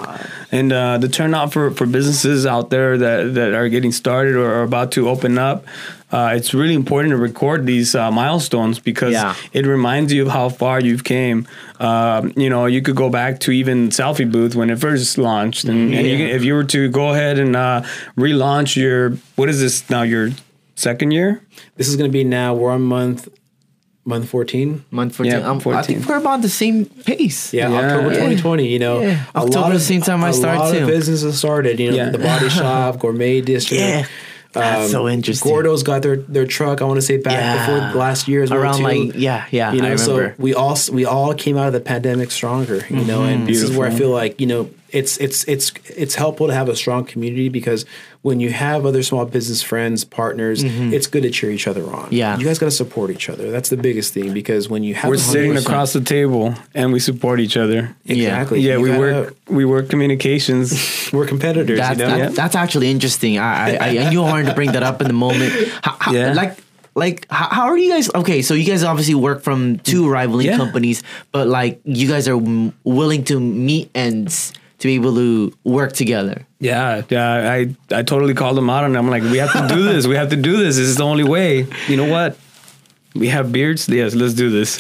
And 0.51 0.71
uh, 0.71 0.97
the 0.99 1.07
turnout 1.09 1.51
for, 1.53 1.71
for 1.71 1.85
businesses 1.85 2.45
out 2.45 2.69
there 2.69 2.97
that, 2.97 3.33
that 3.33 3.53
are 3.53 3.69
getting 3.69 3.91
started 3.91 4.35
or 4.35 4.49
are 4.53 4.63
about 4.63 4.91
to 4.93 5.09
open 5.09 5.37
up. 5.37 5.65
Uh, 6.11 6.33
it's 6.35 6.53
really 6.53 6.73
important 6.73 7.11
to 7.11 7.15
record 7.17 7.65
these 7.65 7.95
uh, 7.95 8.11
milestones 8.11 8.79
because 8.79 9.13
Yeah. 9.13 9.33
it 9.53 9.65
reminds 9.65 10.11
you 10.11 10.23
of 10.23 10.27
how 10.27 10.49
far 10.49 10.81
you've 10.81 11.05
came. 11.05 11.47
Um, 11.79 12.33
you 12.35 12.49
know, 12.49 12.65
you 12.65 12.81
could 12.81 12.97
go 12.97 13.09
back 13.09 13.39
to 13.41 13.51
even 13.51 13.89
Selfie 13.91 14.29
Booth 14.29 14.53
when 14.53 14.69
it 14.69 14.77
first 14.77 15.17
launched, 15.17 15.63
and, 15.63 15.93
and 15.95 16.05
you 16.05 16.17
if 16.27 16.43
you 16.43 16.53
were 16.53 16.65
to 16.65 16.89
go 16.89 17.11
ahead 17.11 17.39
and 17.39 17.55
uh, 17.55 17.81
relaunch 18.17 18.75
your 18.75 19.11
what 19.37 19.47
is 19.47 19.61
this 19.61 19.89
now? 19.89 20.01
Your 20.01 20.31
second 20.81 21.11
year? 21.11 21.41
this 21.77 21.87
is 21.87 21.95
going 21.95 22.09
to 22.09 22.13
be 22.13 22.23
now 22.23 22.53
we're 22.53 22.71
on 22.71 22.81
month 22.81 23.27
month 24.03 24.27
fourteen. 24.29 24.83
month 24.89 25.15
14. 25.15 25.31
Yeah, 25.31 25.47
Um, 25.49 25.57
I 25.57 25.61
14. 25.61 25.83
think 25.83 26.09
we're 26.09 26.17
about 26.17 26.41
the 26.41 26.49
same 26.49 26.85
pace. 26.85 27.53
Yeah, 27.53 27.69
Yeah. 27.69 27.77
October 27.85 28.07
Yeah. 28.09 28.13
2020. 28.15 28.67
You 28.67 28.79
know, 28.79 29.01
Yeah. 29.01 29.23
a 29.35 29.37
October, 29.39 29.59
lot 29.59 29.73
the 29.73 29.79
same 29.79 30.01
time 30.01 30.23
I 30.23 30.29
a 30.29 30.33
started, 30.33 30.59
lot 30.59 30.71
too. 30.73 30.79
of 30.83 30.87
businesses 30.87 31.37
started. 31.37 31.79
You 31.79 31.91
know, 31.91 31.97
Yeah. 31.97 32.09
the 32.09 32.17
Body 32.17 32.49
Shop, 32.59 32.99
Gourmet 32.99 33.41
District. 33.41 33.79
Yeah. 33.81 34.05
That's 34.53 34.91
so 34.91 35.07
interesting. 35.07 35.49
Gordo's 35.49 35.83
got 35.83 36.01
their 36.01 36.17
their 36.17 36.45
truck. 36.45 36.81
I 36.81 36.85
want 36.85 36.97
to 36.97 37.01
say 37.01 37.15
back 37.17 37.33
Yeah. 37.39 37.53
before 37.57 37.99
last 38.01 38.27
year 38.27 38.43
as. 38.43 38.51
Around 38.51 38.79
too. 38.79 38.83
like 38.83 39.11
yeah, 39.15 39.45
yeah. 39.51 39.71
you 39.71 39.81
know, 39.81 39.93
I 39.93 39.95
so 39.95 40.33
we 40.37 40.53
all 40.53 40.75
we 40.91 41.05
all 41.05 41.33
came 41.33 41.55
out 41.57 41.67
of 41.67 41.73
the 41.73 41.79
pandemic 41.79 42.31
stronger. 42.31 42.83
You 42.89 43.05
know, 43.05 43.23
and 43.23 43.47
this 43.47 43.61
is 43.61 43.71
where 43.77 43.87
I 43.87 43.91
feel 43.91 44.09
like 44.09 44.41
you 44.41 44.47
know 44.47 44.67
it's 44.91 45.17
it's 45.17 45.43
it's 45.45 45.71
it's 45.95 46.15
helpful 46.15 46.47
to 46.47 46.53
have 46.53 46.69
a 46.69 46.75
strong 46.75 47.05
community 47.05 47.49
because 47.49 47.85
when 48.21 48.39
you 48.39 48.51
have 48.51 48.85
other 48.85 49.01
small 49.03 49.25
business 49.25 49.63
friends, 49.63 50.03
partners, 50.03 50.63
it's 50.63 51.07
good 51.07 51.23
to 51.23 51.31
cheer 51.31 51.49
each 51.49 51.67
other 51.67 51.83
on. 51.85 52.03
Mm-hmm. 52.05 52.13
Yeah. 52.13 52.37
you 52.37 52.45
guys 52.45 52.59
got 52.59 52.67
to 52.67 52.71
support 52.71 53.09
each 53.09 53.29
other. 53.29 53.49
That's 53.49 53.69
the 53.69 53.77
biggest 53.77 54.13
thing 54.13 54.33
because 54.33 54.69
when 54.69 54.83
you 54.83 54.93
have 54.95 55.09
We're 55.09 55.17
sitting 55.17 55.57
across 55.57 55.93
the 55.93 56.01
table 56.01 56.53
and 56.75 56.93
we 56.93 56.99
support 56.99 57.39
each 57.39 57.57
other. 57.57 57.95
exactly. 58.05 58.59
Yeah, 58.61 58.73
You 58.75 58.81
we 58.81 58.89
gotta- 58.89 58.99
work 58.99 59.35
we 59.49 59.65
work 59.65 59.89
communications. 59.89 61.09
We're 61.13 61.25
competitors. 61.27 61.79
That's, 61.79 61.99
you 61.99 62.05
know, 62.07 62.17
that, 62.17 62.35
that's 62.35 62.55
actually 62.55 62.89
interesting. 62.91 63.37
I, 63.39 63.75
I, 63.75 63.87
I 64.05 64.09
knew 64.09 64.23
I 64.23 64.29
wanted 64.31 64.45
to 64.47 64.53
bring 64.55 64.71
that 64.73 64.83
up 64.83 65.01
in 65.01 65.07
the 65.07 65.13
moment. 65.13 65.51
How, 65.83 65.95
how, 65.99 66.13
Yeah. 66.13 66.33
Like, 66.33 66.57
like 66.95 67.25
how, 67.29 67.47
how 67.49 67.63
are 67.65 67.77
you 67.77 67.89
guys? 67.91 68.13
Okay, 68.13 68.41
so 68.41 68.53
you 68.53 68.65
guys 68.65 68.83
obviously 68.83 69.15
work 69.15 69.41
from 69.41 69.79
two 69.79 70.09
rivaling 70.09 70.47
Yeah. 70.47 70.57
companies, 70.57 71.03
but 71.31 71.47
like 71.47 71.81
you 71.85 72.07
guys 72.07 72.27
are 72.27 72.35
m- 72.37 72.73
willing 72.83 73.23
to 73.25 73.39
meet 73.39 73.89
and 73.95 74.27
s- 74.27 74.53
to 74.81 74.87
be 74.87 74.95
able 74.95 75.15
to 75.15 75.53
work 75.63 75.93
together. 75.93 76.45
Yeah, 76.59 77.03
yeah. 77.09 77.51
I 77.51 77.75
I 77.91 78.03
totally 78.03 78.33
called 78.33 78.57
him 78.57 78.69
out, 78.69 78.83
and 78.83 78.97
I'm 78.97 79.09
like, 79.09 79.23
we 79.23 79.37
have 79.37 79.51
to 79.53 79.67
do 79.73 79.83
this. 79.91 80.05
We 80.07 80.15
have 80.15 80.29
to 80.29 80.35
do 80.35 80.57
this. 80.57 80.75
This 80.75 80.87
is 80.87 80.97
the 80.97 81.03
only 81.05 81.23
way. 81.23 81.67
You 81.87 81.97
know 81.97 82.07
what? 82.09 82.37
We 83.13 83.27
have 83.27 83.51
beards. 83.51 83.89
Yes, 83.89 84.15
let's 84.15 84.33
do 84.33 84.49
this. 84.49 84.79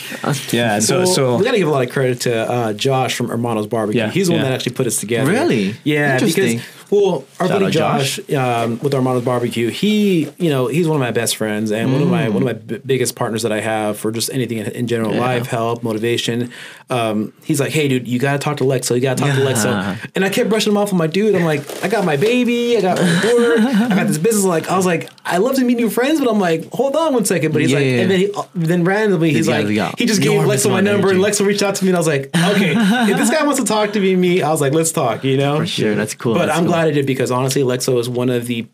Yeah. 0.53 0.79
So 0.79 0.99
Well, 0.99 1.07
so 1.07 1.37
we 1.37 1.43
got 1.43 1.51
to 1.51 1.57
give 1.57 1.67
a 1.67 1.71
lot 1.71 1.85
of 1.85 1.91
credit 1.91 2.21
to 2.21 2.49
uh, 2.49 2.73
Josh 2.73 3.13
from 3.15 3.27
Hermanos 3.27 3.67
Barbecue. 3.67 3.99
Yeah, 4.01 4.09
He's 4.09 4.27
the 4.27 4.33
one 4.33 4.41
that 4.43 4.53
actually 4.53 4.73
put 4.75 4.87
us 4.87 4.99
together. 4.99 5.29
Really? 5.29 5.75
Yeah, 5.83 6.13
Interesting. 6.13 6.57
because 6.59 6.80
well, 6.91 7.23
our 7.39 7.47
Shout 7.47 7.59
buddy 7.61 7.71
Josh. 7.71 8.17
Josh, 8.17 8.35
um, 8.35 8.77
with 8.79 8.93
Hermanos 8.93 9.23
Barbecue, 9.25 9.69
he 9.69 10.29
you 10.37 10.49
know 10.49 10.67
he's 10.67 10.87
one 10.87 10.97
of 10.97 11.01
my 11.01 11.11
best 11.11 11.35
friends 11.37 11.71
and 11.71 11.91
one 11.93 12.01
of 12.01 12.07
my 12.09 12.21
Mm. 12.27 12.33
one 12.33 12.43
of 12.43 12.45
my 12.45 12.53
b- 12.53 12.81
biggest 12.85 13.15
partners 13.15 13.41
that 13.43 13.51
I 13.51 13.61
have 13.61 13.97
for 13.97 14.11
just 14.11 14.29
anything 14.31 14.57
in, 14.59 14.67
in 14.67 14.85
general, 14.87 15.13
life, 15.13 15.47
help, 15.47 15.81
motivation. 15.81 16.51
Um, 16.89 17.31
he's 17.43 17.59
like, 17.59 17.71
hey, 17.71 17.87
dude, 17.87 18.07
you 18.07 18.19
got 18.19 18.33
to 18.33 18.37
talk 18.39 18.57
to 18.57 18.63
Lexo. 18.65 18.93
You 18.95 19.01
got 19.01 19.17
to 19.17 19.23
talk 19.23 19.33
to 19.35 19.41
Lexo. 19.41 20.09
And 20.13 20.25
I 20.25 20.29
kept 20.29 20.49
brushing 20.49 20.73
him 20.73 20.77
off 20.77 20.91
with 20.91 20.97
my 20.99 21.07
dude. 21.07 21.33
I'm 21.35 21.45
like, 21.45 21.83
I 21.83 21.87
got 21.87 22.03
my 22.03 22.17
baby. 22.17 22.77
I 22.77 22.81
got 22.81 22.97
my 22.99 23.33
work. 23.33 23.59
I 23.59 23.95
got 23.95 24.07
this 24.07 24.17
business. 24.17 24.43
Like, 24.43 24.69
I 24.69 24.75
was 24.75 24.85
like, 24.85 25.09
I 25.25 25.37
love 25.37 25.55
to 25.55 25.63
meet 25.63 25.75
new 25.77 25.89
friends, 25.89 26.19
but 26.19 26.29
I'm 26.29 26.39
like, 26.39 26.69
hold 26.73 26.95
on 26.97 27.13
one 27.13 27.23
second. 27.23 27.53
But 27.53 27.61
he's 27.61 27.71
Yeah, 27.71 27.77
like, 27.77 27.85
yeah, 27.85 27.91
and 28.01 28.11
then 28.11 28.19
he, 28.19 28.31
then 28.55 28.83
randomly 28.83 29.31
he's 29.31 29.47
like, 29.47 29.67
he 29.97 30.05
just 30.05 30.21
gave 30.21 30.41
Lexo 30.41 30.69
my 30.69 30.81
number, 30.81 31.09
and. 31.09 31.21
Lexo 31.21 31.45
reached 31.45 31.61
out 31.63 31.75
to 31.75 31.85
me, 31.85 31.91
and 31.91 31.95
I 31.95 31.99
was 31.99 32.07
like, 32.07 32.25
okay, 32.35 32.73
if 32.75 33.17
this 33.17 33.29
guy 33.29 33.43
wants 33.45 33.59
to 33.61 33.65
talk 33.65 33.93
to 33.93 33.99
me, 34.01 34.15
me, 34.17 34.41
I 34.41 34.49
was 34.51 34.59
like, 34.59 34.73
let's 34.73 34.91
talk. 34.91 35.23
You 35.23 35.37
know, 35.37 35.57
For 35.59 35.67
sure, 35.67 35.95
that's 35.95 36.13
cool. 36.15 36.33
But 36.33 36.47
that's 36.47 36.57
I'm 36.57 36.65
cool. 36.65 36.73
glad 36.73 36.80
I 36.87 36.91
did 36.91 37.05
because 37.05 37.31
honestly, 37.31 37.61
Lexo 37.63 37.99
is 37.99 38.07
one 38.09 38.29
of 38.29 38.47
the 38.47 38.67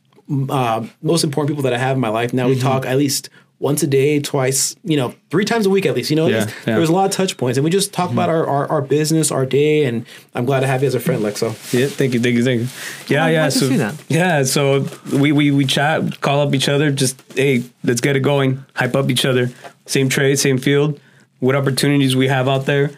uh, 0.49 0.85
most 1.01 1.23
important 1.23 1.49
people 1.49 1.63
that 1.63 1.73
I 1.73 1.77
have 1.77 1.95
in 1.95 2.01
my 2.01 2.09
life. 2.09 2.33
Now 2.33 2.43
Mm-hmm. 2.47 2.55
we 2.55 2.59
talk 2.61 2.85
at 2.85 2.97
least 2.97 3.29
once 3.59 3.81
a 3.81 3.87
day, 3.87 4.19
twice, 4.19 4.75
you 4.83 4.95
know, 4.95 5.15
three 5.31 5.43
times 5.45 5.65
a 5.65 5.69
week 5.69 5.85
at 5.87 5.95
least. 5.95 6.09
You 6.11 6.15
know, 6.15 6.27
Yeah, 6.27 6.41
there's, 6.45 6.49
yeah. 6.67 6.75
there's 6.75 6.89
a 6.89 6.93
lot 6.93 7.05
of 7.05 7.11
touch 7.11 7.37
points, 7.37 7.57
and 7.57 7.63
we 7.65 7.71
just 7.71 7.91
Mm-hmm. 7.91 8.01
talk 8.01 8.11
about 8.11 8.29
our, 8.29 8.45
our 8.45 8.67
our 8.69 8.81
business, 8.81 9.31
our 9.31 9.45
day, 9.45 9.85
and 9.85 10.05
I'm 10.35 10.45
glad 10.45 10.59
to 10.59 10.67
have 10.67 10.81
you 10.83 10.87
as 10.87 10.95
a 10.95 10.99
friend, 10.99 11.23
Lexo. 11.23 11.49
yeah. 11.73 11.87
Thank 11.87 12.13
you. 12.13 12.19
Thank 12.19 12.35
you. 12.35 12.43
Thank 12.43 12.61
you. 12.61 12.67
Yeah. 13.07 13.25
I'd 13.25 13.31
yeah. 13.31 13.43
like 13.45 13.53
to 13.53 13.59
So 13.59 13.69
see 13.69 13.77
that. 13.77 13.95
yeah. 14.09 14.43
So 14.43 14.85
we 15.13 15.31
we 15.31 15.51
we 15.51 15.65
chat, 15.65 16.21
call 16.21 16.41
up 16.41 16.53
each 16.53 16.69
other. 16.69 16.91
Just 16.91 17.19
hey, 17.35 17.63
let's 17.83 18.01
get 18.01 18.15
it 18.15 18.19
going. 18.19 18.63
Hype 18.75 18.95
up 18.95 19.09
each 19.09 19.25
other. 19.25 19.49
Same 19.85 20.07
trade, 20.09 20.37
same 20.37 20.57
field. 20.59 20.99
What 21.39 21.55
opportunities 21.55 22.15
we 22.15 22.27
have 22.27 22.47
out 22.49 22.65
there. 22.65 22.91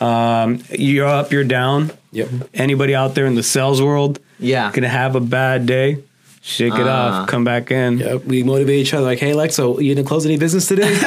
Um, 0.00 0.62
you're 0.70 1.06
up, 1.06 1.32
you're 1.32 1.44
down. 1.44 1.90
Yep. 2.16 2.28
Anybody 2.54 2.94
out 2.94 3.14
there 3.14 3.26
in 3.26 3.34
the 3.34 3.42
sales 3.42 3.80
world? 3.82 4.18
Yeah. 4.38 4.70
Gonna 4.72 4.88
have 4.88 5.14
a 5.16 5.20
bad 5.20 5.66
day. 5.66 5.98
Shake 6.42 6.74
it 6.74 6.86
Ah. 6.86 7.22
off. 7.22 7.28
Come 7.28 7.42
back 7.44 7.70
in. 7.72 7.98
Yeah, 7.98 8.14
we 8.16 8.42
motivate 8.44 8.78
each 8.78 8.94
other. 8.94 9.04
Like, 9.04 9.18
hey, 9.18 9.32
Lexo, 9.32 9.82
you 9.82 9.94
didn't 9.94 10.06
close 10.06 10.24
any 10.24 10.36
business 10.38 10.68
today? 10.68 10.94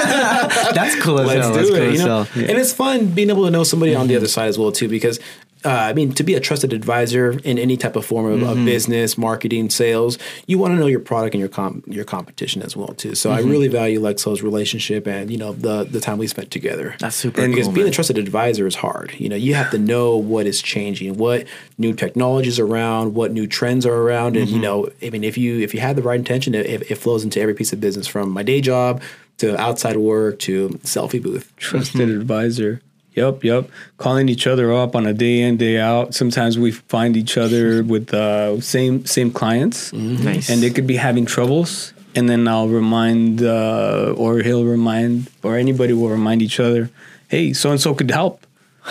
That's 0.74 0.96
cool 1.02 1.20
as 1.22 1.28
Let's 1.28 1.46
hell. 1.46 1.54
do 1.54 1.60
That's 1.60 1.70
it. 1.70 1.74
cool 1.80 1.92
You 1.94 1.98
know? 2.00 2.24
hell. 2.24 2.44
And 2.50 2.58
it's 2.60 2.74
fun 2.74 3.08
being 3.08 3.30
able 3.30 3.46
to 3.46 3.52
know 3.52 3.64
somebody 3.64 3.96
on 3.96 4.08
the 4.08 4.16
other 4.18 4.28
side 4.28 4.50
as 4.50 4.58
well 4.60 4.72
too, 4.74 4.90
because 4.90 5.18
uh, 5.66 5.70
I 5.70 5.94
mean, 5.94 6.14
to 6.14 6.24
be 6.24 6.36
a 6.36 6.40
trusted 6.40 6.72
advisor 6.72 7.32
in 7.44 7.60
any 7.60 7.76
type 7.76 7.98
of 7.98 8.06
form 8.06 8.26
of, 8.32 8.42
of 8.44 8.56
mm-hmm. 8.56 8.66
business, 8.66 9.18
marketing, 9.18 9.70
sales, 9.70 10.18
you 10.48 10.58
want 10.58 10.74
to 10.74 10.80
know 10.80 10.86
your 10.86 11.02
product 11.02 11.36
and 11.36 11.40
your 11.40 11.50
com- 11.50 11.84
your 11.86 12.06
competition 12.06 12.62
as 12.62 12.78
well 12.78 12.90
too. 12.90 13.14
So 13.14 13.32
I 13.32 13.42
mm-hmm. 13.42 13.50
really 13.50 13.68
value 13.68 14.00
Lexo's 14.00 14.42
relationship 14.42 15.06
and 15.06 15.30
you 15.30 15.38
know 15.38 15.52
the 15.52 15.84
the 15.84 16.00
time 16.00 16.18
we 16.18 16.28
spent 16.28 16.50
together. 16.50 16.96
That's 17.00 17.16
super 17.16 17.42
And 17.42 17.52
because 17.52 17.68
cool, 17.68 17.76
being 17.76 17.88
a 17.88 17.92
trusted 17.92 18.18
advisor 18.18 18.68
is 18.68 18.76
hard. 18.76 19.14
You 19.18 19.28
know, 19.28 19.36
you 19.36 19.54
have 19.54 19.70
to 19.72 19.78
know 19.78 20.16
what 20.16 20.48
is 20.48 20.62
changing, 20.62 21.18
what 21.18 21.46
new 21.78 21.94
technologies 21.94 22.58
are 22.58 22.66
around, 22.66 23.14
what 23.14 23.34
new 23.34 23.46
trends 23.46 23.86
are 23.86 23.96
around, 23.96 24.38
and 24.38 24.48
you 24.48 24.56
mm-hmm. 24.56 24.64
know, 24.64 24.90
I 25.04 25.10
mean, 25.10 25.26
if 25.26 25.38
you 25.38 25.60
if 25.60 25.74
you 25.74 25.82
have 25.82 25.98
the 25.98 26.04
right 26.04 26.20
intention, 26.20 26.56
it, 26.56 26.90
it 26.90 26.96
flows 26.96 27.26
into 27.26 27.42
every 27.42 27.54
piece 27.54 27.74
of 27.74 27.82
business 27.82 28.08
from 28.08 28.30
my 28.30 28.44
day 28.44 28.62
job 28.62 29.02
to 29.40 29.60
outside 29.60 29.98
work 29.98 30.40
to 30.40 30.70
selfie 30.84 31.22
booth. 31.22 31.54
trusted 31.58 32.10
advisor. 32.10 32.82
Yep, 33.16 33.44
yep. 33.44 33.70
Calling 33.98 34.30
each 34.30 34.46
other 34.48 34.72
up 34.74 34.96
on 34.96 35.06
a 35.06 35.14
day 35.14 35.42
in, 35.42 35.58
day 35.58 35.80
out. 35.80 36.14
Sometimes 36.14 36.58
we 36.58 36.72
find 36.72 37.18
each 37.18 37.38
other 37.38 37.84
with 37.84 38.14
uh, 38.14 38.62
same 38.62 39.06
same 39.06 39.32
clients, 39.32 39.92
Nice. 39.94 40.50
and 40.50 40.62
they 40.62 40.70
could 40.70 40.88
be 40.88 40.96
having 40.98 41.26
troubles. 41.26 41.94
And 42.16 42.28
then 42.28 42.48
I'll 42.48 42.68
remind, 42.70 43.42
uh, 43.44 44.14
or 44.18 44.40
he'll 44.40 44.66
remind, 44.66 45.30
or 45.44 45.58
anybody 45.58 45.94
will 45.94 46.10
remind 46.10 46.42
each 46.42 46.60
other, 46.60 46.90
"Hey, 47.28 47.54
so 47.54 47.70
and 47.72 47.80
so 47.82 47.94
could 47.94 48.10
help. 48.12 48.46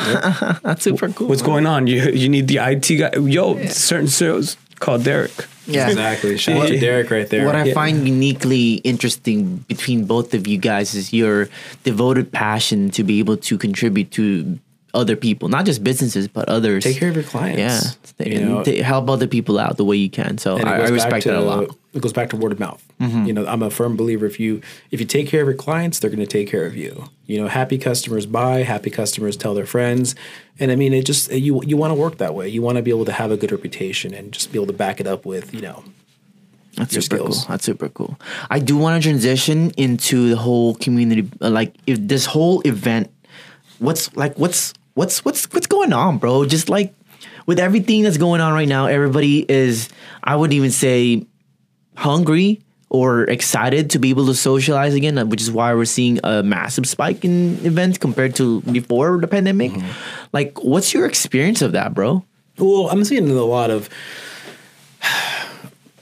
That's 0.63 0.83
super 0.85 1.09
cool. 1.09 1.29
What's 1.29 1.43
going 1.43 1.67
on? 1.67 1.87
You 1.87 2.03
you 2.11 2.29
need 2.29 2.47
the 2.49 2.59
IT 2.59 2.87
guy. 2.99 3.11
Yo, 3.19 3.65
certain 3.67 4.09
sales. 4.09 4.57
Called 4.79 5.05
Derek. 5.05 5.33
Yeah. 5.67 5.89
Exactly. 5.89 6.39
Shout 6.39 6.57
out 6.63 6.69
to 6.69 6.79
Derek 6.81 7.11
right 7.11 7.29
there. 7.29 7.45
What 7.45 7.55
I 7.57 7.65
Yeah. 7.65 7.75
find 7.75 8.07
uniquely 8.09 8.75
interesting 8.85 9.65
between 9.69 10.05
both 10.07 10.33
of 10.33 10.47
you 10.47 10.57
guys 10.57 10.95
is 10.95 11.13
your 11.13 11.49
devoted 11.85 12.33
passion 12.33 12.91
to 12.91 13.05
be 13.05 13.19
able 13.19 13.37
to 13.37 13.59
contribute 13.59 14.11
to 14.13 14.59
other 14.95 15.17
people, 15.17 15.49
not 15.49 15.67
just 15.67 15.85
businesses, 15.85 16.29
but 16.29 16.49
others. 16.49 16.85
Take 16.85 16.97
care 16.97 17.11
of 17.11 17.15
your 17.15 17.25
clients. 17.25 17.99
Yeah, 18.19 18.27
You 18.27 18.41
know, 18.41 18.65
help 18.83 19.09
other 19.11 19.27
people 19.27 19.59
out 19.59 19.77
the 19.77 19.85
way 19.85 19.97
you 19.97 20.11
can. 20.11 20.39
So 20.39 20.59
I, 20.59 20.79
I 20.79 20.89
respect 20.89 21.25
to, 21.25 21.31
that 21.31 21.39
a 21.39 21.41
lot. 21.41 21.65
Mm-hmm. 21.65 21.97
It 21.99 22.03
goes 22.03 22.13
back 22.13 22.31
to 22.31 22.37
word 22.37 22.53
of 22.53 22.61
mouth. 22.61 22.83
You 23.01 23.33
know, 23.33 23.47
I'm 23.47 23.63
a 23.63 23.71
firm 23.71 23.97
believer 23.97 24.27
if 24.27 24.41
you 24.41 24.61
if 24.91 24.99
you 24.99 25.07
take 25.07 25.29
care 25.29 25.43
of 25.43 25.47
your 25.47 25.57
clients, 25.57 25.99
they're 25.99 26.11
going 26.11 26.21
to 26.21 26.27
take 26.27 26.49
care 26.49 26.67
of 26.67 26.77
you. 26.77 27.09
You 27.27 27.41
know, 27.41 27.49
happy 27.49 27.79
customers 27.79 28.27
buy, 28.27 28.63
happy 28.63 28.91
customers 28.91 29.37
tell 29.37 29.55
their 29.55 29.67
friends, 29.67 30.15
and 30.59 30.73
I 30.73 30.77
mean, 30.77 30.93
it 30.93 31.07
just 31.07 31.31
you 31.31 31.63
you 31.63 31.77
want 31.77 31.93
to 31.93 31.95
work 31.95 32.19
that 32.19 32.35
way. 32.35 32.49
You 32.49 32.61
want 32.61 32.77
to 32.77 32.83
be 32.83 32.91
able 32.91 33.05
to 33.05 33.13
have 33.13 33.31
a 33.31 33.37
good 33.37 33.53
reputation 33.53 34.15
and 34.15 34.33
just 34.33 34.51
be 34.53 34.59
able 34.59 34.67
to 34.67 34.73
back 34.73 35.01
it 35.01 35.07
up 35.07 35.25
with 35.25 35.55
you 35.55 35.61
know. 35.61 35.85
That's 36.77 36.93
your 36.93 37.03
super 37.03 37.17
skills. 37.17 37.39
cool. 37.45 37.49
That's 37.49 37.65
super 37.65 37.89
cool. 37.89 38.19
I 38.51 38.59
do 38.59 38.77
want 38.77 39.03
to 39.03 39.09
transition 39.09 39.71
into 39.77 40.31
the 40.31 40.37
whole 40.37 40.75
community, 40.77 41.29
like 41.41 41.75
if 41.87 41.99
this 42.01 42.27
whole 42.27 42.61
event. 42.63 43.11
What's 43.79 44.15
like 44.17 44.39
what's 44.39 44.75
what's 44.95 45.25
what's 45.25 45.51
what's 45.53 45.67
going 45.67 45.93
on, 45.93 46.19
bro? 46.19 46.45
Just 46.45 46.69
like 46.69 46.95
with 47.47 47.59
everything 47.59 48.03
that's 48.03 48.19
going 48.19 48.41
on 48.41 48.53
right 48.53 48.69
now, 48.69 48.87
everybody 48.87 49.45
is. 49.49 49.89
I 50.23 50.37
wouldn't 50.37 50.55
even 50.55 50.71
say 50.71 51.27
hungry 51.97 52.61
or 52.91 53.25
excited 53.25 53.91
to 53.91 53.99
be 53.99 54.11
able 54.11 54.27
to 54.27 54.35
socialize 54.35 54.95
again, 54.95 55.19
uh, 55.19 55.25
which 55.25 55.43
is 55.43 55.51
why 55.51 55.75
we're 55.75 55.85
seeing 55.85 56.21
a 56.25 56.43
massive 56.43 56.87
spike 56.87 57.25
in 57.25 57.65
events 57.65 57.99
compared 57.99 58.35
to 58.37 58.61
before 58.63 59.19
the 59.19 59.27
pandemic. 59.27 59.73
Like, 60.33 60.63
what's 60.63 60.95
your 60.95 61.07
experience 61.07 61.61
of 61.61 61.73
that, 61.73 61.95
bro? 61.95 62.25
Well, 62.59 62.89
I'm 62.89 63.05
seeing 63.05 63.29
a 63.31 63.33
lot 63.45 63.71
of 63.71 63.89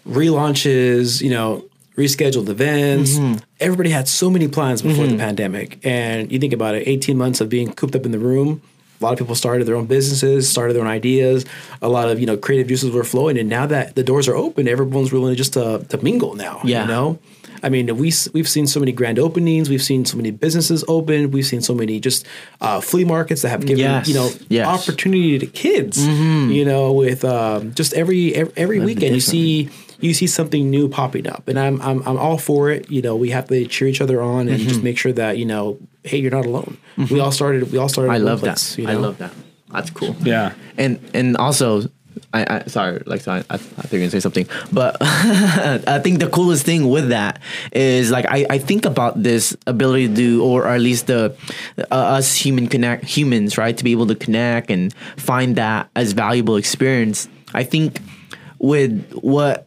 relaunches, 0.09 1.21
you 1.21 1.31
know, 1.31 1.65
rescheduled 1.97 2.49
events. 2.49 3.13
Mm-hmm. 3.15 3.39
Everybody 3.61 3.91
had 3.91 4.07
so 4.09 4.31
many 4.31 4.49
plans 4.49 4.83
before 4.83 5.07
the 5.07 5.17
pandemic. 5.17 5.79
And 5.85 6.31
you 6.31 6.39
think 6.39 6.53
about 6.53 6.75
it 6.75 6.87
18 6.87 7.17
months 7.17 7.41
of 7.41 7.49
being 7.49 7.73
cooped 7.73 7.97
up 7.97 8.05
in 8.05 8.13
the 8.13 8.19
room. 8.19 8.61
A 9.01 9.05
lot 9.05 9.13
of 9.13 9.19
people 9.19 9.35
started 9.35 9.67
their 9.67 9.77
own 9.77 9.87
businesses, 9.87 10.49
started 10.49 10.75
their 10.75 10.83
own 10.83 10.89
ideas. 10.89 11.45
A 11.83 11.89
lot 11.89 12.09
of 12.09 12.19
you 12.19 12.25
know 12.27 12.37
creative 12.39 12.67
juices 12.69 12.91
were 12.93 13.05
flowing, 13.05 13.37
and 13.39 13.47
now 13.49 13.67
that 13.67 13.95
the 13.95 14.03
doors 14.03 14.27
are 14.27 14.35
open, 14.35 14.67
everyone's 14.69 15.13
willing 15.13 15.35
just 15.37 15.53
to 15.53 15.85
to 15.91 15.99
mingle 16.03 16.35
now. 16.35 16.61
Yeah. 16.65 16.81
you 16.83 16.89
know, 16.89 17.19
I 17.63 17.69
mean, 17.69 17.95
we 17.99 18.11
we've 18.33 18.49
seen 18.49 18.67
so 18.67 18.81
many 18.81 18.93
grand 18.93 19.19
openings, 19.19 19.69
we've 19.69 19.83
seen 19.83 20.07
so 20.07 20.17
many 20.17 20.31
businesses 20.31 20.83
open, 20.89 21.31
we've 21.31 21.45
seen 21.45 21.61
so 21.61 21.75
many 21.75 22.01
just 22.01 22.25
uh, 22.63 22.81
flea 22.81 23.05
markets 23.05 23.43
that 23.43 23.51
have 23.51 23.67
given 23.67 23.81
Yes. 23.85 24.09
you 24.09 24.15
know 24.15 24.31
Yes. 24.49 24.67
opportunity 24.67 25.39
to 25.41 25.47
kids. 25.47 26.03
You 26.07 26.65
know, 26.65 26.93
with 26.95 27.23
um, 27.23 27.75
just 27.75 27.93
every 27.93 28.35
every, 28.35 28.53
every 28.57 28.81
weekend 28.81 29.15
you 29.15 29.21
see 29.21 29.69
you 30.01 30.13
see 30.15 30.27
something 30.27 30.71
new 30.71 30.89
popping 30.89 31.27
up, 31.29 31.49
and 31.49 31.59
I'm 31.59 31.81
I'm 31.83 32.03
I'm 32.07 32.19
all 32.19 32.39
for 32.39 32.71
it. 32.71 32.91
You 32.91 33.03
know, 33.03 33.17
we 33.17 33.31
have 33.31 33.49
to 33.49 33.67
cheer 33.67 33.89
each 33.89 34.01
other 34.01 34.21
on 34.23 34.49
and 34.49 34.59
Mm-hmm. 34.59 34.69
just 34.69 34.83
make 34.83 34.99
sure 34.99 35.13
that 35.13 35.39
you 35.39 35.45
know, 35.47 35.79
hey, 36.05 36.19
you're 36.19 36.31
not 36.31 36.47
alone. 36.47 36.77
We 37.11 37.21
all 37.21 37.33
started. 37.33 37.71
We 37.73 37.79
all 37.79 37.89
started. 37.89 38.13
I 38.13 38.19
love 38.19 38.41
place, 38.41 38.77
that. 38.77 38.83
you 38.83 38.89
I 38.89 38.95
love 38.95 39.19
that. 39.19 39.33
That's 39.71 39.91
cool. 39.91 40.15
Yeah. 40.23 40.53
and 40.79 40.99
and 41.15 41.37
also 41.37 41.83
I, 42.33 42.47
I 42.49 42.63
sorry 42.67 43.03
like 43.05 43.21
so 43.21 43.33
I, 43.33 43.39
I, 43.51 43.55
I 43.55 43.57
think 43.59 43.93
you're 43.93 44.01
gonna 44.01 44.11
say 44.11 44.21
something 44.21 44.49
but 44.73 44.97
I 45.01 46.01
think 46.03 46.21
the 46.21 46.29
coolest 46.31 46.65
thing 46.65 46.89
with 46.89 47.09
that 47.11 47.41
is 47.73 48.11
like 48.11 48.25
I, 48.27 48.47
I 48.49 48.59
think 48.59 48.87
about 48.87 49.23
this 49.23 49.55
ability 49.67 50.09
to 50.09 50.15
do 50.15 50.43
or 50.43 50.67
at 50.67 50.81
least 50.81 51.09
the 51.09 51.37
uh, 51.79 51.95
us 51.95 52.35
human 52.35 52.69
connect 52.69 53.05
humans 53.05 53.59
right 53.59 53.77
to 53.77 53.85
be 53.85 53.93
able 53.93 54.07
to 54.07 54.15
connect 54.15 54.71
and 54.71 54.95
find 55.19 55.57
that 55.57 55.91
as 55.95 56.13
valuable 56.13 56.57
experience 56.57 57.29
I 57.53 57.65
think 57.65 58.01
with 58.59 59.13
what 59.21 59.66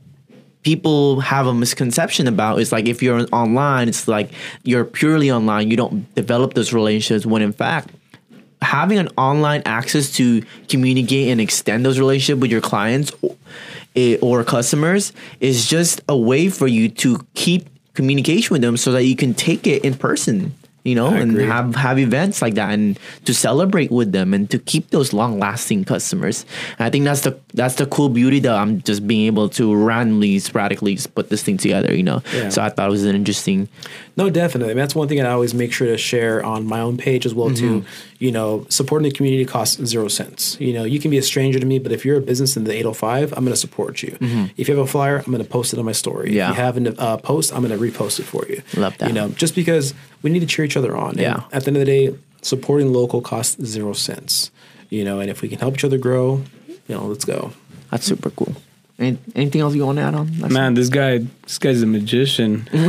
people 0.63 1.19
have 1.21 1.47
a 1.47 1.53
misconception 1.53 2.27
about 2.27 2.59
is 2.59 2.71
like 2.71 2.87
if 2.87 3.01
you're 3.01 3.25
online 3.31 3.87
it's 3.87 4.07
like 4.07 4.31
you're 4.63 4.85
purely 4.85 5.31
online. 5.31 5.69
You 5.69 5.77
don't 5.77 6.13
develop 6.15 6.53
those 6.53 6.73
relationships 6.73 7.25
when 7.25 7.41
in 7.41 7.53
fact 7.53 7.89
having 8.61 8.97
an 8.97 9.07
online 9.17 9.61
access 9.65 10.11
to 10.11 10.43
communicate 10.67 11.29
and 11.29 11.39
extend 11.39 11.85
those 11.85 11.97
relationships 11.97 12.41
with 12.41 12.51
your 12.51 12.61
clients 12.61 13.11
eh, 13.95 14.17
or 14.21 14.43
customers 14.43 15.13
is 15.39 15.67
just 15.67 16.01
a 16.09 16.17
way 16.17 16.49
for 16.49 16.67
you 16.67 16.89
to 16.89 17.25
keep 17.35 17.69
communication 17.93 18.53
with 18.53 18.61
them 18.61 18.75
so 18.75 18.91
that 18.91 19.03
you 19.03 19.15
can 19.15 19.33
take 19.33 19.65
it 19.65 19.83
in 19.85 19.93
person 19.93 20.53
you 20.89 20.95
know 20.95 21.13
and 21.13 21.38
have 21.38 21.75
have 21.75 21.99
events 21.99 22.41
like 22.41 22.56
that 22.56 22.73
and 22.73 22.99
to 23.25 23.34
celebrate 23.34 23.91
with 23.91 24.12
them 24.12 24.34
and 24.34 24.49
to 24.49 24.58
keep 24.58 24.89
those 24.89 25.13
long 25.13 25.39
lasting 25.39 25.86
customers. 25.86 26.45
And 26.78 26.86
i 26.88 26.89
think 26.89 27.06
that's 27.06 27.21
the 27.21 27.39
that's 27.54 27.75
the 27.75 27.86
cool 27.86 28.10
beauty 28.10 28.39
that 28.39 28.56
i'm 28.56 28.82
just 28.82 29.06
being 29.08 29.28
able 29.28 29.49
to 29.49 29.75
randomly 29.75 30.39
sporadically 30.39 30.97
put 31.15 31.30
this 31.30 31.43
thing 31.43 31.58
together 31.58 31.93
you 31.95 32.04
know. 32.04 32.21
Yeah. 32.34 32.49
so 32.49 32.62
i 32.62 32.69
thought 32.69 32.88
it 32.89 32.91
was 32.91 33.06
an 33.06 33.15
interesting 33.15 33.69
No, 34.19 34.29
definitely. 34.29 34.71
I 34.71 34.75
mean, 34.75 34.82
that's 34.82 34.95
one 34.95 35.08
thing 35.08 35.21
I 35.21 35.32
always 35.32 35.53
make 35.53 35.71
sure 35.71 35.88
to 35.88 35.97
share 35.97 36.45
on 36.45 36.65
my 36.65 36.82
own 36.82 36.97
page 36.97 37.25
as 37.25 37.34
well. 37.34 37.51
Too, 37.51 37.86
you 38.17 38.34
know, 38.34 38.65
supporting 38.67 39.10
the 39.10 39.15
community 39.15 39.45
costs 39.45 39.82
zero 39.86 40.10
cents. 40.10 40.58
You 40.60 40.73
know, 40.73 40.84
you 40.84 40.99
can 40.99 41.10
be 41.10 41.17
a 41.17 41.21
stranger 41.21 41.58
to 41.58 41.65
me, 41.65 41.79
but 41.79 41.93
if 41.93 42.03
you're 42.03 42.17
a 42.17 42.21
business 42.21 42.58
in 42.58 42.65
the 42.65 42.73
805, 42.73 43.32
I'm 43.32 43.45
going 43.45 43.53
to 43.53 43.55
support 43.55 44.03
you. 44.03 44.17
If 44.58 44.67
you 44.67 44.75
have 44.75 44.86
a 44.86 44.91
flyer, 44.91 45.19
I'm 45.19 45.32
going 45.32 45.41
to 45.41 45.49
post 45.49 45.71
it 45.71 45.79
on 45.79 45.86
my 45.86 45.93
story. 45.93 46.36
Yeah. 46.36 46.51
If 46.51 46.58
you 46.58 46.63
have 46.63 46.77
a 46.77 47.01
uh, 47.01 47.17
post, 47.17 47.53
I'm 47.53 47.65
going 47.65 47.79
to 47.79 47.82
repost 47.82 48.19
it 48.19 48.23
for 48.23 48.45
you. 48.45 48.62
Love 48.75 48.97
that. 48.97 49.08
You 49.08 49.13
know, 49.13 49.29
just 49.29 49.55
because 49.55 49.93
we 50.21 50.29
need 50.29 50.41
to 50.41 50.47
cheer 50.47 50.65
each 50.65 50.75
other 50.75 50.97
on. 50.97 51.12
And 51.12 51.21
Yeah. 51.21 51.43
At 51.53 51.63
the 51.63 51.67
end 51.69 51.77
of 51.77 51.86
the 51.86 51.86
day, 51.86 52.15
supporting 52.41 52.91
local 52.91 53.21
costs 53.21 53.63
zero 53.63 53.93
cents. 53.93 54.51
You 54.89 55.05
know, 55.05 55.21
and 55.21 55.29
if 55.29 55.41
we 55.41 55.47
can 55.47 55.60
help 55.60 55.75
each 55.75 55.86
other 55.86 55.97
grow, 55.97 56.43
you 56.67 56.95
know, 56.95 57.05
let's 57.05 57.23
go. 57.23 57.53
that's 57.89 58.05
super 58.05 58.32
cool 58.32 58.55
Any, 58.99 59.17
anything 59.33 59.62
else 59.62 59.73
you 59.75 59.85
want 59.85 59.97
to 59.97 60.01
add 60.03 60.13
on 60.13 60.27
Lexo? 60.27 60.51
Man, 60.51 60.73
this 60.73 60.89
guy, 60.89 61.19
this 61.43 61.57
guy's 61.57 61.81
a 61.81 61.85
magician. 61.85 62.67
you 62.73 62.79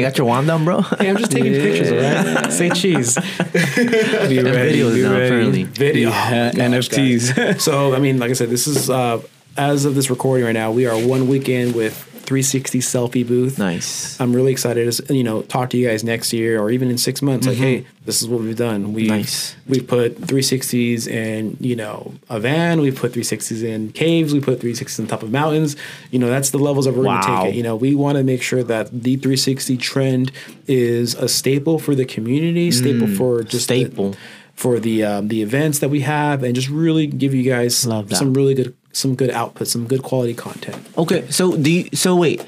got 0.00 0.16
your 0.16 0.26
wand 0.28 0.46
down 0.46 0.64
bro 0.64 0.82
Hey, 0.82 1.10
I'm 1.10 1.16
just 1.16 1.32
taking 1.32 1.52
pictures, 1.52 1.90
all 1.90 1.98
right? 2.42 2.52
Say 2.52 2.70
cheese. 2.70 3.16
Be 3.16 3.22
And 3.22 4.46
ready, 4.46 4.78
videos 4.78 4.94
be 4.94 5.02
now, 5.02 5.12
ready. 5.12 5.26
apparently. 5.26 5.62
Video. 5.64 6.10
Yeah, 6.10 6.52
gosh, 6.52 6.88
NFTs. 6.88 7.34
guys. 7.36 7.64
so, 7.64 7.94
I 7.94 7.98
mean, 7.98 8.18
like 8.18 8.30
I 8.30 8.34
said, 8.34 8.50
this 8.50 8.66
is 8.68 8.88
uh, 8.88 9.20
as 9.56 9.84
of 9.84 9.94
this 9.96 10.10
recording 10.10 10.46
right 10.46 10.52
now, 10.52 10.70
we 10.70 10.86
are 10.86 10.96
one 10.96 11.26
weekend 11.28 11.74
with 11.74 12.06
360 12.30 12.78
selfie 12.78 13.26
booth. 13.26 13.58
nice 13.58 14.20
I'm 14.20 14.32
really 14.32 14.52
excited 14.52 14.90
to 14.92 15.12
you 15.14 15.24
know 15.24 15.42
talk 15.42 15.70
to 15.70 15.76
you 15.76 15.88
guys 15.88 16.04
next 16.04 16.32
year 16.32 16.60
or 16.62 16.70
even 16.70 16.88
in 16.88 16.96
six 16.96 17.22
months. 17.22 17.44
Like, 17.48 17.56
hey, 17.56 17.86
this 18.04 18.22
is 18.22 18.28
what 18.28 18.40
we've 18.40 18.56
done. 18.56 18.92
We 18.92 19.02
Mm-hmm. 19.08 19.16
Nice. 19.16 19.56
we 19.66 19.80
put 19.80 20.20
360s 20.20 21.08
in 21.08 21.56
you 21.58 21.74
know 21.74 22.14
a 22.28 22.38
van. 22.38 22.80
We 22.80 22.92
put 22.92 23.12
360s 23.14 23.64
in 23.64 23.90
caves. 23.92 24.32
We 24.32 24.40
put 24.40 24.60
360s 24.60 25.00
on 25.00 25.06
top 25.08 25.24
of 25.24 25.32
mountains. 25.32 25.74
You 26.12 26.20
know 26.20 26.28
that's 26.30 26.50
the 26.50 26.58
levels 26.58 26.84
that 26.84 26.94
we're 26.94 27.02
going 27.02 27.20
to 27.20 27.26
take 27.26 27.46
it. 27.48 27.54
You 27.56 27.64
know 27.64 27.74
we 27.74 27.96
want 27.96 28.16
to 28.18 28.22
make 28.22 28.42
sure 28.42 28.62
that 28.62 28.86
the 28.92 29.16
360 29.16 29.76
trend 29.78 30.30
is 30.68 31.14
a 31.14 31.28
staple 31.28 31.80
for 31.80 31.96
the 31.96 32.04
community, 32.04 32.70
staple 32.70 33.08
for 33.08 33.42
just 33.42 33.66
the- 33.68 33.74
Mm. 33.74 33.86
staple. 33.90 34.14
for 34.54 34.78
the 34.78 35.02
um, 35.02 35.28
the 35.28 35.40
events 35.40 35.78
that 35.78 35.88
we 35.88 36.00
have, 36.02 36.42
and 36.44 36.54
just 36.54 36.68
really 36.68 37.06
give 37.06 37.32
you 37.34 37.42
guys 37.42 37.74
some 37.78 38.34
really 38.34 38.52
good 38.54 38.74
some 38.92 39.14
good 39.14 39.30
output, 39.30 39.68
some 39.68 39.86
good 39.86 40.02
quality 40.02 40.34
content. 40.34 40.76
Okay, 40.96 41.28
so 41.30 41.56
do 41.56 41.70
you, 41.70 41.88
so 41.92 42.16
wait, 42.16 42.44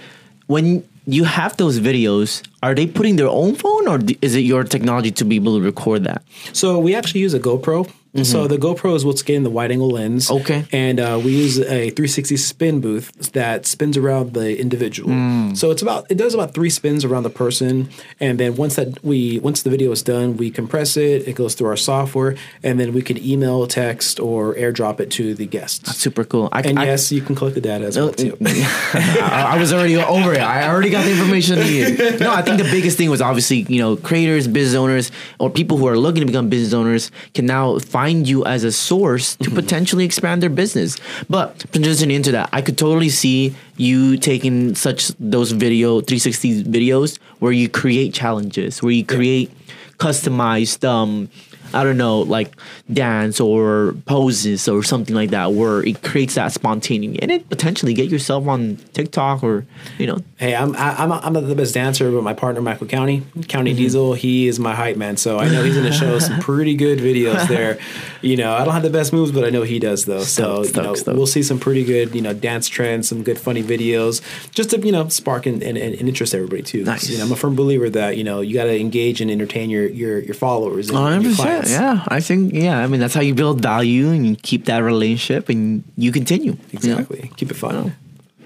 when 0.47 0.87
you 1.07 1.25
have 1.25 1.57
those 1.57 1.81
videos, 1.81 2.47
are 2.63 2.75
they 2.75 2.87
putting 2.87 3.17
their 3.17 3.29
own 3.29 3.55
phone 3.55 3.89
or 3.89 3.99
is 4.21 4.35
it 4.35 4.41
your 4.41 4.65
technology 4.65 5.11
to 5.11 5.25
be 5.25 5.37
able 5.37 5.59
to 5.59 5.65
record 5.65 6.05
that? 6.05 6.23
So 6.53 6.79
we 6.79 6.95
actually 6.95 7.21
use 7.21 7.35
a 7.35 7.41
GoPro. 7.41 7.91
So 8.25 8.47
the 8.47 8.59
GoPro 8.59 8.95
is 8.95 9.07
what's 9.07 9.23
getting 9.23 9.43
the 9.43 9.51
wide 9.51 9.71
angle 9.71 9.89
lens. 9.89 10.29
Mm-hmm. 10.29 10.43
Okay. 10.43 10.65
And 10.71 11.01
uh, 11.01 11.19
we 11.23 11.33
use 11.33 11.59
a 11.59 11.89
360 11.91 12.37
spin 12.37 12.81
booth 12.81 13.33
that 13.33 13.65
spins 13.65 13.97
around 13.97 14.35
the 14.35 14.61
individual. 14.61 15.11
Mm. 15.11 15.57
So 15.57 15.71
it's 15.71 15.81
about 15.81 16.11
it 16.11 16.17
does 16.17 16.35
about 16.35 16.53
three 16.53 16.69
spins 16.69 17.05
around 17.07 17.23
the 17.23 17.31
person, 17.31 17.89
and 18.21 18.39
then 18.39 18.57
once 18.57 18.77
that 18.77 19.03
we 19.03 19.39
once 19.39 19.63
the 19.63 19.71
video 19.71 19.91
is 19.93 20.03
done, 20.03 20.37
we 20.37 20.51
compress 20.51 20.97
it. 20.99 21.27
It 21.27 21.37
goes 21.37 21.55
through 21.55 21.69
our 21.69 21.77
software, 21.77 22.37
and 22.63 22.79
then 22.79 22.93
we 22.93 23.01
can 23.01 23.17
email, 23.25 23.67
text, 23.67 24.21
or 24.21 24.55
airdrop 24.57 25.01
it 25.01 25.11
to 25.13 25.35
the 25.35 25.47
guests. 25.47 25.97
Super 25.97 26.25
cool. 26.25 26.51
I, 26.53 26.61
And 26.61 26.79
I, 26.79 26.85
yes, 26.85 27.11
you 27.11 27.23
can 27.23 27.35
collect 27.35 27.55
the 27.55 27.63
data 27.63 27.87
as 27.87 27.97
well 27.97 28.13
too. 28.13 28.37
I, 28.43 29.57
was 29.59 29.73
already 29.73 29.97
over 29.97 30.35
it. 30.35 30.41
I 30.41 30.69
already 30.69 30.91
got 30.91 31.05
the 31.05 31.13
information 31.13 31.59
needed. 31.61 32.21
No, 32.21 32.33
I 32.33 32.43
think 32.43 32.59
the 32.59 32.71
biggest 32.71 32.99
thing 32.99 33.09
was 33.09 33.23
obviously, 33.23 33.63
you 33.69 33.81
know, 33.81 33.97
creators, 33.97 34.47
business 34.47 34.77
owners, 34.77 35.11
or 35.39 35.49
people 35.49 35.79
who 35.79 35.87
are 35.87 35.97
looking 35.97 36.21
to 36.21 36.27
become 36.27 36.49
business 36.49 36.75
owners 36.75 37.11
can 37.33 37.47
now 37.47 37.79
find 37.79 38.02
you 38.07 38.45
as 38.45 38.65
a 38.65 38.73
source 38.73 39.37
to 39.37 39.51
potentially 39.51 40.05
expand 40.05 40.43
their 40.43 40.51
business. 40.51 40.97
But 41.29 41.59
transitioning 41.73 42.15
into 42.15 42.33
that, 42.33 42.49
I 42.53 42.63
could 42.63 42.79
totally 42.79 43.09
see 43.09 43.55
you 43.77 44.17
taking 44.17 44.75
such 44.75 45.09
those 45.19 45.53
video 45.53 46.01
360 46.01 46.65
videos 46.65 47.19
where 47.39 47.53
you 47.53 47.69
create 47.69 48.15
challenges, 48.15 48.83
where 48.83 48.93
you 48.93 49.05
create 49.05 49.51
customized 49.99 50.83
um 50.89 51.29
I 51.75 51.85
don't 51.85 51.97
know, 51.97 52.21
like 52.21 52.55
dance 52.93 53.41
or 53.41 53.95
poses 54.07 54.69
or 54.69 54.83
something 54.83 55.15
like 55.15 55.31
that, 55.31 55.53
where 55.53 55.83
it 55.85 56.03
creates 56.03 56.35
that 56.35 56.53
spontaneity 56.53 57.21
and 57.21 57.31
it 57.31 57.49
potentially 57.49 57.95
get 57.95 58.11
yourself 58.11 58.47
on 58.47 58.77
TikTok 58.93 59.43
or 59.43 59.67
you 59.99 60.07
know. 60.07 60.19
Hey, 60.37 60.55
I'm 60.55 60.77
I, 60.77 60.95
I'm 61.03 61.13
I'm 61.13 61.33
not 61.33 61.47
the 61.47 61.55
best 61.55 61.75
dancer, 61.75 62.11
but 62.11 62.23
my 62.23 62.35
partner 62.35 62.61
Michael 62.61 62.87
County, 62.87 63.23
County 63.49 63.73
Mm-hmm. 63.73 63.79
Diesel, 63.79 64.15
he 64.15 64.49
is 64.49 64.59
my 64.59 64.75
hype 64.75 64.97
man. 64.97 65.17
So 65.17 65.39
I 65.39 65.49
know 65.49 65.63
he's 65.65 65.77
gonna 65.77 65.93
show 65.93 66.19
some 66.19 66.41
pretty 66.41 66.75
good 66.75 66.99
videos 66.99 67.49
there. 67.49 67.79
You 68.21 68.37
know, 68.37 68.53
I 68.55 68.65
don't 68.65 68.75
have 68.75 68.83
the 68.83 68.91
best 68.91 69.13
moves, 69.13 69.33
but 69.33 69.45
I 69.45 69.51
know 69.51 69.63
he 69.63 69.79
does 69.79 70.05
though. 70.05 70.23
so 70.23 70.63
Stoked, 70.63 70.77
you 70.77 70.83
know, 70.83 70.95
stoked, 70.95 71.17
we'll 71.17 71.27
see 71.27 71.43
some 71.43 71.59
pretty 71.59 71.85
good 71.85 72.15
you 72.15 72.21
know 72.21 72.35
dance 72.35 72.69
trends, 72.69 73.09
some 73.09 73.23
good 73.23 73.39
funny 73.39 73.63
videos, 73.63 74.21
just 74.51 74.71
to 74.71 74.81
you 74.81 74.93
know 74.93 75.09
spark 75.09 75.47
and, 75.47 75.63
and, 75.63 75.79
and 75.79 75.95
interest 75.95 76.35
everybody 76.35 76.63
too. 76.63 76.85
Nice. 76.85 77.09
You 77.09 77.19
know, 77.19 77.25
I'm 77.25 77.33
a 77.33 77.37
firm 77.37 77.55
believer 77.57 77.89
that 77.91 78.17
you 78.17 78.25
know 78.25 78.41
you 78.41 78.55
got 78.55 78.65
to 78.65 78.79
engage 78.79 79.21
and 79.21 79.31
entertain 79.31 79.71
your 79.71 79.89
your 79.89 80.19
your 80.19 80.35
followers 80.35 80.89
and 80.89 80.99
Hundred 80.99 81.25
your 81.25 81.35
percent. 81.63 81.81
clients. 81.83 82.09
Yeah, 82.11 82.17
I 82.17 82.21
think 82.21 82.53
yeah. 82.55 82.79
I 82.79 82.87
mean, 82.87 83.01
that's 83.01 83.15
how 83.15 83.21
you 83.23 83.35
build 83.35 83.61
value 83.63 84.11
and 84.11 84.27
you 84.27 84.37
keep 84.37 84.67
that 84.67 84.79
relationship 84.81 85.49
and 85.49 85.83
you 85.97 86.13
continue. 86.13 86.53
you 86.53 86.79
know? 86.91 86.99
Exactly. 86.99 87.31
Keep 87.37 87.51
it 87.51 87.57
fun. 87.57 87.95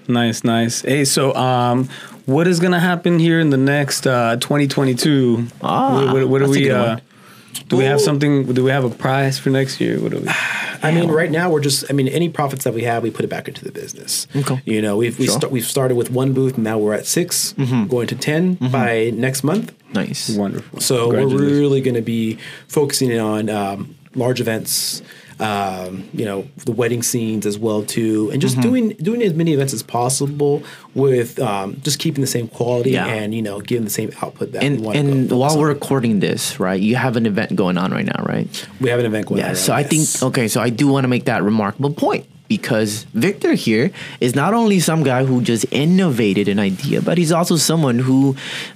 Nice, 0.07 0.43
nice. 0.43 0.81
Hey, 0.83 1.03
so 1.03 1.33
um, 1.35 1.89
what 2.25 2.47
is 2.47 2.59
gonna 2.59 2.79
happen 2.79 3.19
here 3.19 3.39
in 3.39 3.49
the 3.49 3.57
next 3.57 4.07
uh, 4.07 4.37
2022? 4.37 5.47
Ah, 5.61 6.05
what, 6.05 6.13
what, 6.13 6.29
what 6.29 6.39
do 6.43 6.49
we? 6.49 6.71
Uh, 6.71 6.87
one. 6.95 7.01
do 7.67 7.75
we 7.77 7.83
have 7.83 7.99
something? 7.99 8.45
Do 8.53 8.63
we 8.63 8.71
have 8.71 8.85
a 8.85 8.89
prize 8.89 9.37
for 9.37 9.49
next 9.49 9.81
year? 9.81 9.99
What 9.99 10.11
do 10.11 10.19
we? 10.19 10.27
I 10.83 10.91
mean, 10.91 11.09
right 11.09 11.31
now 11.31 11.49
we're 11.49 11.59
just. 11.59 11.85
I 11.89 11.93
mean, 11.93 12.07
any 12.07 12.29
profits 12.29 12.63
that 12.63 12.73
we 12.73 12.83
have, 12.83 13.03
we 13.03 13.09
put 13.11 13.25
it 13.25 13.29
back 13.29 13.47
into 13.47 13.65
the 13.65 13.71
business. 13.71 14.27
Okay. 14.35 14.61
You 14.63 14.81
know, 14.81 14.95
we've 14.95 15.17
we 15.19 15.25
Sure. 15.25 15.35
sta- 15.39 15.47
we've 15.49 15.65
started 15.65 15.95
with 15.95 16.09
one 16.11 16.33
booth, 16.33 16.53
and 16.55 16.63
now 16.63 16.77
we're 16.77 16.93
at 16.93 17.05
6 17.07 17.53
going 17.89 18.07
to 18.07 18.15
10 18.15 18.55
by 18.71 19.11
next 19.13 19.43
month. 19.43 19.73
Nice. 19.93 20.29
Wonderful. 20.35 20.79
So 20.81 21.09
we're 21.09 21.27
really 21.27 21.81
going 21.81 21.95
to 21.95 22.01
be 22.01 22.37
focusing 22.67 23.17
on 23.19 23.49
um, 23.49 23.95
large 24.15 24.41
events. 24.41 25.01
Um, 25.39 26.09
you 26.13 26.25
know 26.25 26.47
the 26.65 26.71
wedding 26.71 27.03
scenes 27.03 27.45
as 27.45 27.59
well 27.59 27.83
too, 27.83 28.31
and 28.31 28.41
just 28.41 28.59
doing 28.59 28.89
doing 28.99 29.21
as 29.21 29.35
many 29.35 29.53
events 29.53 29.71
as 29.71 29.83
possible 29.83 30.63
with 30.95 31.37
um, 31.37 31.79
just 31.83 31.99
keeping 31.99 32.21
the 32.21 32.27
same 32.27 32.47
quality 32.47 32.93
Yeah. 32.93 33.05
and 33.05 33.35
you 33.35 33.43
know 33.43 33.61
giving 33.61 33.83
the 33.83 33.91
same 33.91 34.09
output 34.23 34.53
that 34.53 34.63
And 34.63 34.81
want. 34.81 34.97
and 34.97 35.29
while 35.29 35.49
focus 35.49 35.57
we're 35.61 35.67
recording 35.67 36.21
this, 36.21 36.59
right? 36.59 36.81
You 36.81 36.95
have 36.95 37.17
an 37.17 37.27
event 37.27 37.55
going 37.55 37.77
on 37.77 37.91
right 37.91 38.05
now, 38.07 38.23
right? 38.23 38.47
we 38.81 38.89
have 38.89 38.99
an 38.99 39.05
event 39.05 39.27
going 39.27 39.39
on. 39.41 39.43
Yeah. 39.45 39.47
right 39.49 39.57
So 39.57 39.73
now, 39.73 39.77
I 39.77 39.83
think 39.83 40.07
okay. 40.23 40.47
So 40.47 40.59
I 40.59 40.71
do 40.71 40.87
want 40.87 41.03
to 41.03 41.07
make 41.07 41.25
that 41.25 41.43
remarkable 41.43 41.91
point 41.93 42.25
because 42.47 43.03
Victor 43.13 43.53
here 43.53 43.91
is 44.19 44.35
not 44.35 44.53
only 44.53 44.79
some 44.79 45.03
guy 45.03 45.25
who 45.25 45.41
just 45.41 45.65
innovated 45.71 46.47
an 46.47 46.59
idea, 46.59 47.01
but 47.01 47.17
he's 47.17 47.31
also 47.31 47.55
someone 47.55 47.99
who 47.99 48.35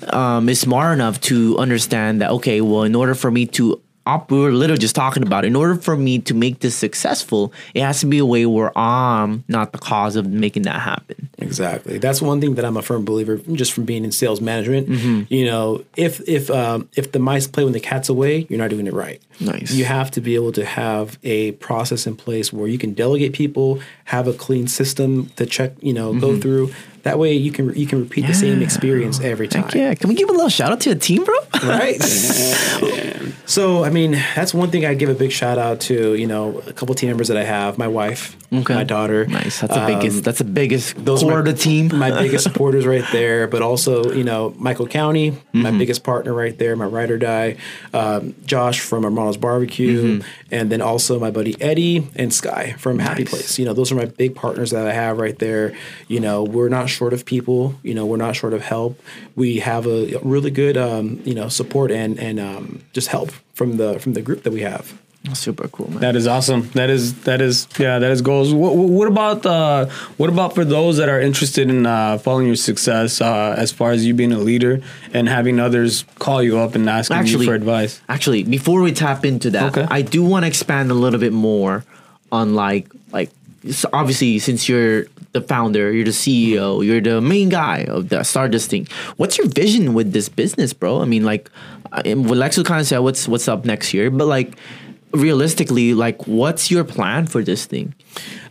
um, 0.10 0.50
is 0.50 0.60
smart 0.60 0.94
enough 0.94 1.20
to 1.22 1.58
understand 1.58 2.22
that 2.22 2.32
okay, 2.32 2.62
well, 2.62 2.84
in 2.84 2.96
order 2.96 3.16
for 3.16 3.32
me 3.32 3.46
to 3.46 3.82
we 4.30 4.40
were 4.40 4.52
literally 4.52 4.80
just 4.80 4.96
talking 4.96 5.24
about 5.24 5.46
in 5.46 5.56
order 5.56 5.76
for 5.76 5.96
me 5.96 6.20
to 6.20 6.34
make 6.34 6.60
this 6.60 6.76
successful, 6.76 7.54
it 7.74 7.82
has 7.82 8.00
to 8.00 8.06
be 8.06 8.18
a 8.18 8.26
way 8.26 8.46
where 8.46 8.76
I'm 8.78 9.44
not 9.48 9.72
the 9.72 9.78
cause 9.78 10.16
of 10.16 10.28
making 10.28 10.64
that 10.64 10.82
happen. 10.82 11.30
Exactly. 11.38 11.98
That's 11.98 12.22
one 12.22 12.42
thing 12.42 12.56
that 12.56 12.66
I'm 12.66 12.78
a 12.78 12.82
firm 12.82 13.06
believer 13.06 13.38
just 13.38 13.74
from 13.74 13.86
being 13.86 14.04
in 14.04 14.12
sales 14.12 14.42
management. 14.42 14.90
Mm-hmm. 14.90 15.34
You 15.34 15.46
know, 15.46 15.84
if 15.96 16.22
if 16.28 16.50
um, 16.50 16.90
if 16.96 17.12
the 17.12 17.20
mice 17.20 17.48
play 17.48 17.64
when 17.64 17.74
the 17.74 17.80
cat's 17.80 18.10
away, 18.10 18.48
you're 18.50 18.60
not 18.60 18.70
doing 18.70 18.88
it 18.88 18.94
right. 18.94 19.22
Nice. 19.40 19.72
You 19.72 19.86
have 19.86 20.12
to 20.12 20.22
be 20.22 20.36
able 20.36 20.52
to 20.54 20.66
have 20.66 21.18
a 21.24 21.54
process 21.54 22.06
in 22.06 22.16
place 22.16 22.52
where 22.54 22.68
you 22.68 22.78
can 22.78 22.94
delegate 22.94 23.34
people, 23.34 23.82
have 24.06 24.28
a 24.28 24.34
clean 24.34 24.68
system 24.68 25.28
to 25.36 25.46
check, 25.46 25.74
you 25.82 25.94
know, 25.94 26.20
go 26.20 26.40
through. 26.40 26.74
That 27.04 27.18
way 27.18 27.34
you 27.34 27.52
can 27.52 27.74
you 27.76 27.88
can 27.88 28.00
repeat 28.02 28.28
the 28.28 28.34
same 28.34 28.52
Mm-hmm. 28.52 28.64
Experience 28.64 29.20
every 29.22 29.48
time. 29.48 29.64
Heck 29.64 29.76
yeah. 29.76 29.96
Can 29.96 30.10
we 30.10 30.16
give 30.16 30.30
a 30.30 30.34
little 30.34 30.50
shout 30.50 30.72
out 30.72 30.82
to 30.82 30.90
the 30.94 31.00
team, 31.00 31.24
bro? 31.24 31.36
Right. 31.64 32.02
so 33.46 33.84
I 33.84 33.90
mean, 33.90 34.12
that's 34.36 34.54
one 34.54 34.72
thing 34.72 34.86
I 34.86 34.94
give 34.94 35.10
a 35.10 35.16
big 35.16 35.32
shout 35.32 35.58
out 35.58 35.82
to. 35.82 36.16
You 36.16 36.28
know, 36.28 36.60
a 36.68 36.74
couple 36.74 36.96
team 36.96 37.10
members 37.10 37.28
that 37.28 37.38
I 37.38 37.44
have, 37.44 37.78
my 37.78 37.88
wife, 37.88 38.38
my 38.52 38.84
daughter. 38.84 39.26
Nice. 39.26 39.62
That's 39.62 39.74
the 39.74 39.82
Um, 39.82 39.88
biggest. 39.88 40.24
That's 40.26 40.38
the 40.40 40.44
biggest 40.44 41.06
those 41.06 41.22
core 41.24 41.40
are 41.40 41.44
my, 41.44 41.52
the 41.52 41.58
team. 41.58 41.90
my 41.98 42.12
biggest 42.22 42.44
supporters 42.44 42.86
right 42.86 43.06
there, 43.14 43.48
but 43.48 43.62
also 43.62 44.12
you 44.12 44.24
know 44.26 44.54
Michael 44.58 44.88
County, 44.88 45.32
Mm-hmm. 45.32 45.62
my 45.62 45.72
biggest 45.72 46.04
partner 46.04 46.34
right 46.34 46.58
there, 46.58 46.76
my 46.76 46.86
ride 46.86 47.12
or 47.12 47.18
die, 47.18 47.56
um, 47.94 48.36
Josh 48.46 48.80
from 48.82 49.04
Armano's 49.06 49.38
Barbecue, 49.38 50.20
Mm-hmm. 50.20 50.28
and 50.52 50.70
then 50.72 50.82
also 50.82 51.18
my 51.20 51.32
buddy 51.32 51.56
Eddie 51.62 52.08
and 52.16 52.34
Sky 52.34 52.76
from 52.78 53.00
Happy 53.00 53.24
Place. 53.26 53.58
You 53.58 53.66
know, 53.66 53.74
those 53.74 53.92
are 53.92 53.96
my 53.96 54.06
big 54.06 54.36
partners 54.36 54.72
that 54.72 54.86
I 54.86 54.92
have 54.94 55.18
right 55.18 55.38
there. 55.40 55.74
You 56.10 56.20
know, 56.20 56.44
we're 56.44 56.70
not 56.70 56.90
short 56.90 57.14
of 57.14 57.26
people. 57.26 57.76
You 57.84 57.94
know, 57.94 58.06
we're 58.06 58.18
not 58.18 58.36
short 58.36 58.54
of 58.54 58.62
help. 58.62 59.00
We 59.36 59.60
have 59.60 59.88
a 59.88 60.18
really 60.24 60.52
good 60.52 60.76
um, 60.78 61.22
you 61.24 61.34
know 61.36 61.48
support 61.48 61.90
and 61.92 62.20
and 62.20 62.38
um, 62.40 62.84
just 62.92 63.08
help 63.08 63.32
from 63.54 63.78
the 63.78 63.98
from 64.00 64.12
the 64.14 64.22
group 64.22 64.44
that 64.44 64.52
we 64.52 64.62
have. 64.62 64.98
Super 65.34 65.68
cool, 65.68 65.90
man. 65.92 66.00
That 66.00 66.16
is 66.16 66.26
awesome. 66.26 66.70
That 66.72 66.90
is 66.90 67.14
that 67.24 67.42
is 67.42 67.68
yeah. 67.78 68.00
That 68.00 68.10
is 68.12 68.24
goals. 68.24 68.56
What, 68.56 68.76
what 68.76 69.08
about 69.08 69.46
uh, 69.46 69.86
what 70.18 70.30
about 70.32 70.56
for 70.56 70.66
those 70.66 70.98
that 70.98 71.10
are 71.10 71.22
interested 71.22 71.70
in 71.70 71.86
uh, 71.86 72.18
following 72.18 72.48
your 72.48 72.56
success 72.56 73.22
uh, 73.22 73.54
as 73.56 73.72
far 73.72 73.92
as 73.92 74.04
you 74.04 74.16
being 74.16 74.32
a 74.34 74.40
leader 74.40 74.82
and 75.14 75.30
having 75.30 75.60
others 75.60 76.06
call 76.18 76.42
you 76.42 76.58
up 76.58 76.74
and 76.74 76.90
asking 76.90 77.18
Actually- 77.18 77.46
you 77.46 77.52
for 77.52 77.56
advice? 77.56 78.02
Actually, 78.10 78.44
before 78.44 78.82
we 78.82 78.92
tap 78.94 79.24
into 79.24 79.52
that, 79.52 79.78
Okay. 79.78 79.86
I 79.92 80.02
do 80.02 80.24
want 80.24 80.44
to 80.44 80.48
expand 80.48 80.90
a 80.90 80.96
little 80.96 81.20
bit 81.20 81.34
more 81.34 81.86
on 82.32 82.56
like 82.56 82.88
like 83.12 83.30
so 83.70 83.90
obviously 83.94 84.40
since 84.40 84.68
you're 84.68 85.06
the 85.34 85.42
founder, 85.42 85.94
you're 85.94 86.04
the 86.04 86.10
CEO, 86.12 86.84
you're 86.84 87.00
the 87.00 87.22
main 87.22 87.48
guy 87.50 87.86
of 87.88 88.10
the 88.10 88.24
Stardust 88.24 88.72
thing. 88.72 88.88
What's 89.18 89.38
your 89.38 89.48
vision 89.48 89.94
with 89.94 90.14
this 90.14 90.28
business, 90.30 90.74
bro? 90.74 91.00
I 91.02 91.06
mean, 91.06 91.24
like, 91.24 91.50
I- 91.94 92.02
and 92.06 92.28
what 92.28 92.38
Lexo 92.40 92.66
kind 92.66 92.82
of 92.82 92.88
said, 92.88 92.98
what's 93.00 93.28
what's 93.28 93.48
up 93.48 93.64
next 93.66 93.94
year, 93.94 94.10
but 94.10 94.26
like 94.26 94.58
realistically, 95.14 95.94
like, 95.94 96.28
what's 96.28 96.72
your 96.72 96.84
plan 96.84 97.28
for 97.28 97.44
this 97.44 97.66
thing? 97.66 97.94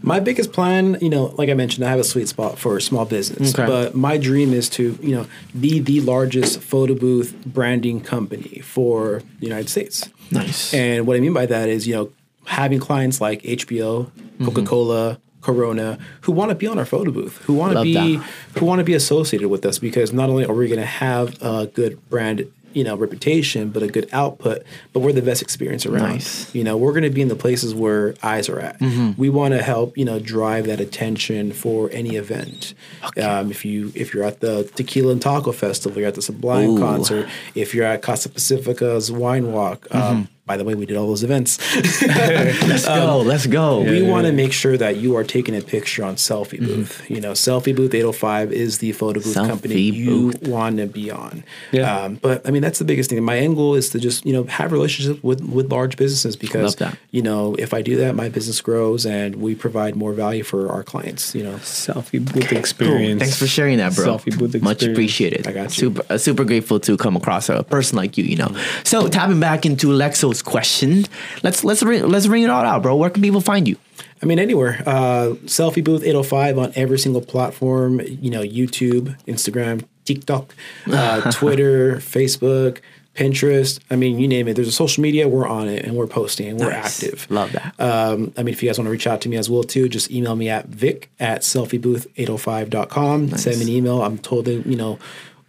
My 0.02 0.20
biggest 0.20 0.52
plan, 0.52 0.96
you 1.00 1.10
know, 1.10 1.34
like 1.36 1.48
I 1.48 1.54
mentioned, 1.54 1.84
I 1.84 1.90
have 1.90 2.00
a 2.00 2.04
sweet 2.04 2.28
spot 2.28 2.58
for 2.58 2.80
small 2.80 3.04
business. 3.04 3.54
Okay. 3.54 3.66
But 3.66 3.94
my 3.94 4.16
dream 4.16 4.52
is 4.52 4.68
to, 4.70 4.98
you 5.02 5.14
know, 5.14 5.26
be 5.58 5.80
the 5.80 6.00
largest 6.00 6.60
photo 6.60 6.94
booth 6.94 7.34
branding 7.44 8.00
company 8.00 8.60
for 8.60 9.22
the 9.40 9.46
United 9.46 9.68
States. 9.68 10.08
Nice. 10.30 10.72
And 10.72 11.06
what 11.06 11.16
I 11.16 11.20
mean 11.20 11.32
by 11.32 11.46
that 11.46 11.68
is, 11.68 11.86
you 11.86 11.94
know, 11.94 12.12
having 12.46 12.80
clients 12.80 13.20
like 13.20 13.42
HBO, 13.42 14.10
Mm-hmm. 14.40 14.54
Coca 14.54 14.66
Cola, 14.66 15.20
Corona, 15.42 15.98
who 16.22 16.32
want 16.32 16.48
to 16.48 16.54
be 16.54 16.66
on 16.66 16.78
our 16.78 16.86
photo 16.86 17.10
booth, 17.10 17.36
who 17.44 17.52
want 17.52 17.74
to 17.74 17.82
be, 17.82 18.16
that. 18.16 18.30
who 18.58 18.64
want 18.64 18.78
to 18.78 18.84
be 18.84 18.94
associated 18.94 19.48
with 19.48 19.66
us, 19.66 19.78
because 19.78 20.14
not 20.14 20.30
only 20.30 20.46
are 20.46 20.54
we 20.54 20.66
going 20.66 20.80
to 20.80 20.86
have 20.86 21.36
a 21.42 21.66
good 21.66 22.08
brand, 22.08 22.50
you 22.72 22.84
know, 22.84 22.96
reputation, 22.96 23.70
but 23.70 23.82
a 23.82 23.88
good 23.88 24.08
output, 24.12 24.62
but 24.92 25.00
we're 25.00 25.12
the 25.12 25.22
best 25.22 25.42
experience 25.42 25.86
around. 25.86 26.10
Nice. 26.10 26.54
You 26.54 26.64
know, 26.64 26.76
we're 26.76 26.92
going 26.92 27.04
to 27.04 27.10
be 27.10 27.22
in 27.22 27.28
the 27.28 27.36
places 27.36 27.74
where 27.74 28.14
eyes 28.22 28.48
are 28.48 28.60
at. 28.60 28.78
Mm-hmm. 28.78 29.20
We 29.20 29.28
want 29.28 29.54
to 29.54 29.62
help, 29.62 29.96
you 29.96 30.04
know, 30.04 30.18
drive 30.18 30.66
that 30.66 30.80
attention 30.80 31.52
for 31.52 31.90
any 31.92 32.16
event. 32.16 32.74
Um, 33.20 33.50
if 33.50 33.64
you 33.64 33.92
if 33.94 34.14
you're 34.14 34.24
at 34.24 34.40
the 34.40 34.64
Tequila 34.74 35.12
and 35.12 35.22
Taco 35.22 35.52
Festival, 35.52 35.98
you're 35.98 36.08
at 36.08 36.14
the 36.14 36.22
Sublime 36.22 36.70
Ooh. 36.70 36.78
concert. 36.78 37.28
If 37.54 37.74
you're 37.74 37.86
at 37.86 38.02
Casa 38.02 38.28
Pacifica's 38.28 39.10
Wine 39.10 39.52
Walk. 39.52 39.86
Um, 39.90 40.00
Mm-hmm. 40.00 40.22
By 40.50 40.56
the 40.56 40.64
way, 40.64 40.74
we 40.74 40.84
did 40.84 40.96
all 40.96 41.06
those 41.06 41.22
events. 41.22 41.58
let's 42.02 42.84
go. 42.84 43.22
Let's 43.24 43.46
go. 43.46 43.82
we 43.82 44.02
want 44.02 44.26
to 44.26 44.32
make 44.32 44.52
sure 44.52 44.76
that 44.76 44.96
you 44.96 45.14
are 45.14 45.22
taking 45.22 45.54
a 45.54 45.60
picture 45.60 46.02
on 46.02 46.16
Selfie 46.16 46.58
Booth. 46.58 47.08
You 47.08 47.20
know, 47.20 47.32
Selfie 47.34 47.74
Booth 47.76 47.94
805 47.94 48.50
is 48.52 48.78
the 48.78 48.90
photo 48.90 49.20
booth 49.20 49.36
Selfie 49.36 49.46
company 49.46 49.74
you 49.80 50.32
want 50.42 50.78
to 50.78 50.86
be 50.88 51.08
on. 51.08 51.44
Yeah. 51.70 51.96
Um, 51.96 52.16
but 52.16 52.44
I 52.48 52.50
mean, 52.50 52.62
that's 52.62 52.80
the 52.80 52.84
biggest 52.84 53.10
thing. 53.10 53.22
My 53.22 53.38
end 53.38 53.54
goal 53.54 53.76
is 53.76 53.90
to 53.90 54.00
just 54.00 54.26
you 54.26 54.32
know 54.32 54.42
have 54.44 54.72
relationships 54.72 55.22
with 55.22 55.40
with 55.44 55.70
large 55.70 55.96
businesses 55.96 56.34
because 56.34 56.76
you 57.12 57.22
know 57.22 57.54
if 57.54 57.72
I 57.72 57.80
do 57.80 57.94
that, 57.98 58.16
my 58.16 58.28
business 58.28 58.60
grows 58.60 59.06
and 59.06 59.36
we 59.36 59.54
provide 59.54 59.94
more 59.94 60.12
value 60.14 60.42
for 60.42 60.68
our 60.68 60.82
clients. 60.82 61.32
You 61.32 61.44
know. 61.44 61.54
Selfie 61.58 62.24
booth 62.24 62.48
Cool. 62.48 62.58
experience. 62.58 63.20
Thanks 63.22 63.38
for 63.38 63.46
sharing 63.46 63.78
that, 63.78 63.94
bro. 63.94 64.06
Selfie 64.16 64.36
booth 64.36 64.56
experience. 64.56 64.64
Much 64.64 64.76
experience. 64.78 64.98
appreciated. 64.98 65.46
I 65.46 65.52
got 65.52 65.64
you. 65.78 65.94
Super, 65.94 66.02
uh, 66.12 66.18
super 66.18 66.44
grateful 66.44 66.80
to 66.80 66.96
come 66.96 67.14
across 67.14 67.48
a 67.48 67.62
person 67.62 67.96
like 67.96 68.18
you. 68.18 68.24
You 68.24 68.36
know. 68.36 68.56
So 68.82 69.06
tapping 69.08 69.38
back 69.38 69.64
into 69.64 69.88
Lexo's 69.88 70.39
question, 70.42 71.04
let's 71.42 71.64
let's 71.64 71.82
ring, 71.82 72.06
let's 72.08 72.26
ring 72.26 72.42
it 72.42 72.50
all 72.50 72.64
out, 72.64 72.82
bro. 72.82 72.96
Where 72.96 73.10
can 73.10 73.22
people 73.22 73.40
find 73.40 73.66
you? 73.68 73.76
I 74.22 74.26
mean, 74.26 74.38
anywhere. 74.38 74.82
Uh, 74.86 75.34
Selfie 75.46 75.82
Booth 75.82 76.02
805 76.02 76.58
on 76.58 76.72
every 76.76 76.98
single 76.98 77.22
platform, 77.22 78.00
you 78.00 78.30
know, 78.30 78.42
YouTube, 78.42 79.18
Instagram, 79.26 79.84
TikTok, 80.04 80.54
uh, 80.92 81.30
Twitter, 81.32 81.96
Facebook, 81.96 82.80
Pinterest. 83.14 83.80
I 83.90 83.96
mean, 83.96 84.18
you 84.20 84.28
name 84.28 84.46
it. 84.46 84.54
There's 84.56 84.68
a 84.68 84.72
social 84.72 85.02
media, 85.02 85.26
we're 85.26 85.46
on 85.48 85.68
it 85.68 85.84
and 85.86 85.96
we're 85.96 86.06
posting 86.06 86.48
and 86.48 86.60
we're 86.60 86.70
Nice. 86.70 87.02
active. 87.02 87.30
Love 87.30 87.52
that. 87.52 87.74
Um, 87.80 88.32
I 88.36 88.42
mean, 88.42 88.52
if 88.52 88.62
you 88.62 88.68
guys 88.68 88.78
want 88.78 88.86
to 88.86 88.90
reach 88.92 89.06
out 89.06 89.22
to 89.22 89.28
me 89.30 89.36
as 89.38 89.48
well, 89.48 89.62
too, 89.62 89.88
just 89.88 90.10
email 90.10 90.36
me 90.36 90.48
at 90.50 90.66
vic 90.66 91.10
at 91.18 91.40
selfiebooth805.com. 91.40 93.30
Send 93.36 93.56
me 93.58 93.62
an 93.62 93.68
email. 93.70 94.02
I'm 94.02 94.18
totally, 94.18 94.62
you 94.68 94.76
know, 94.76 94.98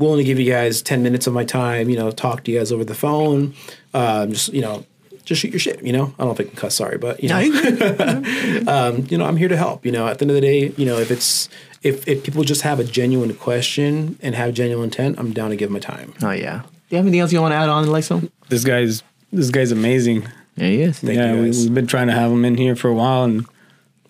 willing 0.01 0.17
to 0.17 0.23
give 0.23 0.39
you 0.39 0.51
guys 0.51 0.81
10 0.81 1.03
minutes 1.03 1.27
of 1.27 1.33
my 1.33 1.45
time, 1.45 1.89
you 1.89 1.97
know, 1.97 2.11
talk 2.11 2.43
to 2.43 2.51
you 2.51 2.59
guys 2.59 2.71
over 2.71 2.83
the 2.83 2.95
phone. 2.95 3.53
Um, 3.93 4.31
just, 4.31 4.53
you 4.53 4.61
know, 4.61 4.85
just 5.23 5.41
shoot 5.41 5.51
your 5.51 5.59
shit, 5.59 5.81
you 5.83 5.93
know? 5.93 6.13
I 6.17 6.23
don't 6.23 6.27
know 6.27 6.31
if 6.31 6.39
I 6.41 6.43
can 6.43 6.55
cuss, 6.55 6.75
sorry, 6.75 6.97
but, 6.97 7.21
you 7.23 7.29
know 7.29 7.37
um, 8.67 9.05
you 9.09 9.17
know, 9.17 9.25
I'm 9.25 9.37
here 9.37 9.47
to 9.47 9.57
help. 9.57 9.85
You 9.85 9.91
know, 9.91 10.07
at 10.07 10.19
the 10.19 10.23
end 10.23 10.31
of 10.31 10.35
the 10.35 10.41
day, 10.41 10.73
you 10.77 10.85
know, 10.85 10.97
if 10.97 11.11
it's 11.11 11.47
if 11.83 12.07
if 12.07 12.23
people 12.23 12.43
just 12.43 12.61
have 12.61 12.79
a 12.79 12.83
genuine 12.83 13.33
question 13.33 14.17
and 14.21 14.35
have 14.35 14.53
genuine 14.53 14.85
intent, 14.85 15.19
I'm 15.19 15.33
down 15.33 15.49
to 15.49 15.55
give 15.55 15.71
my 15.71 15.79
time. 15.79 16.13
Oh 16.21 16.31
yeah. 16.31 16.61
Do 16.61 16.67
you 16.89 16.97
have 16.97 17.05
anything 17.05 17.21
else 17.21 17.31
you 17.31 17.41
want 17.41 17.53
to 17.53 17.57
add 17.57 17.69
on, 17.69 17.85
Lexo? 17.85 18.29
This 18.49 18.63
guy's 18.63 19.03
this 19.31 19.49
guy's 19.49 19.71
amazing. 19.71 20.27
There 20.55 20.69
he 20.69 20.81
is. 20.81 20.99
Thank 20.99 21.17
yeah, 21.17 21.33
you 21.33 21.41
we've 21.41 21.73
been 21.73 21.87
trying 21.87 22.07
to 22.07 22.13
have 22.13 22.31
him 22.31 22.45
in 22.45 22.55
here 22.55 22.75
for 22.75 22.89
a 22.89 22.93
while 22.93 23.23
and 23.23 23.45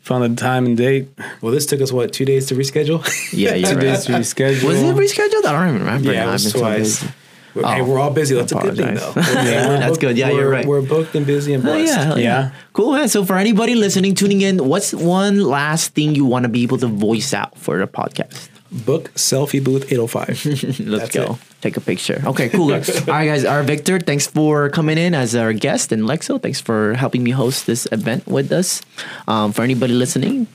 found 0.02 0.36
the 0.38 0.42
time 0.42 0.66
and 0.66 0.76
date. 0.78 1.08
Well, 1.42 1.52
this 1.54 1.66
took 1.66 1.82
us 1.82 1.92
what 1.92 2.12
two 2.14 2.26
days 2.26 2.48
to 2.48 2.56
reschedule. 2.56 3.02
Yeah, 3.34 3.54
you're 3.56 3.70
Two 3.70 3.76
right. 3.76 3.82
days 3.82 4.06
to 4.06 4.14
reschedule. 4.14 4.64
Was 4.68 4.82
it 4.82 4.96
rescheduled? 4.96 5.46
I 5.46 5.52
don't 5.54 5.68
even 5.70 5.80
remember. 5.82 6.12
yeah, 6.14 6.26
now. 6.26 6.30
it 6.30 6.34
was 6.34 6.48
I've 6.48 6.54
been 6.54 6.60
so 6.86 7.00
twice. 7.00 7.02
Hey, 7.02 7.12
Oh, 7.54 7.84
we're 7.84 8.00
all 8.00 8.12
busy. 8.12 8.34
That's 8.34 8.54
a 8.54 8.56
good 8.56 8.78
thing, 8.78 8.98
oh, 8.98 9.10
apologize. 9.10 9.34
though. 9.36 9.42
Yeah, 9.44 9.68
We're 9.68 9.78
that's 9.80 9.90
booked- 9.90 10.02
good. 10.02 10.18
Yeah, 10.18 10.30
you're 10.30 10.38
we're- 10.46 10.52
right. 10.56 10.66
We're 10.66 10.82
booked 10.82 11.16
and 11.16 11.26
busy 11.26 11.54
and 11.54 11.62
Oh, 11.62 11.74
blessed. 11.74 11.94
yeah, 11.98 12.10
yeah, 12.16 12.18
Yeah. 12.18 12.52
Cool, 12.72 12.94
man. 12.94 13.10
So 13.10 13.26
for 13.26 13.36
anybody 13.38 13.76
listening, 13.76 14.16
tuning 14.16 14.40
in, 14.40 14.66
what's 14.70 14.94
one 14.94 15.42
last 15.44 15.94
thing 15.94 16.16
you 16.16 16.24
want 16.24 16.44
to 16.44 16.50
be 16.50 16.64
able 16.64 16.78
to 16.78 16.88
voice 16.88 17.34
out 17.34 17.58
for 17.58 17.78
the 17.78 17.88
podcast? 17.88 18.48
Book 18.72 19.12
selfie 19.16 19.62
booth 19.64 19.92
805. 19.92 20.46
Let's 20.88 21.04
That's 21.04 21.14
go. 21.14 21.34
it. 21.34 21.38
Take 21.62 21.78
a 21.78 21.82
picture. 21.82 22.22
Okay, 22.26 22.48
cool. 22.50 22.72
All 22.74 22.80
right, 22.80 23.26
guys. 23.28 23.44
Our 23.44 23.64
Victor, 23.64 24.00
thanks 24.00 24.28
for 24.28 24.70
coming 24.70 24.98
in 24.98 25.14
as 25.14 25.36
our 25.36 25.52
guest, 25.52 25.92
and 25.92 26.04
Lexo, 26.04 26.42
thanks 26.42 26.62
for 26.62 26.94
helping 26.94 27.22
me 27.24 27.32
host 27.32 27.68
this 27.68 27.86
event 27.92 28.28
with 28.28 28.52
us. 28.52 28.82
Um, 29.28 29.52
for 29.52 29.62
anybody 29.64 29.94
listening, 29.94 30.48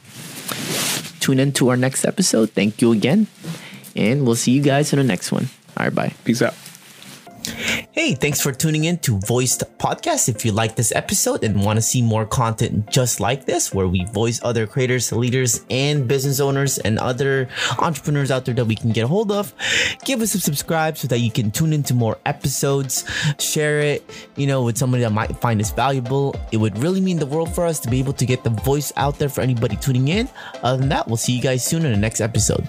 tune 1.21 1.39
in 1.39 1.53
to 1.53 1.69
our 1.69 1.77
next 1.77 2.05
episode. 2.05 2.51
Thank 2.51 2.81
you 2.81 2.91
again, 2.93 3.27
and 3.95 4.25
we'll 4.25 4.35
see 4.35 4.53
you 4.53 4.63
guys 4.63 4.93
in 4.93 4.99
the 4.99 5.05
next 5.05 5.31
one. 5.31 5.49
All 5.77 5.85
right, 5.85 5.95
bye. 5.95 6.15
Peace 6.25 6.41
out. 6.41 6.55
Hey, 7.49 8.15
thanks 8.15 8.41
for 8.41 8.53
tuning 8.53 8.85
in 8.85 8.99
to 8.99 9.19
Voiced 9.21 9.63
Podcast. 9.79 10.29
If 10.29 10.45
you 10.45 10.53
like 10.53 10.77
this 10.77 10.93
episode 10.93 11.45
and 11.45 11.65
want 11.65 11.77
to 11.77 11.83
see 11.83 12.03
more 12.03 12.27
content 12.27 12.91
just 12.91 13.21
like 13.21 13.47
this, 13.47 13.73
where 13.73 13.89
we 13.89 14.05
voice 14.07 14.41
other 14.43 14.67
creators, 14.67 15.13
leaders, 15.13 15.65
and 15.71 16.07
business 16.07 16.41
owners 16.41 16.79
and 16.79 16.99
other 16.99 17.49
entrepreneurs 17.79 18.31
out 18.31 18.45
there 18.45 18.55
that 18.55 18.65
we 18.65 18.75
can 18.75 18.91
get 18.91 19.05
a 19.05 19.07
hold 19.07 19.31
of, 19.31 19.55
give 20.05 20.21
us 20.21 20.35
a 20.35 20.41
subscribe 20.41 20.97
so 20.97 21.09
that 21.09 21.19
you 21.19 21.31
can 21.31 21.51
tune 21.51 21.73
into 21.73 21.95
more 21.95 22.19
episodes. 22.27 23.05
Share 23.39 23.81
it, 23.81 24.29
you 24.37 24.47
know, 24.47 24.63
with 24.63 24.77
somebody 24.77 25.03
that 25.03 25.13
might 25.13 25.37
find 25.41 25.61
this 25.61 25.71
valuable. 25.71 26.35
It 26.53 26.57
would 26.57 26.77
really 26.79 27.01
mean 27.01 27.19
the 27.19 27.27
world 27.27 27.55
for 27.55 27.65
us 27.65 27.81
to 27.81 27.91
be 27.91 27.99
able 27.99 28.15
to 28.15 28.27
get 28.27 28.45
the 28.45 28.51
voice 28.51 28.93
out 28.97 29.19
there 29.19 29.29
for 29.29 29.41
anybody 29.41 29.77
tuning 29.77 30.09
in. 30.09 30.29
Other 30.63 30.79
than 30.79 30.89
that, 30.91 31.07
we'll 31.07 31.17
see 31.17 31.33
you 31.33 31.43
guys 31.43 31.65
soon 31.65 31.85
in 31.85 31.93
the 31.93 31.99
next 31.99 32.21
episode. 32.21 32.69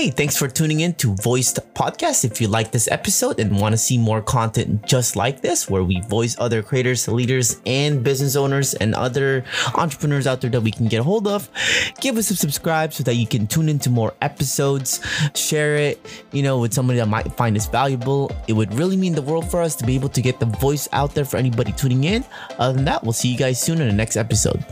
Hey, 0.00 0.08
thanks 0.08 0.34
for 0.34 0.48
tuning 0.48 0.80
in 0.80 0.94
to 0.94 1.14
Voiced 1.16 1.58
Podcast. 1.74 2.24
If 2.24 2.40
you 2.40 2.48
like 2.48 2.72
this 2.72 2.88
episode 2.88 3.38
and 3.38 3.60
want 3.60 3.74
to 3.74 3.76
see 3.76 3.98
more 3.98 4.22
content 4.22 4.86
just 4.86 5.14
like 5.14 5.42
this, 5.42 5.68
where 5.68 5.84
we 5.84 6.00
voice 6.00 6.34
other 6.38 6.62
creators, 6.62 7.06
leaders, 7.06 7.60
and 7.66 8.02
business 8.02 8.34
owners 8.34 8.72
and 8.72 8.94
other 8.94 9.44
entrepreneurs 9.74 10.26
out 10.26 10.40
there 10.40 10.48
that 10.52 10.62
we 10.62 10.70
can 10.70 10.88
get 10.88 11.00
a 11.00 11.02
hold 11.02 11.26
of, 11.26 11.50
give 12.00 12.16
us 12.16 12.30
a 12.30 12.34
subscribe 12.34 12.94
so 12.94 13.02
that 13.02 13.16
you 13.16 13.26
can 13.26 13.46
tune 13.46 13.68
into 13.68 13.90
more 13.90 14.14
episodes. 14.22 15.00
Share 15.34 15.76
it, 15.76 16.24
you 16.32 16.42
know, 16.42 16.58
with 16.60 16.72
somebody 16.72 16.98
that 16.98 17.08
might 17.08 17.30
find 17.36 17.54
this 17.54 17.66
valuable. 17.66 18.34
It 18.48 18.54
would 18.54 18.72
really 18.72 18.96
mean 18.96 19.14
the 19.14 19.20
world 19.20 19.50
for 19.50 19.60
us 19.60 19.76
to 19.76 19.84
be 19.84 19.96
able 19.96 20.08
to 20.08 20.22
get 20.22 20.40
the 20.40 20.46
voice 20.46 20.88
out 20.92 21.14
there 21.14 21.26
for 21.26 21.36
anybody 21.36 21.72
tuning 21.72 22.04
in. 22.04 22.24
Other 22.58 22.72
than 22.72 22.86
that, 22.86 23.04
we'll 23.04 23.12
see 23.12 23.28
you 23.28 23.36
guys 23.36 23.60
soon 23.60 23.82
in 23.82 23.88
the 23.88 23.92
next 23.92 24.16
episode. 24.16 24.64